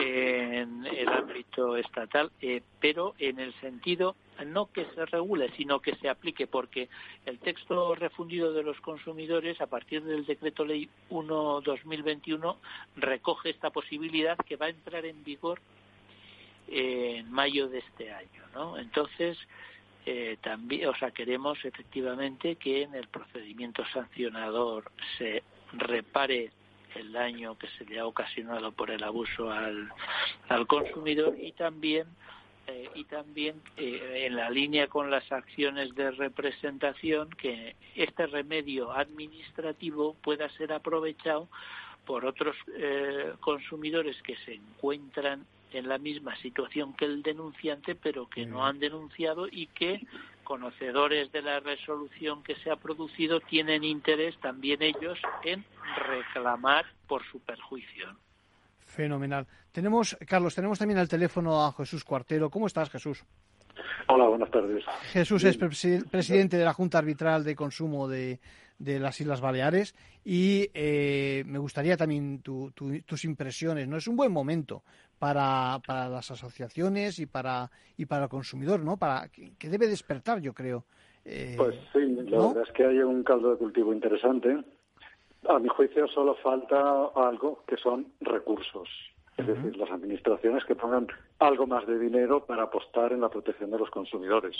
en 0.00 0.86
el 0.86 1.08
ámbito 1.08 1.76
estatal, 1.76 2.30
eh, 2.40 2.62
pero 2.80 3.14
en 3.18 3.38
el 3.38 3.52
sentido 3.60 4.16
no 4.46 4.70
que 4.72 4.86
se 4.94 5.04
regule, 5.06 5.50
sino 5.56 5.80
que 5.80 5.94
se 5.96 6.08
aplique, 6.08 6.46
porque 6.46 6.88
el 7.26 7.38
texto 7.38 7.94
refundido 7.94 8.52
de 8.52 8.62
los 8.62 8.80
consumidores, 8.80 9.60
a 9.60 9.66
partir 9.66 10.02
del 10.04 10.26
decreto 10.26 10.64
ley 10.64 10.88
1-2021, 11.10 12.56
recoge 12.96 13.50
esta 13.50 13.70
posibilidad 13.70 14.36
que 14.38 14.56
va 14.56 14.66
a 14.66 14.70
entrar 14.70 15.04
en 15.04 15.22
vigor 15.24 15.60
en 16.68 17.30
mayo 17.30 17.68
de 17.68 17.78
este 17.78 18.12
año, 18.12 18.42
¿no? 18.54 18.78
Entonces, 18.78 19.38
eh, 20.06 20.38
también, 20.42 20.88
o 20.88 20.94
sea, 20.96 21.10
queremos 21.10 21.58
efectivamente 21.64 22.56
que 22.56 22.82
en 22.82 22.94
el 22.94 23.08
procedimiento 23.08 23.84
sancionador 23.92 24.90
se 25.18 25.42
repare 25.72 26.50
el 26.94 27.12
daño 27.12 27.58
que 27.58 27.68
se 27.78 27.84
le 27.84 27.98
ha 27.98 28.06
ocasionado 28.06 28.72
por 28.72 28.90
el 28.90 29.02
abuso 29.02 29.50
al, 29.50 29.92
al 30.48 30.66
consumidor 30.66 31.36
y 31.38 31.52
también 31.52 32.06
eh, 32.68 32.90
y 32.94 33.04
también 33.04 33.62
eh, 33.78 34.26
en 34.26 34.36
la 34.36 34.50
línea 34.50 34.88
con 34.88 35.10
las 35.10 35.32
acciones 35.32 35.94
de 35.94 36.10
representación 36.10 37.30
que 37.30 37.76
este 37.94 38.26
remedio 38.26 38.92
administrativo 38.92 40.14
pueda 40.22 40.50
ser 40.50 40.74
aprovechado 40.74 41.48
por 42.04 42.26
otros 42.26 42.54
eh, 42.76 43.32
consumidores 43.40 44.20
que 44.22 44.36
se 44.44 44.54
encuentran 44.54 45.46
en 45.72 45.88
la 45.88 45.98
misma 45.98 46.36
situación 46.36 46.94
que 46.94 47.04
el 47.04 47.22
denunciante, 47.22 47.94
pero 47.94 48.28
que 48.28 48.46
no 48.46 48.66
han 48.66 48.78
denunciado 48.78 49.46
y 49.50 49.66
que, 49.66 50.06
conocedores 50.44 51.30
de 51.32 51.42
la 51.42 51.60
resolución 51.60 52.42
que 52.42 52.56
se 52.56 52.70
ha 52.70 52.76
producido, 52.76 53.40
tienen 53.40 53.84
interés 53.84 54.38
también 54.40 54.82
ellos 54.82 55.18
en 55.44 55.64
reclamar 56.08 56.86
por 57.06 57.24
su 57.30 57.40
perjuicio. 57.40 58.08
Fenomenal. 58.86 59.46
Tenemos, 59.72 60.16
Carlos, 60.26 60.54
tenemos 60.54 60.78
también 60.78 60.98
al 60.98 61.08
teléfono 61.08 61.64
a 61.64 61.72
Jesús 61.72 62.04
Cuartero. 62.04 62.50
¿Cómo 62.50 62.66
estás, 62.66 62.90
Jesús? 62.90 63.24
Hola, 64.08 64.26
buenas 64.26 64.50
tardes. 64.50 64.84
Jesús 65.12 65.44
es 65.44 65.56
presidente 65.56 66.56
de 66.56 66.64
la 66.64 66.72
Junta 66.72 66.98
Arbitral 66.98 67.44
de 67.44 67.54
Consumo 67.54 68.08
de, 68.08 68.40
las 68.78 69.20
Islas 69.20 69.40
Baleares 69.40 69.94
y 70.24 70.70
eh, 70.74 71.42
me 71.46 71.58
gustaría 71.58 71.96
también 71.96 72.42
tus 72.42 73.24
impresiones. 73.24 73.88
No 73.88 73.96
es 73.96 74.06
un 74.06 74.16
buen 74.16 74.32
momento 74.32 74.82
para, 75.18 75.80
para 75.86 76.08
las 76.08 76.30
asociaciones 76.30 77.18
y 77.18 77.26
para 77.26 77.70
y 77.98 78.06
para 78.06 78.24
el 78.24 78.30
consumidor, 78.30 78.80
¿no? 78.80 78.96
Para 78.96 79.28
que, 79.28 79.68
debe 79.68 79.88
despertar, 79.88 80.40
yo 80.40 80.54
creo. 80.54 80.84
Eh, 81.24 81.54
pues 81.58 81.74
sí, 81.92 82.06
la 82.30 82.38
verdad 82.38 82.62
es 82.66 82.72
que 82.72 82.84
hay 82.84 82.98
un 83.00 83.24
caldo 83.24 83.50
de 83.50 83.56
cultivo 83.56 83.92
interesante. 83.92 84.64
A 85.48 85.58
mi 85.58 85.68
juicio 85.68 86.06
solo 86.08 86.36
falta 86.36 87.10
algo 87.16 87.64
que 87.66 87.76
son 87.76 88.06
recursos. 88.20 88.88
Es 89.38 89.46
decir, 89.46 89.76
las 89.76 89.90
administraciones 89.92 90.64
que 90.64 90.74
pongan 90.74 91.06
algo 91.38 91.64
más 91.66 91.86
de 91.86 91.96
dinero 91.96 92.44
para 92.44 92.64
apostar 92.64 93.12
en 93.12 93.20
la 93.20 93.28
protección 93.28 93.70
de 93.70 93.78
los 93.78 93.88
consumidores. 93.88 94.56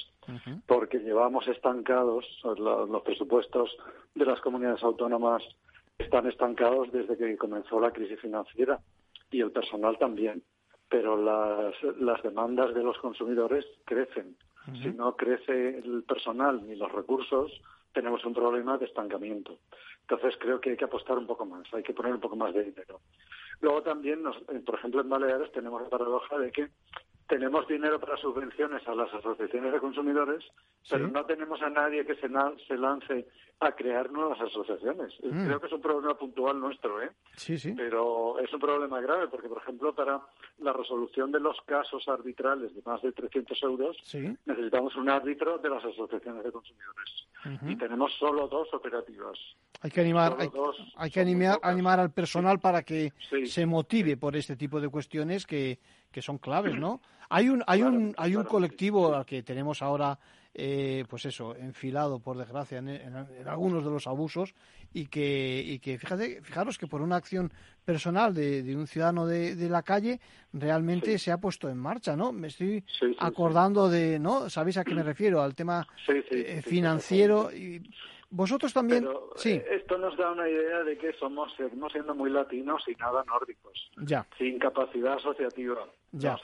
Porque 0.66 0.98
llevamos 1.00 1.48
estancados, 1.48 2.24
los 2.44 3.02
presupuestos 3.02 3.76
de 4.14 4.24
las 4.24 4.40
comunidades 4.40 4.82
autónomas 4.84 5.42
están 5.98 6.28
estancados 6.28 6.92
desde 6.92 7.16
que 7.16 7.36
comenzó 7.36 7.80
la 7.80 7.90
crisis 7.90 8.20
financiera 8.20 8.78
y 9.32 9.40
el 9.40 9.50
personal 9.50 9.98
también. 9.98 10.44
Pero 10.88 11.16
las, 11.16 11.74
las 11.98 12.22
demandas 12.22 12.72
de 12.72 12.84
los 12.84 12.96
consumidores 12.98 13.66
crecen. 13.84 14.36
Si 14.82 14.90
no 14.90 15.16
crece 15.16 15.78
el 15.78 16.04
personal 16.04 16.66
ni 16.68 16.76
los 16.76 16.92
recursos, 16.92 17.50
tenemos 17.92 18.24
un 18.24 18.34
problema 18.34 18.78
de 18.78 18.84
estancamiento. 18.84 19.58
Entonces 20.02 20.38
creo 20.38 20.60
que 20.60 20.70
hay 20.70 20.76
que 20.76 20.84
apostar 20.84 21.18
un 21.18 21.26
poco 21.26 21.44
más, 21.44 21.66
hay 21.72 21.82
que 21.82 21.94
poner 21.94 22.14
un 22.14 22.20
poco 22.20 22.36
más 22.36 22.54
de 22.54 22.64
dinero. 22.64 23.00
Luego 23.60 23.82
también, 23.82 24.22
nos, 24.22 24.36
por 24.64 24.76
ejemplo, 24.76 25.00
en 25.00 25.08
Baleares 25.08 25.52
tenemos 25.52 25.82
la 25.82 25.88
paradoja 25.88 26.38
de 26.38 26.52
que 26.52 26.68
tenemos 27.28 27.68
dinero 27.68 28.00
para 28.00 28.16
subvenciones 28.16 28.86
a 28.88 28.94
las 28.94 29.12
asociaciones 29.12 29.72
de 29.72 29.80
consumidores, 29.80 30.44
pero 30.88 31.08
no 31.08 31.24
tenemos 31.26 31.60
a 31.60 31.68
nadie 31.68 32.06
que 32.06 32.14
se, 32.14 32.28
se 32.66 32.76
lance 32.76 33.26
a 33.60 33.72
crear 33.72 34.10
nuevas 34.10 34.40
asociaciones. 34.40 35.14
Mm. 35.22 35.46
Creo 35.46 35.60
que 35.60 35.66
es 35.66 35.72
un 35.72 35.80
problema 35.80 36.16
puntual 36.16 36.60
nuestro, 36.60 37.02
¿eh? 37.02 37.10
Sí, 37.36 37.58
sí. 37.58 37.72
Pero 37.76 38.38
es 38.38 38.52
un 38.52 38.60
problema 38.60 39.00
grave 39.00 39.28
porque, 39.28 39.48
por 39.48 39.58
ejemplo, 39.58 39.94
para 39.94 40.20
la 40.58 40.72
resolución 40.72 41.32
de 41.32 41.40
los 41.40 41.60
casos 41.62 42.06
arbitrales 42.08 42.74
de 42.74 42.82
más 42.82 43.02
de 43.02 43.12
300 43.12 43.62
euros, 43.64 43.96
necesitamos 44.46 44.94
un 44.96 45.10
árbitro 45.10 45.58
de 45.58 45.70
las 45.70 45.84
asociaciones 45.84 46.44
de 46.44 46.52
consumidores. 46.52 47.28
Y 47.66 47.76
tenemos 47.76 48.12
solo 48.18 48.48
dos 48.48 48.68
operativas. 48.74 49.38
Hay 49.80 49.90
que 49.90 50.00
animar, 50.00 50.36
hay, 50.96 51.10
que 51.10 51.20
animar, 51.20 51.58
animar 51.62 52.00
al 52.00 52.10
personal 52.10 52.58
para 52.58 52.82
que 52.82 53.12
se 53.44 53.64
motive 53.64 54.16
por 54.16 54.36
este 54.36 54.56
tipo 54.56 54.80
de 54.80 54.88
cuestiones 54.88 55.46
que, 55.46 55.78
que 56.10 56.20
son 56.20 56.38
claves, 56.38 56.76
¿no? 56.76 57.00
Hay 57.30 57.50
un, 57.50 57.62
hay 57.66 57.82
un, 57.82 58.14
hay 58.16 58.36
un 58.36 58.44
colectivo 58.44 59.14
al 59.14 59.26
que 59.26 59.42
tenemos 59.42 59.82
ahora, 59.82 60.18
eh, 60.60 61.04
pues 61.08 61.24
eso, 61.24 61.54
enfilado, 61.54 62.18
por 62.18 62.36
desgracia, 62.36 62.78
en, 62.78 63.14
algunos 63.46 63.84
de 63.84 63.90
los 63.90 64.08
abusos 64.08 64.56
y 64.92 65.06
que, 65.06 65.62
y 65.64 65.78
que 65.78 65.98
fíjate, 65.98 66.42
fijaros 66.42 66.78
que 66.78 66.88
por 66.88 67.00
una 67.00 67.14
acción 67.14 67.52
personal 67.84 68.34
de, 68.34 68.64
de 68.64 68.76
un 68.76 68.88
ciudadano 68.88 69.24
de, 69.24 69.54
de, 69.54 69.68
la 69.68 69.84
calle 69.84 70.18
realmente 70.52 71.16
se 71.18 71.30
ha 71.30 71.38
puesto 71.38 71.68
en 71.68 71.76
marcha, 71.76 72.16
¿no? 72.16 72.32
Me 72.32 72.48
estoy 72.48 72.84
acordando 73.20 73.88
de, 73.88 74.18
¿no? 74.18 74.50
¿Sabéis 74.50 74.78
a 74.78 74.84
qué 74.84 74.96
me 74.96 75.04
refiero? 75.04 75.42
Al 75.42 75.54
tema 75.54 75.86
eh, 76.08 76.60
financiero 76.66 77.52
y 77.52 77.80
vosotros 78.30 78.72
también. 78.74 79.08
sí. 79.36 79.52
Eh, 79.52 79.66
esto 79.70 79.96
nos 79.96 80.16
da 80.16 80.30
una 80.30 80.48
idea 80.48 80.84
de 80.84 80.98
que 80.98 81.12
somos, 81.14 81.52
seguimos 81.56 81.92
siendo 81.92 82.14
muy 82.14 82.30
latinos 82.30 82.82
y 82.86 82.94
nada 82.96 83.24
nórdicos. 83.24 83.90
Ya. 84.02 84.26
Sin 84.36 84.58
capacidad 84.58 85.14
asociativa. 85.14 85.86
Ya. 86.12 86.38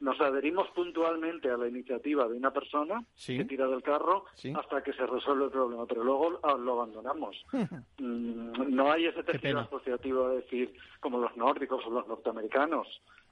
Nos, 0.00 0.20
adherimos 0.20 0.68
puntualmente 0.70 1.50
a 1.50 1.56
la 1.56 1.68
iniciativa 1.68 2.26
de 2.26 2.36
una 2.36 2.52
persona 2.52 3.04
que 3.26 3.44
tira 3.44 3.66
del 3.66 3.82
carro 3.82 4.24
hasta 4.54 4.82
que 4.82 4.92
se 4.92 5.06
resuelve 5.06 5.46
el 5.46 5.50
problema, 5.50 5.86
pero 5.86 6.04
luego 6.04 6.40
ah, 6.42 6.56
lo 6.56 6.72
abandonamos. 6.72 7.36
Mm, 8.00 8.74
no 8.74 8.92
hay 8.92 9.06
ese 9.06 9.24
tejido 9.24 9.58
asociativo, 9.58 10.30
es 10.30 10.44
decir, 10.44 10.72
como 11.00 11.18
los 11.18 11.36
nórdicos 11.36 11.84
o 11.84 11.90
los 11.90 12.06
norteamericanos, 12.06 12.86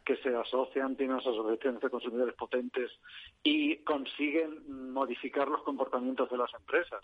que 0.05 0.17
se 0.19 0.35
asocian, 0.35 0.97
tienen 0.97 1.15
unas 1.15 1.27
asociaciones 1.27 1.81
de 1.83 1.91
consumidores 1.91 2.35
potentes 2.35 2.91
y 3.43 3.77
consiguen 3.79 4.93
modificar 4.93 5.49
los 5.49 5.63
comportamientos 5.63 6.31
de 6.31 6.39
las 6.39 6.53
empresas. 6.55 7.03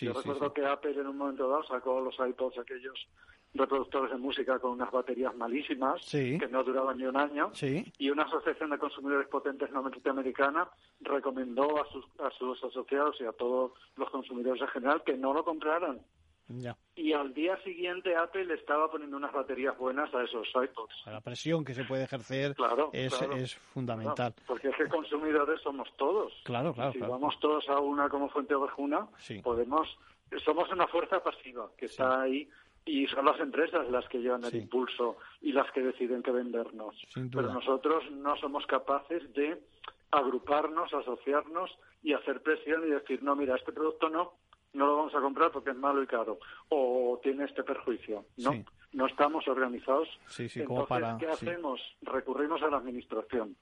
Yo 0.00 0.12
recuerdo 0.12 0.52
que 0.52 0.64
Apple 0.64 0.92
en 0.92 1.06
un 1.06 1.16
momento 1.16 1.48
dado 1.48 1.64
sacó 1.64 2.00
los 2.00 2.14
iPods 2.18 2.58
aquellos 2.58 3.08
reproductores 3.54 4.12
de 4.12 4.18
música 4.18 4.58
con 4.60 4.72
unas 4.72 4.90
baterías 4.92 5.34
malísimas 5.34 6.00
que 6.08 6.48
no 6.50 6.62
duraban 6.62 6.98
ni 6.98 7.04
un 7.04 7.16
año 7.16 7.50
y 7.98 8.10
una 8.10 8.22
asociación 8.22 8.70
de 8.70 8.78
consumidores 8.78 9.26
potentes 9.28 9.70
norteamericana 9.72 10.68
recomendó 11.00 11.82
a 11.82 11.90
sus, 11.90 12.04
a 12.20 12.30
sus 12.30 12.62
asociados 12.62 13.20
y 13.20 13.24
a 13.24 13.32
todos 13.32 13.72
los 13.96 14.08
consumidores 14.10 14.62
en 14.62 14.68
general 14.68 15.02
que 15.04 15.16
no 15.16 15.34
lo 15.34 15.44
compraran 15.44 16.00
y 16.96 17.12
al 17.12 17.32
día 17.32 17.56
siguiente 17.62 18.14
Apple 18.16 18.52
estaba 18.54 18.90
poniendo 18.90 19.16
unas 19.16 19.32
baterías 19.32 19.76
buenas 19.78 20.12
a 20.14 20.22
esos 20.22 20.48
iPods. 20.48 20.94
La 21.06 21.20
presión 21.20 21.64
que 21.64 21.74
se 21.74 21.84
puede 21.84 22.04
ejercer 22.04 22.54
es, 22.92 23.54
fundamental. 23.72 24.34
porque 24.46 24.68
es 24.68 24.76
que 24.76 24.88
consumidores 24.88 25.60
somos 25.62 25.88
todos. 25.96 26.32
Claro, 26.44 26.74
claro. 26.74 26.92
si 26.92 26.98
vamos 26.98 27.38
todos 27.40 27.68
a 27.68 27.78
una 27.78 28.08
como 28.08 28.28
fuente 28.28 28.54
ovejuna, 28.54 29.06
podemos. 29.42 29.88
Somos 30.44 30.70
una 30.70 30.86
fuerza 30.86 31.22
pasiva 31.22 31.70
que 31.76 31.86
está 31.86 32.22
ahí 32.22 32.48
y 32.84 33.06
son 33.08 33.24
las 33.24 33.38
empresas 33.40 33.88
las 33.90 34.08
que 34.08 34.18
llevan 34.18 34.44
el 34.44 34.54
impulso 34.54 35.16
y 35.40 35.52
las 35.52 35.70
que 35.72 35.82
deciden 35.82 36.22
que 36.22 36.30
vendernos. 36.30 36.96
Pero 37.14 37.52
nosotros 37.52 38.08
no 38.12 38.36
somos 38.36 38.64
capaces 38.66 39.32
de 39.34 39.60
agruparnos, 40.10 40.92
asociarnos 40.92 41.70
y 42.02 42.12
hacer 42.12 42.42
presión 42.42 42.86
y 42.86 42.90
decir, 42.90 43.22
no, 43.22 43.36
mira, 43.36 43.56
este 43.56 43.72
producto 43.72 44.08
no, 44.08 44.34
no 44.72 44.86
lo 44.86 44.96
vamos 44.96 45.14
a 45.14 45.20
comprar 45.20 45.50
porque 45.50 45.70
es 45.70 45.76
malo 45.76 46.02
y 46.02 46.06
caro 46.06 46.38
o 46.68 47.18
tiene 47.22 47.44
este 47.44 47.62
perjuicio. 47.62 48.24
No, 48.38 48.52
no 48.92 49.06
estamos 49.06 49.46
organizados. 49.48 50.08
Sí, 50.26 50.48
sí, 50.48 50.64
como 50.64 50.86
para, 50.86 51.16
¿qué 51.18 51.28
hacemos? 51.28 51.80
Recurrimos 52.02 52.62
a 52.62 52.68
la 52.68 52.78
administración 52.78 53.56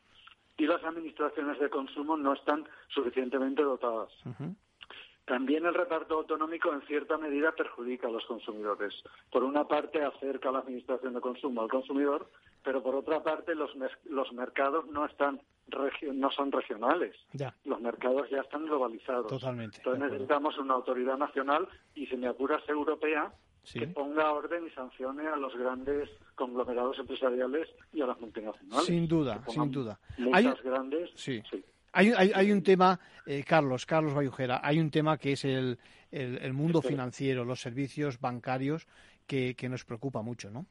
y 0.59 0.66
las 0.66 0.82
administraciones 0.84 1.59
de 1.61 1.70
consumo 1.70 2.16
no 2.16 2.34
están 2.34 2.64
suficientemente 2.88 3.62
dotadas. 3.62 4.11
También 5.29 5.66
el 5.66 5.74
reparto 5.74 6.14
autonómico 6.14 6.72
en 6.72 6.81
cierta 6.83 7.18
medida 7.18 7.53
perjudica 7.53 8.09
a 8.09 8.11
los 8.11 8.24
consumidores. 8.24 8.95
Por 9.31 9.45
una 9.45 9.68
parte 9.68 10.03
acerca 10.03 10.49
a 10.49 10.53
la 10.53 10.61
administración 10.61 11.12
de 11.12 11.20
consumo 11.20 11.61
al 11.61 11.68
consumidor, 11.68 12.31
pero 12.64 12.83
por 12.83 12.95
otra 12.95 13.22
parte 13.22 13.55
los, 13.55 13.70
los 14.07 14.33
mercados 14.33 14.87
no 14.87 15.05
están 15.05 15.41
no 16.14 16.31
son 16.31 16.51
regionales. 16.51 17.14
Los 17.66 17.81
mercados 17.81 18.29
ya 18.31 18.41
están 18.41 18.64
globalizados. 18.64 19.26
Totalmente. 19.26 19.76
Entonces 19.76 20.03
necesitamos 20.03 20.57
una 20.57 20.72
autoridad 20.72 21.18
nacional 21.18 21.68
y, 21.95 22.07
si 22.07 22.16
me 22.16 22.29
apuras, 22.29 22.66
europea, 22.66 23.31
que 23.70 23.87
ponga 23.89 24.33
orden 24.33 24.66
y 24.66 24.70
sancione 24.70 25.26
a 25.26 25.37
los 25.37 25.55
grandes 25.55 26.09
conglomerados 26.37 26.99
empresariales 26.99 27.68
y 27.93 28.01
a 28.01 28.07
las 28.07 28.18
multinacionales. 28.18 28.87
Sin 28.87 29.07
duda, 29.07 29.45
sin 29.47 29.70
duda. 29.70 30.01
Muchas 30.16 30.62
grandes. 30.62 31.11
Sí. 31.16 31.43
Hay, 31.93 32.12
hay, 32.12 32.53
un 32.53 32.62
tema, 32.62 33.01
eh, 33.26 33.45
Carlos, 33.47 33.86
Carlos 33.86 34.14
Bayujera, 34.14 34.61
hay 34.62 34.78
un 34.78 34.91
tema 34.91 35.16
que 35.16 35.32
es 35.32 35.45
el, 35.45 35.78
el, 36.11 36.53
mundo 36.53 36.82
financiero, 36.82 37.45
los 37.45 37.61
servicios 37.61 38.20
bancarios, 38.20 38.86
que, 39.26 39.55
que, 39.55 39.68
nos 39.68 39.84
preocupa 39.84 40.22
mucho, 40.22 40.51
¿no? 40.51 40.66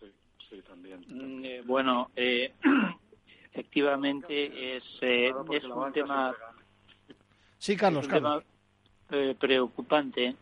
Sí, 0.00 0.06
sí, 0.48 0.62
también. 0.62 1.04
Mm, 1.08 1.44
eh, 1.44 1.62
bueno, 1.66 2.10
eh, 2.16 2.52
efectivamente 3.52 4.76
es, 4.76 4.84
es 5.00 5.64
un 5.64 5.92
tema. 5.92 6.34
Sí, 7.58 7.76
Carlos, 7.76 8.08
Carlos. 8.08 8.44
preocupante 9.38 10.36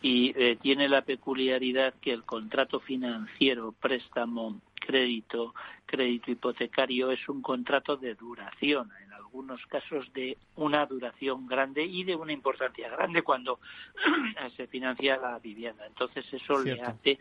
y 0.00 0.32
tiene 0.56 0.88
la 0.88 1.02
peculiaridad 1.02 1.94
que 2.00 2.12
el 2.12 2.22
contrato 2.24 2.78
financiero, 2.80 3.72
préstamo, 3.72 4.60
crédito, 4.74 5.54
crédito 5.86 6.30
hipotecario 6.30 7.10
es 7.10 7.28
un 7.28 7.42
contrato 7.42 7.96
de 7.96 8.14
duración 8.14 8.90
algunos 9.28 9.64
casos 9.66 10.10
de 10.14 10.38
una 10.56 10.86
duración 10.86 11.46
grande 11.46 11.84
y 11.84 12.02
de 12.02 12.16
una 12.16 12.32
importancia 12.32 12.88
grande 12.88 13.22
cuando 13.22 13.60
se 14.56 14.66
financia 14.66 15.18
la 15.18 15.38
vivienda. 15.38 15.86
Entonces 15.86 16.24
eso 16.32 16.58
le 16.58 16.80
hace 16.80 17.20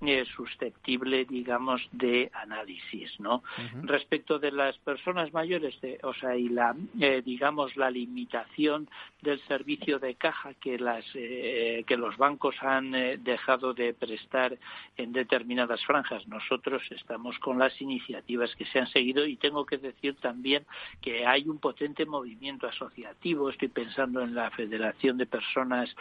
eh, 0.00 0.24
susceptible, 0.36 1.24
digamos, 1.24 1.82
de 1.90 2.30
análisis, 2.32 3.18
¿no? 3.18 3.42
Respecto 3.82 4.38
de 4.38 4.52
las 4.52 4.78
personas 4.78 5.32
mayores, 5.32 5.76
o 6.04 6.14
sea, 6.14 6.36
y 6.36 6.48
la, 6.48 6.76
eh, 7.00 7.20
digamos, 7.24 7.76
la 7.76 7.90
limitación 7.90 8.88
del 9.22 9.40
servicio 9.48 9.98
de 9.98 10.14
caja 10.14 10.54
que 10.54 10.78
las 10.78 11.04
eh, 11.14 11.82
que 11.84 11.96
los 11.96 12.16
bancos 12.16 12.54
han 12.60 12.92
dejado 13.24 13.74
de 13.74 13.92
prestar 13.92 14.56
en 14.96 15.12
determinadas 15.12 15.84
franjas. 15.84 16.28
Nosotros 16.28 16.80
estamos 16.90 17.36
con 17.40 17.58
las 17.58 17.80
iniciativas 17.80 18.54
que 18.54 18.66
se 18.66 18.78
han 18.78 18.86
seguido 18.86 19.26
y 19.26 19.34
tengo 19.34 19.66
que 19.66 19.78
decir 19.78 20.14
también 20.20 20.64
que 21.02 21.26
hay 21.26 21.48
un 21.48 21.58
potente 21.58 22.06
movimiento 22.06 22.68
asociativo. 22.68 23.50
Estoy 23.50 23.68
pensando 23.68 24.20
en 24.22 24.36
la 24.36 24.52
Federación 24.52 25.18
de 25.18 25.26
Personas 25.26 25.92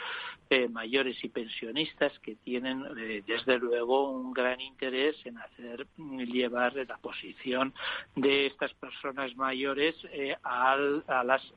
Mayores 0.70 1.22
y 1.24 1.30
Pensionistas 1.30 2.18
que 2.20 2.36
tienen, 2.36 2.84
desde 3.26 3.58
luego, 3.58 3.87
un 3.88 4.34
gran 4.34 4.60
interés 4.62 5.16
en 5.26 5.38
hacer 5.38 5.88
llevar 5.98 6.76
la 6.76 6.98
posición 6.98 7.74
de 8.16 8.48
estas 8.48 8.74
personas 8.76 9.36
mayores 9.36 9.96
eh, 10.12 10.36
al, 10.44 11.04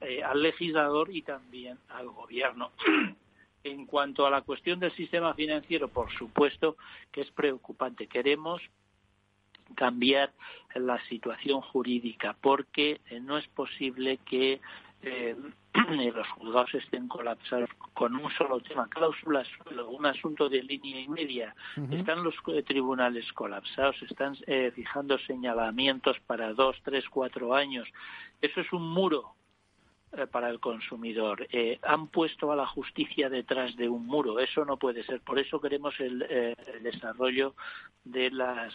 eh, 0.00 0.22
al 0.22 0.42
legislador 0.42 1.14
y 1.14 1.22
también 1.22 1.78
al 1.88 2.08
gobierno. 2.08 2.72
En 3.62 3.84
cuanto 3.84 4.24
a 4.24 4.30
la 4.30 4.40
cuestión 4.40 4.80
del 4.80 4.90
sistema 4.92 5.34
financiero, 5.34 5.88
por 5.88 6.10
supuesto 6.12 6.78
que 7.12 7.20
es 7.20 7.30
preocupante. 7.30 8.06
Queremos 8.06 8.62
cambiar 9.74 10.32
la 10.74 10.98
situación 11.08 11.60
jurídica 11.60 12.36
porque 12.40 13.00
eh, 13.10 13.20
no 13.20 13.38
es 13.38 13.46
posible 13.48 14.18
que 14.24 14.60
eh, 15.02 15.36
los 16.14 16.28
juzgados 16.28 16.74
estén 16.74 17.08
colapsados 17.08 17.70
con 17.94 18.14
un 18.16 18.30
solo 18.32 18.60
tema, 18.60 18.88
cláusulas 18.88 19.48
un 19.88 20.06
asunto 20.06 20.48
de 20.48 20.62
línea 20.62 21.00
y 21.00 21.08
media. 21.08 21.54
Están 21.90 22.22
los 22.22 22.34
eh, 22.48 22.62
tribunales 22.62 23.32
colapsados, 23.32 23.96
están 24.02 24.36
eh, 24.46 24.72
fijando 24.74 25.18
señalamientos 25.18 26.18
para 26.26 26.52
dos, 26.52 26.76
tres, 26.82 27.08
cuatro 27.08 27.54
años. 27.54 27.88
Eso 28.40 28.60
es 28.60 28.72
un 28.72 28.88
muro 28.88 29.34
para 30.30 30.50
el 30.50 30.60
consumidor. 30.60 31.46
Eh, 31.52 31.78
han 31.82 32.08
puesto 32.08 32.50
a 32.50 32.56
la 32.56 32.66
justicia 32.66 33.28
detrás 33.28 33.76
de 33.76 33.88
un 33.88 34.06
muro. 34.06 34.38
Eso 34.40 34.64
no 34.64 34.76
puede 34.76 35.04
ser. 35.04 35.20
Por 35.20 35.38
eso 35.38 35.60
queremos 35.60 35.98
el, 36.00 36.26
eh, 36.28 36.56
desarrollo 36.82 37.54
de, 38.04 38.30
las, 38.30 38.72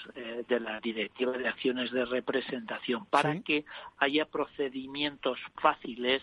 de 0.47 0.59
la 0.59 0.79
directiva 0.79 1.33
de 1.37 1.47
acciones 1.47 1.91
de 1.91 2.05
representación 2.05 3.05
para 3.07 3.41
que 3.41 3.65
haya 3.97 4.25
procedimientos 4.25 5.39
fáciles, 5.55 6.21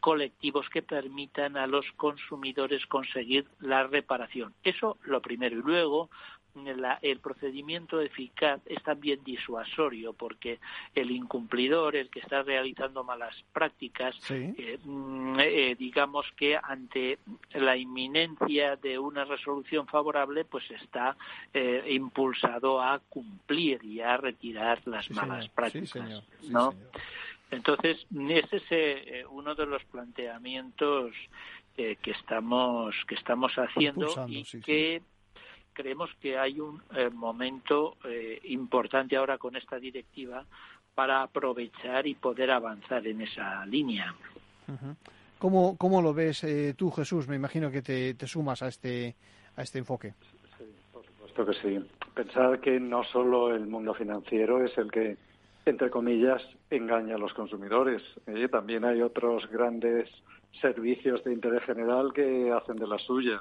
colectivos, 0.00 0.68
que 0.70 0.82
permitan 0.82 1.56
a 1.56 1.66
los 1.66 1.84
consumidores 1.96 2.86
conseguir 2.86 3.46
la 3.60 3.86
reparación. 3.86 4.54
Eso 4.64 4.98
lo 5.04 5.20
primero. 5.20 5.58
Y 5.58 5.62
luego 5.62 6.10
el 7.02 7.18
procedimiento 7.18 8.00
eficaz 8.00 8.60
es 8.66 8.82
también 8.82 9.22
disuasorio 9.24 10.12
porque 10.12 10.58
el 10.94 11.10
incumplidor, 11.10 11.96
el 11.96 12.10
que 12.10 12.20
está 12.20 12.42
realizando 12.42 13.04
malas 13.04 13.34
prácticas, 13.52 14.16
eh, 14.30 14.78
mm, 14.84 15.38
eh, 15.40 15.76
digamos 15.78 16.26
que 16.36 16.58
ante 16.60 17.18
la 17.54 17.76
inminencia 17.76 18.76
de 18.76 18.98
una 18.98 19.24
resolución 19.24 19.86
favorable, 19.86 20.44
pues 20.44 20.70
está 20.70 21.16
eh, 21.54 21.84
impulsado 21.90 22.80
a 22.80 22.98
cumplir 22.98 23.84
y 23.84 24.00
a 24.00 24.16
retirar 24.16 24.80
las 24.86 25.10
malas 25.10 25.48
prácticas, 25.48 26.24
¿no? 26.48 26.74
Entonces, 27.50 28.06
ese 28.28 28.56
es 28.56 29.26
uno 29.30 29.54
de 29.54 29.66
los 29.66 29.82
planteamientos 29.84 31.12
que 31.76 32.10
estamos 32.10 32.94
que 33.06 33.14
estamos 33.14 33.54
haciendo 33.54 34.06
y 34.28 34.44
que 34.60 35.00
creemos 35.80 36.10
que 36.20 36.36
hay 36.36 36.60
un 36.60 36.82
eh, 36.94 37.08
momento 37.08 37.96
eh, 38.04 38.38
importante 38.44 39.16
ahora 39.16 39.38
con 39.38 39.56
esta 39.56 39.78
directiva 39.78 40.44
para 40.94 41.22
aprovechar 41.22 42.06
y 42.06 42.14
poder 42.14 42.50
avanzar 42.50 43.06
en 43.06 43.22
esa 43.22 43.64
línea. 43.64 44.14
¿Cómo, 45.38 45.78
¿Cómo, 45.78 46.02
lo 46.02 46.12
ves 46.12 46.44
eh, 46.44 46.74
tú, 46.76 46.90
Jesús? 46.90 47.26
Me 47.28 47.36
imagino 47.36 47.70
que 47.70 47.80
te, 47.80 48.12
te, 48.12 48.26
sumas 48.26 48.62
a 48.62 48.68
este, 48.68 49.16
a 49.56 49.62
este 49.62 49.78
enfoque. 49.78 50.12
Sí, 50.58 50.64
por 50.92 51.04
supuesto 51.06 51.46
que 51.46 51.54
sí. 51.54 51.88
Pensar 52.14 52.60
que 52.60 52.78
no 52.78 53.02
solo 53.04 53.54
el 53.54 53.66
mundo 53.66 53.94
financiero 53.94 54.62
es 54.62 54.76
el 54.76 54.90
que, 54.90 55.16
entre 55.64 55.88
comillas, 55.88 56.42
engaña 56.68 57.14
a 57.14 57.18
los 57.18 57.32
consumidores. 57.32 58.02
también 58.50 58.84
hay 58.84 59.00
otros 59.00 59.48
grandes 59.50 60.10
servicios 60.60 61.24
de 61.24 61.32
interés 61.32 61.62
general 61.64 62.12
que 62.12 62.52
hacen 62.52 62.76
de 62.76 62.86
las 62.86 63.02
suyas 63.02 63.40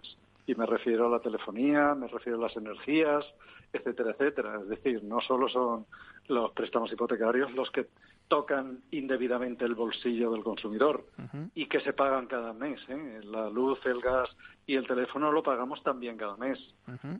y 0.49 0.55
me 0.55 0.65
refiero 0.65 1.05
a 1.05 1.09
la 1.11 1.19
telefonía, 1.19 1.93
me 1.93 2.07
refiero 2.07 2.39
a 2.39 2.41
las 2.47 2.57
energías, 2.57 3.23
etcétera, 3.71 4.11
etcétera. 4.11 4.59
Es 4.63 4.69
decir, 4.69 5.03
no 5.03 5.21
solo 5.21 5.47
son 5.47 5.85
los 6.27 6.51
préstamos 6.53 6.91
hipotecarios 6.91 7.53
los 7.53 7.69
que 7.69 7.85
tocan 8.27 8.79
indebidamente 8.89 9.65
el 9.65 9.75
bolsillo 9.75 10.31
del 10.31 10.43
consumidor 10.43 11.05
y 11.53 11.67
que 11.67 11.79
se 11.81 11.93
pagan 11.93 12.25
cada 12.25 12.53
mes. 12.53 12.79
¿eh? 12.89 13.21
La 13.25 13.47
luz, 13.51 13.79
el 13.85 14.01
gas 14.01 14.27
y 14.65 14.73
el 14.73 14.87
teléfono 14.87 15.31
lo 15.31 15.43
pagamos 15.43 15.83
también 15.83 16.17
cada 16.17 16.35
mes. 16.35 16.57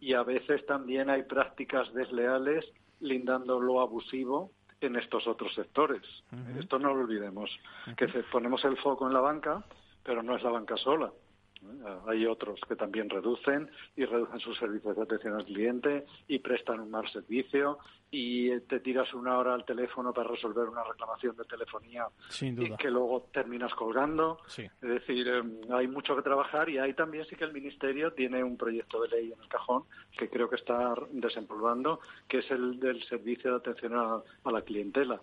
Y 0.02 0.14
a 0.14 0.24
veces 0.24 0.66
también 0.66 1.12
hay 1.12 1.22
prácticas 1.22 1.94
desleales 1.94 2.66
lindando 3.00 3.60
lo 3.60 3.80
abusivo 3.80 4.50
en 4.82 4.96
estos 4.96 5.28
otros 5.28 5.54
sectores. 5.54 6.02
Esto 6.58 6.80
no 6.80 6.96
lo 6.96 7.02
olvidemos, 7.02 7.52
que 7.96 8.08
ponemos 8.32 8.66
el 8.66 8.76
foco 8.78 9.06
en 9.06 9.14
la 9.14 9.20
banca, 9.20 9.64
pero 10.04 10.24
no 10.24 10.36
es 10.36 10.42
la 10.42 10.50
banca 10.50 10.78
sola. 10.78 11.12
Hay 12.08 12.26
otros 12.26 12.60
que 12.68 12.76
también 12.76 13.10
reducen 13.10 13.70
y 13.96 14.06
reducen 14.06 14.40
sus 14.40 14.58
servicios 14.58 14.96
de 14.96 15.04
atención 15.04 15.36
al 15.36 15.46
cliente 15.46 16.06
y 16.28 16.40
prestan 16.40 16.80
un 16.80 16.90
mal 16.90 17.10
servicio 17.12 17.80
y 18.12 18.60
te 18.62 18.80
tiras 18.80 19.14
una 19.14 19.38
hora 19.38 19.54
al 19.54 19.66
teléfono 19.66 20.12
para 20.14 20.30
resolver 20.30 20.68
una 20.68 20.84
reclamación 20.84 21.36
de 21.36 21.46
telefonía 21.46 22.08
y 22.42 22.76
que 22.76 22.90
luego 22.90 23.28
terminas 23.32 23.74
colgando. 23.76 24.40
Es 24.58 24.80
decir, 24.82 25.28
em, 25.28 25.60
hay 25.72 25.88
mucho 25.88 26.16
que 26.16 26.24
trabajar 26.24 26.70
y 26.70 26.80
ahí 26.80 26.94
también 26.94 27.26
sí 27.26 27.36
que 27.36 27.44
el 27.44 27.54
Ministerio 27.54 28.12
tiene 28.14 28.44
un 28.44 28.58
proyecto 28.58 29.02
de 29.02 29.10
ley 29.10 29.32
en 29.32 29.40
el 29.40 29.48
cajón 29.48 29.84
que 30.18 30.28
creo 30.28 30.50
que 30.50 30.56
está 30.56 30.96
desempolvando, 31.12 32.00
que 32.28 32.40
es 32.40 32.50
el 32.50 32.80
del 32.80 33.04
servicio 33.04 33.52
de 33.52 33.58
atención 33.58 33.94
a, 33.96 34.24
la 34.50 34.62
clientela, 34.64 35.22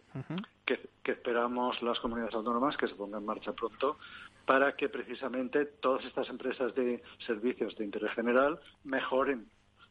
que, 0.65 0.79
que 1.03 1.13
esperamos 1.13 1.83
las 1.83 1.99
comunidades 1.99 2.35
autónomas 2.35 2.77
que 2.77 2.87
se 2.87 2.95
ponga 2.95 3.19
en 3.19 3.27
marcha 3.27 3.53
pronto 3.53 3.99
para 4.47 4.77
que 4.77 4.89
precisamente 4.89 5.67
todas 5.67 6.05
estas 6.05 6.29
empresas 6.29 6.73
de 6.77 7.03
servicios 7.27 7.77
de 7.77 7.85
interés 7.85 8.13
general 8.13 8.61
mejoren 8.85 9.49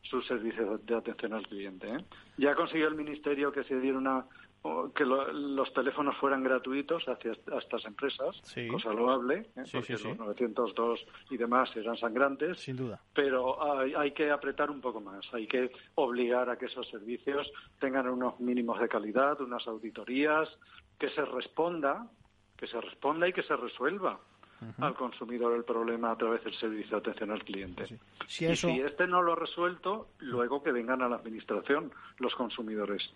sus 0.10 0.26
servicios 0.28 0.86
de 0.86 0.95
atención 0.95 1.34
al 1.34 1.47
cliente. 1.47 1.88
¿eh? 1.88 1.97
Ya 2.38 2.56
consiguió 2.56 2.88
el 2.88 2.95
Ministerio 2.95 3.51
que 3.51 3.64
se 3.64 3.80
diera 3.80 3.97
una 3.97 4.26
que 4.95 5.06
los 5.06 5.72
teléfonos 5.74 6.18
fueran 6.18 6.43
gratuitos 6.43 7.03
hacia 7.08 7.34
a 7.34 7.58
estas 7.60 7.86
empresas, 7.86 8.36
cosa 8.72 8.93
loable, 8.93 9.45
¿eh? 9.56 9.64
porque 9.72 9.93
los 9.93 10.18
902 10.18 11.06
y 11.30 11.38
demás 11.38 11.70
eran 11.76 11.95
sangrantes. 11.97 12.60
Sin 12.60 12.76
duda. 12.76 12.99
Pero 13.14 13.64
hay, 13.64 13.93
hay, 13.93 14.12
que 14.12 14.32
apretar 14.32 14.72
un 14.72 14.82
poco 14.82 15.01
más, 15.01 15.24
hay 15.34 15.45
que 15.45 15.72
obligar 15.93 16.49
a 16.49 16.58
que 16.58 16.66
esos 16.66 16.89
servicios 16.89 17.47
tengan 17.80 18.10
unos 18.10 18.39
mínimos 18.39 18.80
de 18.80 18.88
calidad, 18.88 19.39
unas 19.39 19.68
auditorías, 19.68 20.49
que 20.97 21.10
se 21.10 21.24
responda, 21.26 22.08
que 22.58 22.66
se 22.66 22.82
responda 22.82 23.28
y 23.28 23.34
que 23.34 23.43
se 23.43 23.56
resuelva 23.56 24.20
al 24.80 24.95
consumidor 24.95 25.53
el 25.55 25.63
problema 25.63 26.11
a 26.11 26.18
través 26.18 26.43
del 26.43 26.53
servicio 26.55 26.91
de 26.91 26.97
atención 26.97 27.32
al 27.32 27.43
cliente. 27.43 27.86
Si 28.28 28.45
Y 28.45 28.55
si 28.55 28.80
este 28.82 29.07
no 29.07 29.22
lo 29.22 29.34
ha 29.34 29.36
resuelto, 29.36 30.09
luego 30.20 30.63
que 30.63 30.72
vengan 30.72 31.01
a 31.01 31.09
la 31.09 31.18
Administración 31.18 31.91
los 32.20 32.34
consumidores. 32.36 33.13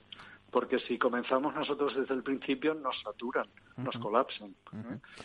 Porque 0.52 0.80
si 0.80 0.97
comenzamos 0.97 1.54
nosotros 1.54 1.95
desde 1.95 2.16
el 2.16 2.24
principio, 2.24 2.74
nos 2.74 3.00
saturan, 3.02 3.45
nos 3.78 3.95
colapsan. 3.97 4.56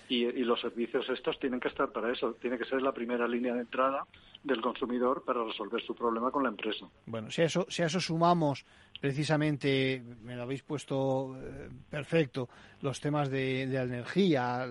y, 0.08 0.24
y, 0.26 0.44
los 0.44 0.60
servicios 0.60 1.08
estos 1.08 1.38
tienen 1.38 1.60
que 1.60 1.68
estar 1.68 1.90
para 1.92 2.12
eso. 2.12 2.34
Tiene 2.34 2.58
que 2.58 2.66
ser 2.66 2.82
la 2.82 2.92
primera 2.92 3.26
línea 3.26 3.54
de 3.54 3.60
entrada 3.60 4.06
del 4.42 4.60
consumidor 4.60 5.24
para 5.24 5.42
resolver 5.42 5.82
su 5.82 5.94
problema 5.94 6.30
con 6.30 6.42
la 6.42 6.50
empresa. 6.50 6.86
Bueno, 7.06 7.30
si 7.30 7.40
a 7.40 7.46
eso, 7.46 7.64
si 7.70 7.82
a 7.82 7.86
eso 7.86 8.00
sumamos 8.00 8.66
precisamente, 9.04 10.02
me 10.22 10.34
lo 10.34 10.44
habéis 10.44 10.62
puesto 10.62 11.36
eh, 11.38 11.68
perfecto, 11.90 12.48
los 12.80 13.02
temas 13.02 13.28
de, 13.28 13.66
de 13.66 13.76
energía, 13.76 14.66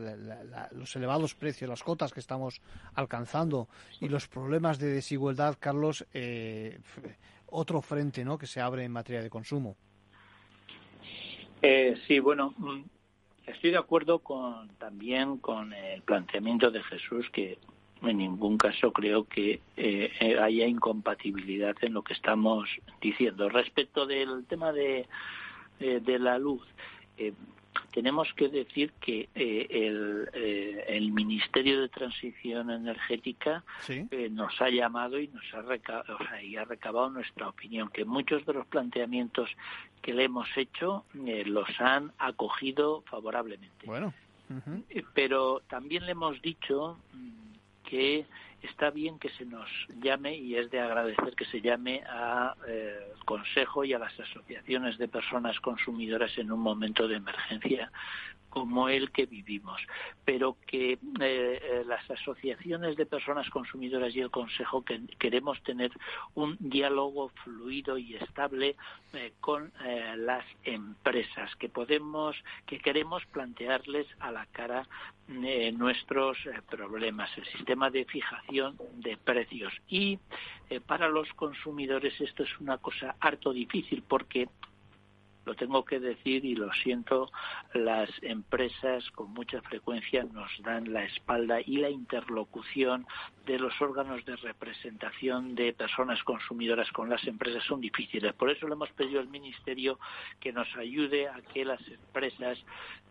los 0.72 0.96
elevados 0.96 1.36
precios, 1.36 1.70
las 1.70 1.84
cotas 1.84 2.12
que 2.12 2.20
estamos 2.20 2.60
alcanzando 2.96 3.68
y 4.02 4.10
los 4.10 4.28
problemas 4.28 4.80
de 4.80 4.88
desigualdad, 4.88 5.56
Carlos, 5.60 6.08
eh, 6.16 6.80
otro 7.46 7.80
frente 7.84 8.26
¿no? 8.26 8.40
que 8.40 8.48
se 8.48 8.60
abre 8.60 8.84
en 8.84 8.92
materia 8.92 9.22
de 9.22 9.30
consumo. 9.30 9.78
Eh, 11.62 11.96
sí, 12.08 12.18
bueno, 12.18 12.56
mm, 12.58 12.82
estoy 13.46 13.70
de 13.70 13.78
acuerdo 13.78 14.18
con, 14.18 14.68
también 14.80 15.38
con 15.38 15.74
el 15.74 16.02
planteamiento 16.02 16.72
de 16.72 16.82
Jesús 16.82 17.30
que 17.30 17.60
en 18.04 18.18
ningún 18.18 18.58
caso 18.58 18.91
creo 18.91 19.26
que 19.26 19.62
eh, 19.78 20.12
eh, 20.20 20.39
haya 20.39 20.68
incompatibilidad 20.68 21.76
en 21.82 21.93
lo 21.93 22.04
que 22.04 22.14
estamos 22.14 22.70
diciendo. 23.01 23.49
Respecto 23.49 24.06
del 24.06 24.45
tema 24.45 24.72
de, 24.72 25.08
eh, 25.80 25.99
de 26.04 26.20
la 26.20 26.38
luz, 26.38 26.64
tenemos 27.93 28.34
que 28.34 28.49
decir 28.49 28.91
que 28.99 29.30
eh, 29.36 29.68
el, 29.70 30.30
eh, 30.34 30.86
el, 30.88 31.12
Ministerio 31.12 31.80
de 31.80 31.89
Transición 31.89 32.72
Energética 32.72 33.64
eh, 33.88 34.30
nos 34.32 34.60
ha 34.62 34.70
llamado 34.70 35.20
y 35.20 35.28
nos 35.28 35.43
ha, 35.54 35.62
recabado, 35.62 36.18
o 36.20 36.28
sea, 36.28 36.41
y 36.41 36.58
ha 36.58 36.66
recabado 36.66 37.10
nuestra 37.12 37.49
opinión, 37.49 37.89
que 37.89 38.04
muchos 38.04 38.45
de 38.45 38.54
los 38.54 38.66
planteamientos 38.66 39.49
que 40.01 40.14
le 40.14 40.26
hemos 40.26 40.47
hecho 40.58 41.06
los 41.14 41.70
han 41.80 42.12
acogido 42.18 43.01
favorablemente. 43.01 43.86
Bueno. 43.86 44.14
Pero 45.14 45.62
también 45.68 46.06
le 46.06 46.12
hemos 46.12 46.39
dicho 46.41 46.99
mm, 47.14 47.53
que 47.94 48.26
está 48.64 48.89
bien 48.89 49.20
que 49.20 49.30
se 49.30 49.46
nos 49.46 49.70
llame 50.02 50.36
y 50.36 50.56
es 50.56 50.72
de 50.72 50.80
agradecer 50.80 51.36
que 51.36 51.46
se 51.46 51.62
llame 51.62 52.02
al 52.10 52.56
eh, 52.68 53.14
Consejo 53.24 53.84
y 53.84 53.94
a 53.94 54.00
las 54.00 54.20
asociaciones 54.20 54.98
de 54.98 55.08
personas 55.08 55.60
consumidoras 55.60 56.36
en 56.39 56.52
un 56.52 56.60
momento 56.60 57.08
de 57.08 57.18
emergencia 57.18 57.91
como 58.54 58.88
el 58.88 59.10
que 59.10 59.26
vivimos, 59.26 59.82
pero 60.26 60.58
que 60.68 60.91
eh, 60.91 60.99
eh, 61.20 61.84
las 61.88 62.08
asociaciones 62.08 62.95
de 62.97 63.08
personas 63.08 63.49
consumidoras 63.49 64.16
y 64.16 64.20
el 64.20 64.30
Consejo 64.30 64.86
que 64.86 65.01
queremos 65.18 65.60
tener 65.64 65.89
un 66.36 66.56
diálogo 66.60 67.30
fluido 67.43 67.97
y 67.97 68.14
estable 68.14 68.76
eh, 69.14 69.34
con 69.39 69.74
las 70.18 70.45
empresas, 70.66 71.56
que 71.56 71.68
podemos, 71.68 72.36
que 72.68 72.78
queremos 72.78 73.26
plantearles 73.26 74.06
a 74.20 74.30
la 74.30 74.45
cara 74.45 74.88
nuestros 75.28 76.38
problemas, 76.70 77.36
el 77.38 77.45
sistema 77.45 77.89
de 77.89 78.06
fijación 78.06 78.78
de 78.97 79.18
precios. 79.18 79.74
Y 79.88 80.20
para 80.86 81.08
los 81.08 81.28
consumidores 81.34 82.22
esto 82.22 82.43
es 82.43 82.60
una 82.60 82.78
cosa 82.78 83.16
harto 83.20 83.51
difícil 83.51 84.04
porque 84.08 84.47
lo 85.46 85.56
tengo 85.56 85.84
que 85.84 86.00
decir 86.00 86.46
y 86.46 86.56
lo 86.56 86.72
siento, 86.74 87.32
las 87.74 88.10
empresas 88.22 89.10
con 89.12 89.34
mucha 89.34 89.62
frecuencia 89.62 90.24
nos 90.24 90.50
dan 90.62 90.94
la 90.94 91.04
espalda 91.04 91.60
y 91.66 91.78
la 91.78 91.89
interlocución 91.89 93.06
de 93.46 93.60
los 93.60 93.80
órganos 93.82 94.24
de 94.26 94.36
representación 94.38 95.56
de 95.56 95.74
personas 95.74 96.24
consumidoras 96.24 96.89
con 96.91 97.10
las 97.10 97.26
empresas 97.28 97.64
son 97.66 97.82
difíciles. 97.82 98.34
Por 98.34 98.50
eso 98.50 98.68
le 98.68 98.74
hemos 98.74 98.91
pedido 98.91 99.20
al 99.20 99.28
Ministerio 99.28 100.00
que 100.39 100.54
nos 100.54 100.68
ayude 100.78 101.28
a 101.28 101.41
que 101.54 101.66
las 101.66 101.82
empresas 101.88 102.58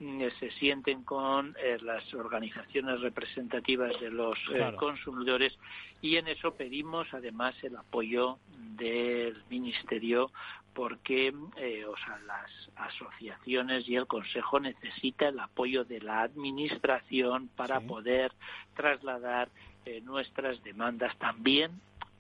mm, 0.01 0.22
se 0.41 0.51
sienten 0.53 1.03
con 1.05 1.55
eh, 1.62 1.78
las 1.83 2.12
organizaciones 2.14 3.01
representativas 3.01 3.99
de 4.01 4.11
los 4.11 4.39
eh, 4.55 4.72
consumidores 4.78 5.59
y 6.01 6.16
en 6.16 6.28
eso 6.28 6.55
pedimos 6.55 7.07
además 7.12 7.55
el 7.62 7.76
apoyo 7.76 8.39
del 8.76 9.43
Ministerio 9.51 10.30
porque 10.75 11.35
eh, 11.57 11.85
o 11.85 11.97
sea, 11.97 12.18
las 12.27 12.51
asociaciones 12.77 13.89
y 13.89 13.97
el 13.97 14.07
Consejo 14.07 14.61
necesitan 14.61 15.35
el 15.35 15.41
apoyo 15.41 15.85
de 15.85 16.01
la 16.01 16.23
Administración 16.23 17.49
para 17.55 17.81
poder 17.81 18.33
trasladar 18.75 19.49
eh, 19.85 20.01
nuestras 20.03 20.62
demandas 20.62 21.16
también 21.18 21.73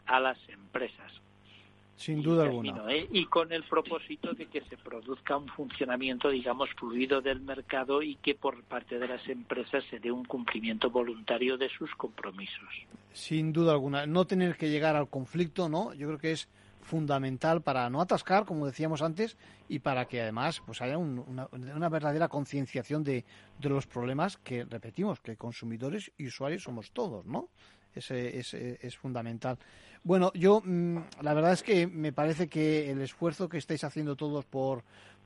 a 0.06 0.20
las 0.20 0.38
empresas. 0.48 1.12
Sin 1.96 2.22
duda 2.22 2.44
alguna. 2.44 2.92
¿eh? 2.92 3.06
Y 3.12 3.26
con 3.26 3.52
el 3.52 3.62
propósito 3.64 4.32
de 4.32 4.46
que 4.46 4.62
se 4.62 4.76
produzca 4.76 5.36
un 5.36 5.46
funcionamiento, 5.48 6.30
digamos, 6.30 6.70
fluido 6.70 7.20
del 7.20 7.40
mercado 7.40 8.02
y 8.02 8.16
que 8.16 8.34
por 8.34 8.62
parte 8.64 8.98
de 8.98 9.06
las 9.06 9.26
empresas 9.28 9.84
se 9.88 10.00
dé 10.00 10.10
un 10.10 10.24
cumplimiento 10.24 10.90
voluntario 10.90 11.56
de 11.56 11.68
sus 11.68 11.94
compromisos. 11.94 12.68
Sin 13.12 13.52
duda 13.52 13.72
alguna. 13.72 14.06
No 14.06 14.24
tener 14.24 14.56
que 14.56 14.68
llegar 14.68 14.96
al 14.96 15.08
conflicto, 15.08 15.68
¿no? 15.68 15.94
Yo 15.94 16.08
creo 16.08 16.18
que 16.18 16.32
es 16.32 16.48
fundamental 16.82 17.62
para 17.62 17.88
no 17.88 18.00
atascar, 18.00 18.44
como 18.44 18.66
decíamos 18.66 19.02
antes, 19.02 19.36
y 19.68 19.78
para 19.78 20.06
que 20.06 20.20
además 20.20 20.60
pues 20.66 20.82
haya 20.82 20.98
una, 20.98 21.48
una, 21.52 21.88
verdadera 21.88 22.28
concienciación 22.28 23.04
de, 23.04 23.24
de, 23.58 23.68
los 23.68 23.86
problemas 23.86 24.36
que, 24.36 24.64
repetimos, 24.64 25.20
que 25.20 25.36
consumidores 25.36 26.12
y 26.18 26.26
usuarios 26.26 26.64
somos 26.64 26.92
todos, 26.92 27.24
¿no? 27.24 27.48
Ese 27.94 28.38
es, 28.38 28.54
es, 28.54 28.96
fundamental. 28.96 29.58
Bueno, 30.02 30.32
yo 30.34 30.62
mm, 30.64 30.98
la 31.20 31.34
verdad 31.34 31.52
es 31.52 31.62
que 31.62 31.86
me 31.86 32.12
parece 32.12 32.48
que 32.48 32.90
el 32.90 33.02
esfuerzo 33.02 33.48
que 33.48 33.58
estáis 33.58 33.84
haciendo 33.84 34.16
todos 34.16 34.46
por, 34.46 34.82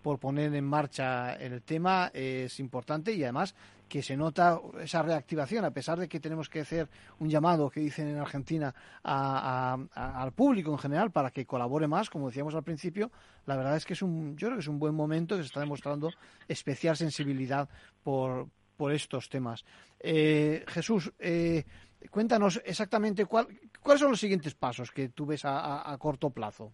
por 0.07 0.21
poner 0.21 0.55
en 0.55 0.65
marcha 0.65 1.35
el 1.35 1.63
tema 1.63 2.13
es 2.15 2.61
importante 2.61 3.13
y 3.13 3.25
además 3.25 3.57
que 3.89 4.05
se 4.05 4.17
nota 4.17 4.61
esa 4.81 5.03
reactivación, 5.03 5.65
a 5.65 5.73
pesar 5.73 5.99
de 5.99 6.07
que 6.07 6.21
tenemos 6.21 6.49
que 6.49 6.61
hacer 6.61 6.89
un 7.19 7.29
llamado, 7.29 7.69
que 7.69 7.81
dicen 7.81 8.07
en 8.07 8.19
Argentina, 8.19 8.73
al 9.03 10.33
público 10.33 10.71
en 10.71 10.79
general 10.79 11.11
para 11.11 11.33
que 11.33 11.45
colabore 11.45 11.89
más, 11.89 12.09
como 12.09 12.29
decíamos 12.29 12.55
al 12.55 12.63
principio, 12.63 13.11
la 13.47 13.57
verdad 13.57 13.75
es 13.75 13.85
que 13.85 13.95
es 13.95 14.03
un, 14.03 14.37
yo 14.37 14.47
creo 14.47 14.59
que 14.59 14.63
es 14.63 14.69
un 14.69 14.79
buen 14.79 14.95
momento 14.95 15.35
que 15.35 15.43
se 15.43 15.49
está 15.49 15.59
demostrando 15.59 16.13
especial 16.47 16.97
sensibilidad 16.97 17.69
por, 18.05 18.47
por 18.77 18.93
estos 18.93 19.29
temas. 19.29 19.65
Eh, 19.99 20.65
Jesús, 20.69 21.13
eh, 21.19 21.65
cuéntanos 22.13 22.63
exactamente 22.65 23.27
cuál, 23.27 23.49
cuáles 23.83 24.03
son 24.03 24.13
los 24.13 24.21
siguientes 24.21 24.55
pasos 24.55 24.93
que 24.93 25.09
tú 25.09 25.27
ves 25.27 25.41
a, 25.45 25.97
corto 25.99 26.31
plazo. 26.31 26.73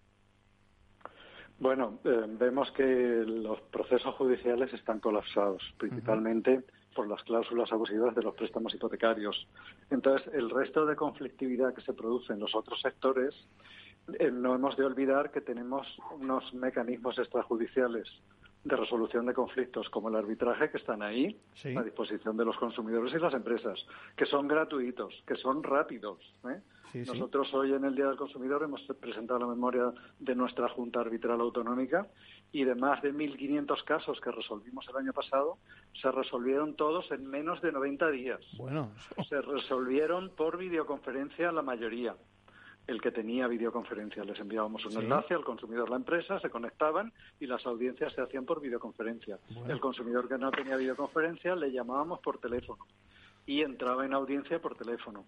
Bueno, 1.62 2.00
eh, 2.02 2.24
vemos 2.26 2.72
que 2.72 2.82
los 2.82 3.60
procesos 3.70 4.16
judiciales 4.16 4.74
están 4.74 4.98
colapsados, 4.98 5.62
principalmente 5.78 6.64
por 6.92 7.06
las 7.06 7.22
cláusulas 7.22 7.70
abusivas 7.70 8.16
de 8.16 8.22
los 8.24 8.34
préstamos 8.34 8.74
hipotecarios. 8.74 9.46
Entonces, 9.88 10.28
el 10.34 10.50
resto 10.50 10.84
de 10.86 10.96
conflictividad 10.96 11.72
que 11.72 11.80
se 11.82 11.92
produce 11.92 12.32
en 12.32 12.40
los 12.40 12.52
otros 12.56 12.80
sectores, 12.80 13.32
eh, 14.18 14.32
no 14.32 14.56
hemos 14.56 14.76
de 14.76 14.84
olvidar 14.84 15.30
que 15.30 15.40
tenemos 15.40 15.86
unos 16.18 16.52
mecanismos 16.52 17.16
extrajudiciales 17.20 18.08
de 18.64 18.76
resolución 18.76 19.26
de 19.26 19.34
conflictos 19.34 19.88
como 19.90 20.08
el 20.08 20.16
arbitraje 20.16 20.70
que 20.70 20.78
están 20.78 21.02
ahí 21.02 21.36
a 21.76 21.82
disposición 21.82 22.36
de 22.36 22.44
los 22.44 22.56
consumidores 22.56 23.12
y 23.12 23.18
las 23.18 23.34
empresas, 23.34 23.84
que 24.16 24.26
son 24.26 24.46
gratuitos, 24.46 25.22
que 25.26 25.36
son 25.36 25.62
rápidos. 25.62 26.18
¿eh? 26.48 26.60
Nosotros 27.06 27.52
hoy 27.54 27.72
en 27.72 27.84
el 27.84 27.96
Día 27.96 28.06
del 28.06 28.16
Consumidor 28.16 28.62
hemos 28.62 28.82
presentado 29.00 29.40
la 29.40 29.46
memoria 29.46 29.92
de 30.18 30.34
nuestra 30.34 30.68
Junta 30.68 31.00
Arbitral 31.00 31.40
Autonómica 31.40 32.06
y 32.52 32.64
de 32.64 32.74
más 32.74 33.02
de 33.02 33.14
1.500 33.14 33.82
casos 33.84 34.20
que 34.20 34.30
resolvimos 34.30 34.86
el 34.90 34.96
año 34.96 35.12
pasado, 35.12 35.58
se 36.00 36.10
resolvieron 36.12 36.76
todos 36.76 37.10
en 37.10 37.26
menos 37.26 37.62
de 37.62 37.72
90 37.72 38.10
días. 38.10 38.40
Bueno. 38.58 38.90
Se 39.28 39.40
resolvieron 39.40 40.30
por 40.36 40.58
videoconferencia 40.58 41.50
la 41.50 41.62
mayoría 41.62 42.14
el 42.86 43.00
que 43.00 43.10
tenía 43.10 43.46
videoconferencia. 43.46 44.24
Les 44.24 44.38
enviábamos 44.38 44.84
un 44.86 45.00
enlace 45.02 45.34
al 45.34 45.44
consumidor, 45.44 45.88
la 45.88 45.96
empresa, 45.96 46.40
se 46.40 46.50
conectaban 46.50 47.12
y 47.40 47.46
las 47.46 47.64
audiencias 47.66 48.12
se 48.12 48.20
hacían 48.20 48.44
por 48.44 48.60
videoconferencia. 48.60 49.38
El 49.68 49.80
consumidor 49.80 50.28
que 50.28 50.38
no 50.38 50.50
tenía 50.50 50.76
videoconferencia 50.76 51.54
le 51.54 51.72
llamábamos 51.72 52.20
por 52.20 52.38
teléfono 52.38 52.86
y 53.46 53.62
entraba 53.62 54.04
en 54.04 54.14
audiencia 54.14 54.60
por 54.60 54.76
teléfono. 54.76 55.24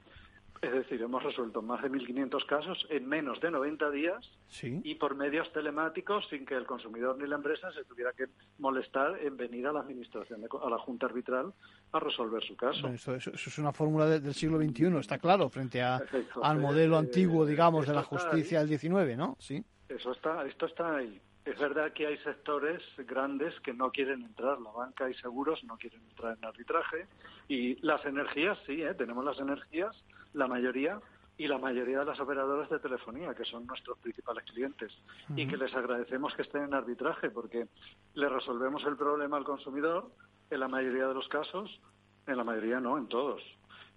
Es 0.64 0.72
decir, 0.72 1.02
hemos 1.02 1.22
resuelto 1.22 1.60
más 1.60 1.82
de 1.82 1.90
1.500 1.90 2.46
casos 2.46 2.86
en 2.88 3.06
menos 3.06 3.38
de 3.40 3.50
90 3.50 3.90
días 3.90 4.30
y 4.62 4.94
por 4.94 5.14
medios 5.14 5.52
telemáticos 5.52 6.26
sin 6.30 6.46
que 6.46 6.54
el 6.54 6.64
consumidor 6.64 7.18
ni 7.18 7.28
la 7.28 7.36
empresa 7.36 7.70
se 7.72 7.84
tuviera 7.84 8.12
que 8.12 8.28
molestar 8.58 9.18
en 9.20 9.36
venir 9.36 9.66
a 9.66 9.72
la 9.72 9.80
administración, 9.80 10.40
a 10.42 10.70
la 10.70 10.78
Junta 10.78 11.04
Arbitral 11.04 11.52
a 11.92 12.00
resolver 12.00 12.42
su 12.42 12.56
caso. 12.56 12.88
eso, 12.88 13.14
es 13.14 13.58
una 13.58 13.72
fórmula 13.72 14.06
del 14.06 14.32
siglo 14.32 14.58
XXI, 14.58 14.96
está 14.98 15.18
claro, 15.18 15.50
frente 15.50 15.82
a, 15.82 16.00
al 16.42 16.58
modelo 16.58 16.96
antiguo, 16.96 17.44
digamos, 17.44 17.86
de 17.86 17.92
la 17.92 18.02
justicia 18.02 18.64
del 18.64 18.78
XIX, 18.78 19.18
¿no? 19.18 19.36
Sí. 19.38 19.62
Eso 19.88 20.12
está, 20.12 20.46
esto 20.46 20.64
está 20.64 20.96
ahí. 20.96 21.20
Es 21.44 21.58
verdad 21.58 21.92
que 21.92 22.06
hay 22.06 22.16
sectores 22.18 22.82
grandes 23.06 23.52
que 23.60 23.74
no 23.74 23.90
quieren 23.90 24.22
entrar, 24.22 24.58
la 24.62 24.70
banca 24.70 25.10
y 25.10 25.14
seguros 25.14 25.62
no 25.64 25.76
quieren 25.76 26.00
entrar 26.08 26.38
en 26.38 26.44
arbitraje 26.44 27.06
y 27.48 27.76
las 27.86 28.02
energías 28.06 28.58
sí, 28.64 28.80
¿eh? 28.80 28.94
tenemos 28.94 29.22
las 29.22 29.38
energías 29.38 29.94
la 30.34 30.46
mayoría 30.46 31.00
y 31.36 31.48
la 31.48 31.58
mayoría 31.58 32.00
de 32.00 32.04
las 32.04 32.20
operadoras 32.20 32.70
de 32.70 32.78
telefonía, 32.78 33.34
que 33.34 33.44
son 33.44 33.66
nuestros 33.66 33.98
principales 33.98 34.44
clientes, 34.44 34.92
y 35.34 35.48
que 35.48 35.56
les 35.56 35.74
agradecemos 35.74 36.34
que 36.34 36.42
estén 36.42 36.64
en 36.64 36.74
arbitraje 36.74 37.30
porque 37.30 37.66
le 38.14 38.28
resolvemos 38.28 38.84
el 38.84 38.96
problema 38.96 39.36
al 39.36 39.44
consumidor 39.44 40.12
en 40.50 40.60
la 40.60 40.68
mayoría 40.68 41.08
de 41.08 41.14
los 41.14 41.26
casos, 41.28 41.80
en 42.26 42.36
la 42.36 42.44
mayoría 42.44 42.78
no, 42.78 42.96
en 42.98 43.08
todos. 43.08 43.42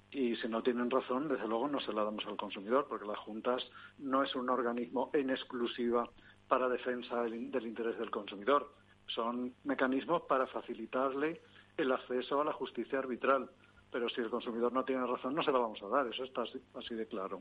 Y 0.10 0.36
si 0.38 0.48
no 0.48 0.64
tienen 0.64 0.90
razón, 0.90 1.28
desde 1.28 1.48
luego 1.48 1.68
no 1.68 1.80
se 1.80 1.94
la 1.94 2.04
damos 2.04 2.26
al 2.26 2.38
consumidor, 2.38 2.88
porque 2.88 3.06
las 3.06 3.20
juntas 3.20 3.64
no 4.00 4.24
es 4.24 4.34
un 4.36 4.50
organismo 4.50 5.12
en 5.14 5.30
exclusiva 5.30 6.10
para 6.48 6.70
defensa 6.70 7.22
del 7.22 7.68
interés 7.68 8.00
del 8.00 8.10
consumidor. 8.10 8.74
Son 9.08 9.54
mecanismos 9.64 10.24
para 10.24 10.48
facilitarle 10.48 11.42
el 11.76 11.92
acceso 11.92 12.42
a 12.42 12.46
la 12.46 12.54
justicia 12.54 13.00
arbitral 13.00 13.50
pero 13.92 14.10
si 14.10 14.22
el 14.22 14.30
consumidor 14.30 14.74
no 14.74 14.84
tiene 14.84 15.06
razón 15.06 15.36
no 15.36 15.44
se 15.44 15.52
la 15.52 15.60
vamos 15.60 15.82
a 15.82 15.88
dar, 15.88 16.08
eso 16.08 16.24
está 16.24 16.44
así, 16.44 16.96
de 16.96 17.08
claro. 17.08 17.40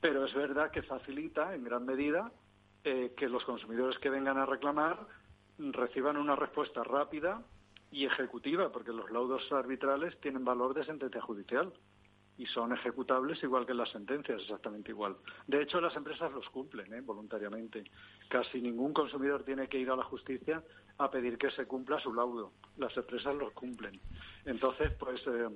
Pero 0.00 0.24
es 0.24 0.34
verdad 0.34 0.70
que 0.70 0.82
facilita 0.82 1.54
en 1.54 1.64
gran 1.64 1.84
medida 1.84 2.32
eh, 2.84 3.12
que 3.16 3.28
los 3.28 3.44
consumidores 3.44 3.98
que 3.98 4.10
vengan 4.10 4.38
a 4.38 4.46
reclamar 4.46 5.06
reciban 5.58 6.16
una 6.16 6.36
respuesta 6.36 6.82
rápida 6.82 7.42
y 7.92 8.06
ejecutiva, 8.06 8.72
porque 8.72 8.90
los 8.90 9.10
laudos 9.10 9.52
arbitrales 9.52 10.18
tienen 10.20 10.44
valor 10.44 10.74
de 10.74 10.84
sentencia 10.84 11.20
judicial. 11.20 11.72
y 12.38 12.46
son 12.46 12.72
ejecutables 12.72 13.40
igual 13.42 13.66
que 13.66 13.74
las 13.74 13.90
sentencias, 13.90 14.40
exactamente 14.40 14.90
igual. 14.90 15.16
De 15.46 15.62
hecho, 15.62 15.80
las 15.82 15.94
empresas 15.94 16.32
los 16.32 16.48
cumplen 16.48 16.92
¿eh? 16.94 17.02
voluntariamente. 17.02 17.84
Casi 18.28 18.60
ningún 18.60 18.94
consumidor 18.94 19.44
tiene 19.44 19.68
que 19.68 19.78
ir 19.78 19.90
a 19.90 19.96
la 19.96 20.02
justicia 20.02 20.64
a 20.96 21.10
pedir 21.10 21.36
que 21.36 21.50
se 21.50 21.66
cumpla 21.66 22.00
su 22.00 22.12
laudo. 22.12 22.52
Las 22.78 22.96
empresas 22.96 23.36
los 23.36 23.52
cumplen. 23.52 24.00
Entonces, 24.46 24.92
pues 24.98 25.20
eh, 25.26 25.48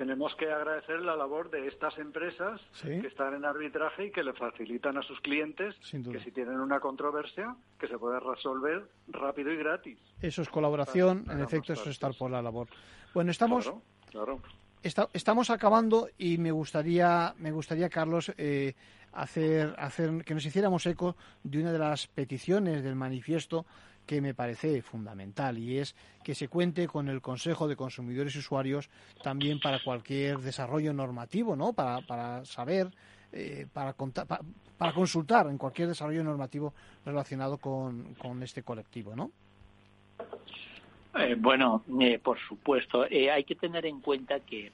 tenemos 0.00 0.34
que 0.36 0.50
agradecer 0.50 1.02
la 1.02 1.14
labor 1.14 1.50
de 1.50 1.68
estas 1.68 1.98
empresas 1.98 2.58
que 2.80 3.06
están 3.06 3.34
en 3.34 3.44
arbitraje 3.44 4.06
y 4.06 4.10
que 4.10 4.22
le 4.22 4.32
facilitan 4.32 4.96
a 4.96 5.02
sus 5.02 5.20
clientes 5.20 5.74
que 5.90 6.20
si 6.20 6.30
tienen 6.30 6.58
una 6.58 6.80
controversia, 6.80 7.54
que 7.78 7.86
se 7.86 7.98
pueda 7.98 8.18
resolver 8.18 8.88
rápido 9.08 9.52
y 9.52 9.58
gratis. 9.58 9.98
Eso 10.22 10.40
es 10.40 10.48
colaboración, 10.48 11.26
en 11.30 11.40
efecto, 11.40 11.74
eso 11.74 11.82
es 11.82 11.90
estar 11.90 12.14
por 12.16 12.30
la 12.30 12.40
labor. 12.40 12.68
Bueno, 13.12 13.30
estamos... 13.30 13.70
Claro, 14.10 14.40
estamos 14.82 15.50
acabando 15.50 16.08
y 16.16 16.38
me 16.38 16.50
gustaría, 16.50 17.34
me 17.36 17.52
gustaría 17.52 17.90
Carlos, 17.90 18.32
eh, 18.38 18.74
hacer, 19.12 19.74
hacer 19.78 20.24
que 20.24 20.32
nos 20.32 20.46
hiciéramos 20.46 20.86
eco 20.86 21.14
de 21.42 21.60
una 21.60 21.72
de 21.72 21.78
las 21.78 22.06
peticiones 22.06 22.82
del 22.82 22.96
manifiesto 22.96 23.66
que 24.10 24.20
me 24.20 24.34
parece 24.34 24.82
fundamental 24.82 25.56
y 25.56 25.78
es 25.78 25.94
que 26.24 26.34
se 26.34 26.48
cuente 26.48 26.88
con 26.88 27.08
el 27.08 27.20
Consejo 27.20 27.68
de 27.68 27.76
Consumidores 27.76 28.34
y 28.34 28.40
Usuarios 28.40 28.90
también 29.22 29.60
para 29.60 29.80
cualquier 29.84 30.38
desarrollo 30.38 30.92
normativo, 30.92 31.54
¿no? 31.54 31.72
Para, 31.74 32.04
para 32.04 32.44
saber, 32.44 32.90
eh, 33.30 33.68
para, 33.72 33.94
para, 33.94 34.92
consultar 34.92 35.46
en 35.46 35.58
cualquier 35.58 35.86
desarrollo 35.86 36.24
normativo 36.24 36.74
relacionado 37.04 37.58
con, 37.58 38.14
con 38.14 38.42
este 38.42 38.64
colectivo, 38.64 39.14
¿no? 39.14 39.30
Eh, 41.14 41.34
bueno, 41.36 41.82
eh, 42.00 42.20
por 42.22 42.38
supuesto. 42.38 43.04
Eh, 43.06 43.30
hay 43.30 43.44
que 43.44 43.56
tener 43.56 43.84
en 43.84 44.00
cuenta 44.00 44.40
que 44.40 44.72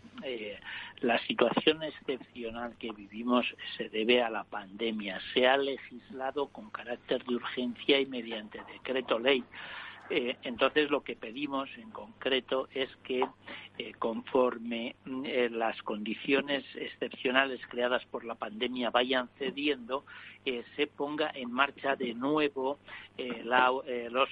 la 1.01 1.19
situación 1.27 1.83
excepcional 1.83 2.75
que 2.79 2.91
vivimos 2.93 3.47
se 3.77 3.89
debe 3.89 4.23
a 4.23 4.31
la 4.31 4.45
pandemia. 4.45 5.21
Se 5.33 5.47
ha 5.47 5.57
legislado 5.57 6.49
con 6.49 6.71
carácter 6.71 7.25
de 7.25 7.37
urgencia 7.37 8.01
y 8.01 8.07
mediante 8.07 8.61
decreto 8.73 9.19
ley. 9.19 9.45
Eh, 10.11 10.37
entonces, 10.43 10.91
lo 10.91 11.03
que 11.03 11.17
pedimos 11.17 11.69
en 11.79 11.91
concreto 11.91 12.69
es 12.73 12.89
que, 13.03 13.27
eh, 13.79 13.93
conforme 13.99 14.95
eh, 15.25 15.49
las 15.51 15.83
condiciones 15.83 16.65
excepcionales 16.77 17.61
creadas 17.69 18.05
por 18.07 18.25
la 18.25 18.35
pandemia 18.35 18.91
vayan 18.91 19.29
cediendo, 19.39 20.05
se 20.77 20.87
ponga 20.87 21.33
en 21.35 21.51
marcha 21.51 21.97
de 21.97 22.15
nuevo 22.15 22.79
los 24.13 24.29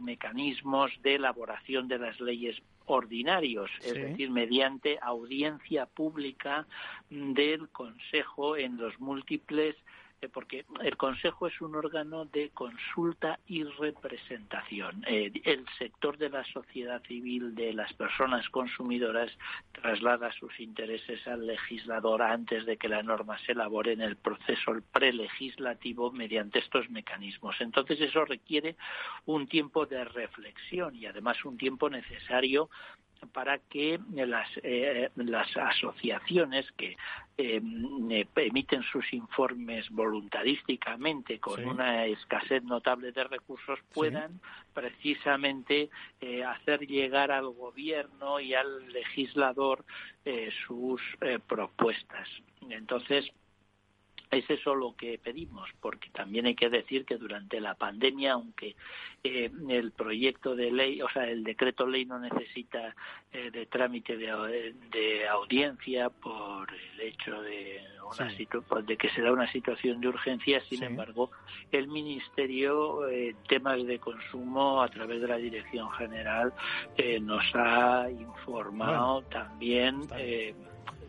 mecanismos 0.00 0.90
de 1.04 1.14
elaboración 1.14 1.86
de 1.86 1.98
las 1.98 2.20
leyes 2.20 2.60
ordinarios, 2.86 3.70
es 3.84 3.94
decir, 3.94 4.28
mediante 4.30 4.98
audiencia 5.00 5.86
pública 5.86 6.66
del 7.10 7.68
Consejo 7.68 8.56
en 8.56 8.76
los 8.76 8.98
múltiples 8.98 9.76
eh, 9.76 9.91
porque 10.28 10.64
el 10.82 10.96
Consejo 10.96 11.46
es 11.46 11.60
un 11.60 11.74
órgano 11.74 12.24
de 12.26 12.50
consulta 12.50 13.38
y 13.46 13.64
representación. 13.64 15.04
Eh, 15.06 15.32
el 15.44 15.64
sector 15.78 16.16
de 16.16 16.30
la 16.30 16.44
sociedad 16.44 17.02
civil, 17.02 17.54
de 17.54 17.72
las 17.72 17.92
personas 17.94 18.48
consumidoras, 18.48 19.30
traslada 19.72 20.32
sus 20.32 20.58
intereses 20.60 21.26
al 21.26 21.46
legislador 21.46 22.22
antes 22.22 22.66
de 22.66 22.76
que 22.76 22.88
la 22.88 23.02
norma 23.02 23.38
se 23.38 23.52
elabore 23.52 23.92
en 23.92 24.00
el 24.00 24.16
proceso 24.16 24.72
prelegislativo 24.92 26.12
mediante 26.12 26.60
estos 26.60 26.88
mecanismos. 26.90 27.56
Entonces, 27.60 28.00
eso 28.00 28.24
requiere 28.24 28.76
un 29.26 29.46
tiempo 29.46 29.86
de 29.86 30.04
reflexión 30.04 30.94
y 30.94 31.06
además 31.06 31.44
un 31.44 31.56
tiempo 31.56 31.90
necesario 31.90 32.70
para 33.32 33.58
que 33.58 33.98
las, 34.14 34.48
eh, 34.62 35.10
las 35.16 35.56
asociaciones 35.56 36.70
que 36.72 36.96
eh, 37.38 37.62
emiten 38.36 38.82
sus 38.82 39.12
informes 39.12 39.88
voluntarísticamente 39.90 41.38
con 41.38 41.64
una 41.64 42.06
escasez 42.06 42.62
notable 42.62 43.12
de 43.12 43.24
recursos 43.24 43.78
puedan 43.94 44.40
precisamente 44.74 45.90
eh, 46.20 46.44
hacer 46.44 46.86
llegar 46.86 47.30
al 47.30 47.50
gobierno 47.50 48.40
y 48.40 48.54
al 48.54 48.92
legislador 48.92 49.84
sus 50.66 51.00
propuestas. 51.48 52.28
Entonces, 52.70 53.32
es 54.32 54.48
eso 54.48 54.74
lo 54.74 54.96
que 54.96 55.18
pedimos, 55.18 55.68
porque 55.80 56.08
también 56.10 56.46
hay 56.46 56.54
que 56.54 56.70
decir 56.70 57.04
que 57.04 57.16
durante 57.16 57.60
la 57.60 57.74
pandemia, 57.74 58.32
aunque 58.32 58.74
eh, 59.22 59.50
el 59.68 59.92
proyecto 59.92 60.56
de 60.56 60.72
ley, 60.72 61.02
o 61.02 61.08
sea, 61.10 61.28
el 61.28 61.44
decreto 61.44 61.86
ley 61.86 62.06
no 62.06 62.18
necesita 62.18 62.94
eh, 63.30 63.50
de 63.50 63.66
trámite 63.66 64.16
de, 64.16 65.28
audiencia 65.28 66.08
por 66.08 66.68
el 66.72 67.00
hecho 67.00 67.42
de, 67.42 67.82
una 68.00 68.30
pues, 68.68 68.86
de 68.86 68.96
que 68.96 69.10
se 69.10 69.20
da 69.20 69.32
una 69.32 69.50
situación 69.52 70.00
de 70.00 70.08
urgencia, 70.08 70.60
sin 70.60 70.82
embargo, 70.82 71.30
el 71.70 71.88
Ministerio, 71.88 73.06
eh, 73.08 73.36
temas 73.48 73.84
de 73.86 73.98
consumo, 73.98 74.82
a 74.82 74.88
través 74.88 75.20
de 75.20 75.28
la 75.28 75.36
Dirección 75.36 75.90
General, 75.92 76.52
nos 77.20 77.44
ha 77.54 78.08
informado 78.10 79.22
también 79.22 80.06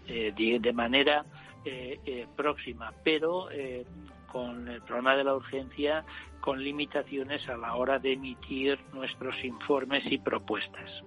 de 0.07 0.73
manera 0.73 1.25
eh, 1.65 1.99
eh, 2.05 2.27
próxima, 2.35 2.93
pero 3.03 3.49
eh, 3.51 3.85
con 4.31 4.67
el 4.67 4.81
problema 4.81 5.15
de 5.15 5.23
la 5.23 5.35
urgencia, 5.35 6.03
con 6.41 6.61
limitaciones 6.61 7.47
a 7.47 7.55
la 7.55 7.75
hora 7.75 7.99
de 7.99 8.13
emitir 8.13 8.79
nuestros 8.93 9.35
informes 9.43 10.03
y 10.11 10.17
propuestas. 10.17 11.03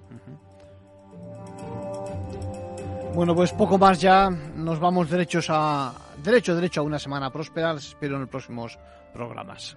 Bueno, 3.15 3.35
pues 3.35 3.53
poco 3.53 3.79
más 3.79 4.01
ya, 4.01 4.31
nos 4.31 4.79
vamos 4.79 5.11
derechos 5.11 5.47
a 5.51 5.93
derecho, 6.23 6.55
derecho 6.55 6.81
a 6.81 6.85
una 6.85 6.99
semana 6.99 7.31
próspera, 7.31 7.75
les 7.75 7.89
espero 7.89 8.15
en 8.15 8.23
los 8.23 8.31
próximos 8.31 8.79
programas. 9.13 9.77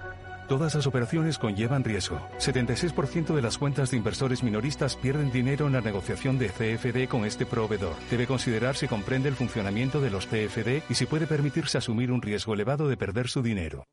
Todas 0.51 0.75
las 0.75 0.85
operaciones 0.85 1.37
conllevan 1.37 1.85
riesgo. 1.85 2.19
76% 2.37 3.33
de 3.33 3.41
las 3.41 3.57
cuentas 3.57 3.89
de 3.89 3.95
inversores 3.95 4.43
minoristas 4.43 4.97
pierden 4.97 5.31
dinero 5.31 5.67
en 5.67 5.71
la 5.71 5.79
negociación 5.79 6.37
de 6.37 6.49
CFD 6.49 7.07
con 7.07 7.23
este 7.23 7.45
proveedor. 7.45 7.95
Debe 8.09 8.27
considerar 8.27 8.75
si 8.75 8.89
comprende 8.89 9.29
el 9.29 9.35
funcionamiento 9.35 10.01
de 10.01 10.09
los 10.09 10.27
CFD 10.27 10.83
y 10.89 10.95
si 10.95 11.05
puede 11.05 11.25
permitirse 11.25 11.77
asumir 11.77 12.11
un 12.11 12.21
riesgo 12.21 12.53
elevado 12.53 12.89
de 12.89 12.97
perder 12.97 13.29
su 13.29 13.41
dinero. 13.41 13.85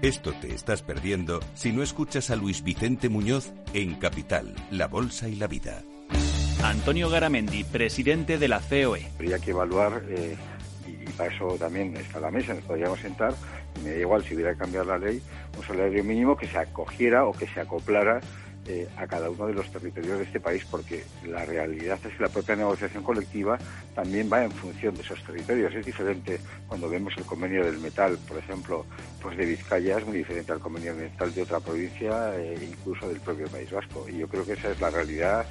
Esto 0.00 0.32
te 0.40 0.54
estás 0.54 0.80
perdiendo 0.80 1.40
si 1.52 1.70
no 1.70 1.82
escuchas 1.82 2.30
a 2.30 2.36
Luis 2.36 2.64
Vicente 2.64 3.10
Muñoz 3.10 3.52
en 3.74 3.96
Capital, 3.96 4.54
La 4.70 4.88
Bolsa 4.88 5.28
y 5.28 5.36
la 5.36 5.48
Vida. 5.48 5.82
Antonio 6.62 7.10
Garamendi, 7.10 7.64
presidente 7.64 8.38
de 8.38 8.48
la 8.48 8.60
COE. 8.60 9.06
Habría 9.16 9.38
que 9.38 9.50
evaluar, 9.50 10.02
eh, 10.08 10.36
y 11.00 11.10
para 11.16 11.32
eso 11.32 11.56
también 11.58 11.96
está 11.96 12.20
la 12.20 12.30
mesa, 12.30 12.54
nos 12.54 12.64
podríamos 12.64 13.00
sentar, 13.00 13.34
me 13.82 13.90
da 13.90 13.96
igual 13.96 14.24
si 14.24 14.34
hubiera 14.34 14.52
que 14.52 14.58
cambiar 14.58 14.86
la 14.86 14.98
ley, 14.98 15.22
un 15.56 15.64
salario 15.64 16.02
mínimo 16.04 16.36
que 16.36 16.46
se 16.46 16.58
acogiera 16.58 17.24
o 17.24 17.32
que 17.32 17.46
se 17.46 17.60
acoplara 17.60 18.20
eh, 18.66 18.86
a 18.98 19.06
cada 19.06 19.30
uno 19.30 19.46
de 19.46 19.54
los 19.54 19.70
territorios 19.72 20.18
de 20.18 20.24
este 20.24 20.38
país, 20.38 20.64
porque 20.70 21.02
la 21.26 21.44
realidad 21.46 21.98
es 22.04 22.14
que 22.14 22.22
la 22.22 22.28
propia 22.28 22.54
negociación 22.56 23.02
colectiva 23.02 23.58
también 23.94 24.28
va 24.30 24.44
en 24.44 24.52
función 24.52 24.94
de 24.94 25.00
esos 25.00 25.24
territorios. 25.24 25.74
Es 25.74 25.86
diferente 25.86 26.38
cuando 26.68 26.88
vemos 26.88 27.14
el 27.16 27.24
convenio 27.24 27.64
del 27.64 27.78
metal, 27.78 28.18
por 28.28 28.36
ejemplo, 28.36 28.84
pues 29.22 29.36
de 29.38 29.46
Vizcaya, 29.46 29.98
es 29.98 30.06
muy 30.06 30.18
diferente 30.18 30.52
al 30.52 30.60
convenio 30.60 30.94
del 30.94 31.10
metal 31.10 31.34
de 31.34 31.42
otra 31.42 31.58
provincia, 31.58 32.36
e 32.36 32.62
incluso 32.62 33.08
del 33.08 33.20
propio 33.20 33.48
País 33.48 33.70
Vasco. 33.70 34.06
Y 34.08 34.18
yo 34.18 34.28
creo 34.28 34.44
que 34.44 34.52
esa 34.52 34.70
es 34.70 34.80
la 34.80 34.90
realidad 34.90 35.46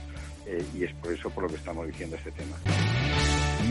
eh, 0.46 0.64
y 0.76 0.84
es 0.84 0.94
por 0.94 1.12
eso 1.12 1.30
por 1.32 1.44
lo 1.44 1.50
que 1.50 1.56
estamos 1.56 1.88
diciendo 1.88 2.16
este 2.16 2.32
tema. 2.32 2.56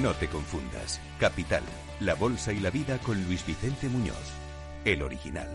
No 0.02 0.14
te 0.14 0.28
confundas. 0.28 1.00
Capital, 1.18 1.62
la 2.00 2.14
bolsa 2.14 2.52
y 2.52 2.60
la 2.60 2.70
vida 2.70 2.98
con 2.98 3.24
Luis 3.24 3.44
Vicente 3.44 3.88
Muñoz, 3.88 4.32
el 4.84 5.02
original. 5.02 5.48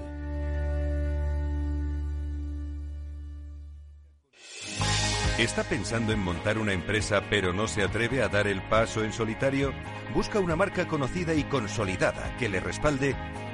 ¿Está 5.38 5.64
pensando 5.64 6.14
en 6.14 6.20
montar 6.20 6.58
una 6.58 6.74
empresa 6.74 7.24
pero 7.30 7.54
no 7.54 7.68
se 7.68 7.84
atreve 7.84 8.22
a 8.22 8.28
dar 8.28 8.48
el 8.48 8.62
paso 8.64 9.04
en 9.04 9.14
solitario? 9.14 9.74
Busca 10.14 10.40
una 10.40 10.56
marca 10.56 10.88
conocida 10.88 11.34
y 11.34 11.44
consolidada 11.46 12.36
que 12.38 12.50
le 12.50 12.60
respalde 12.60 13.16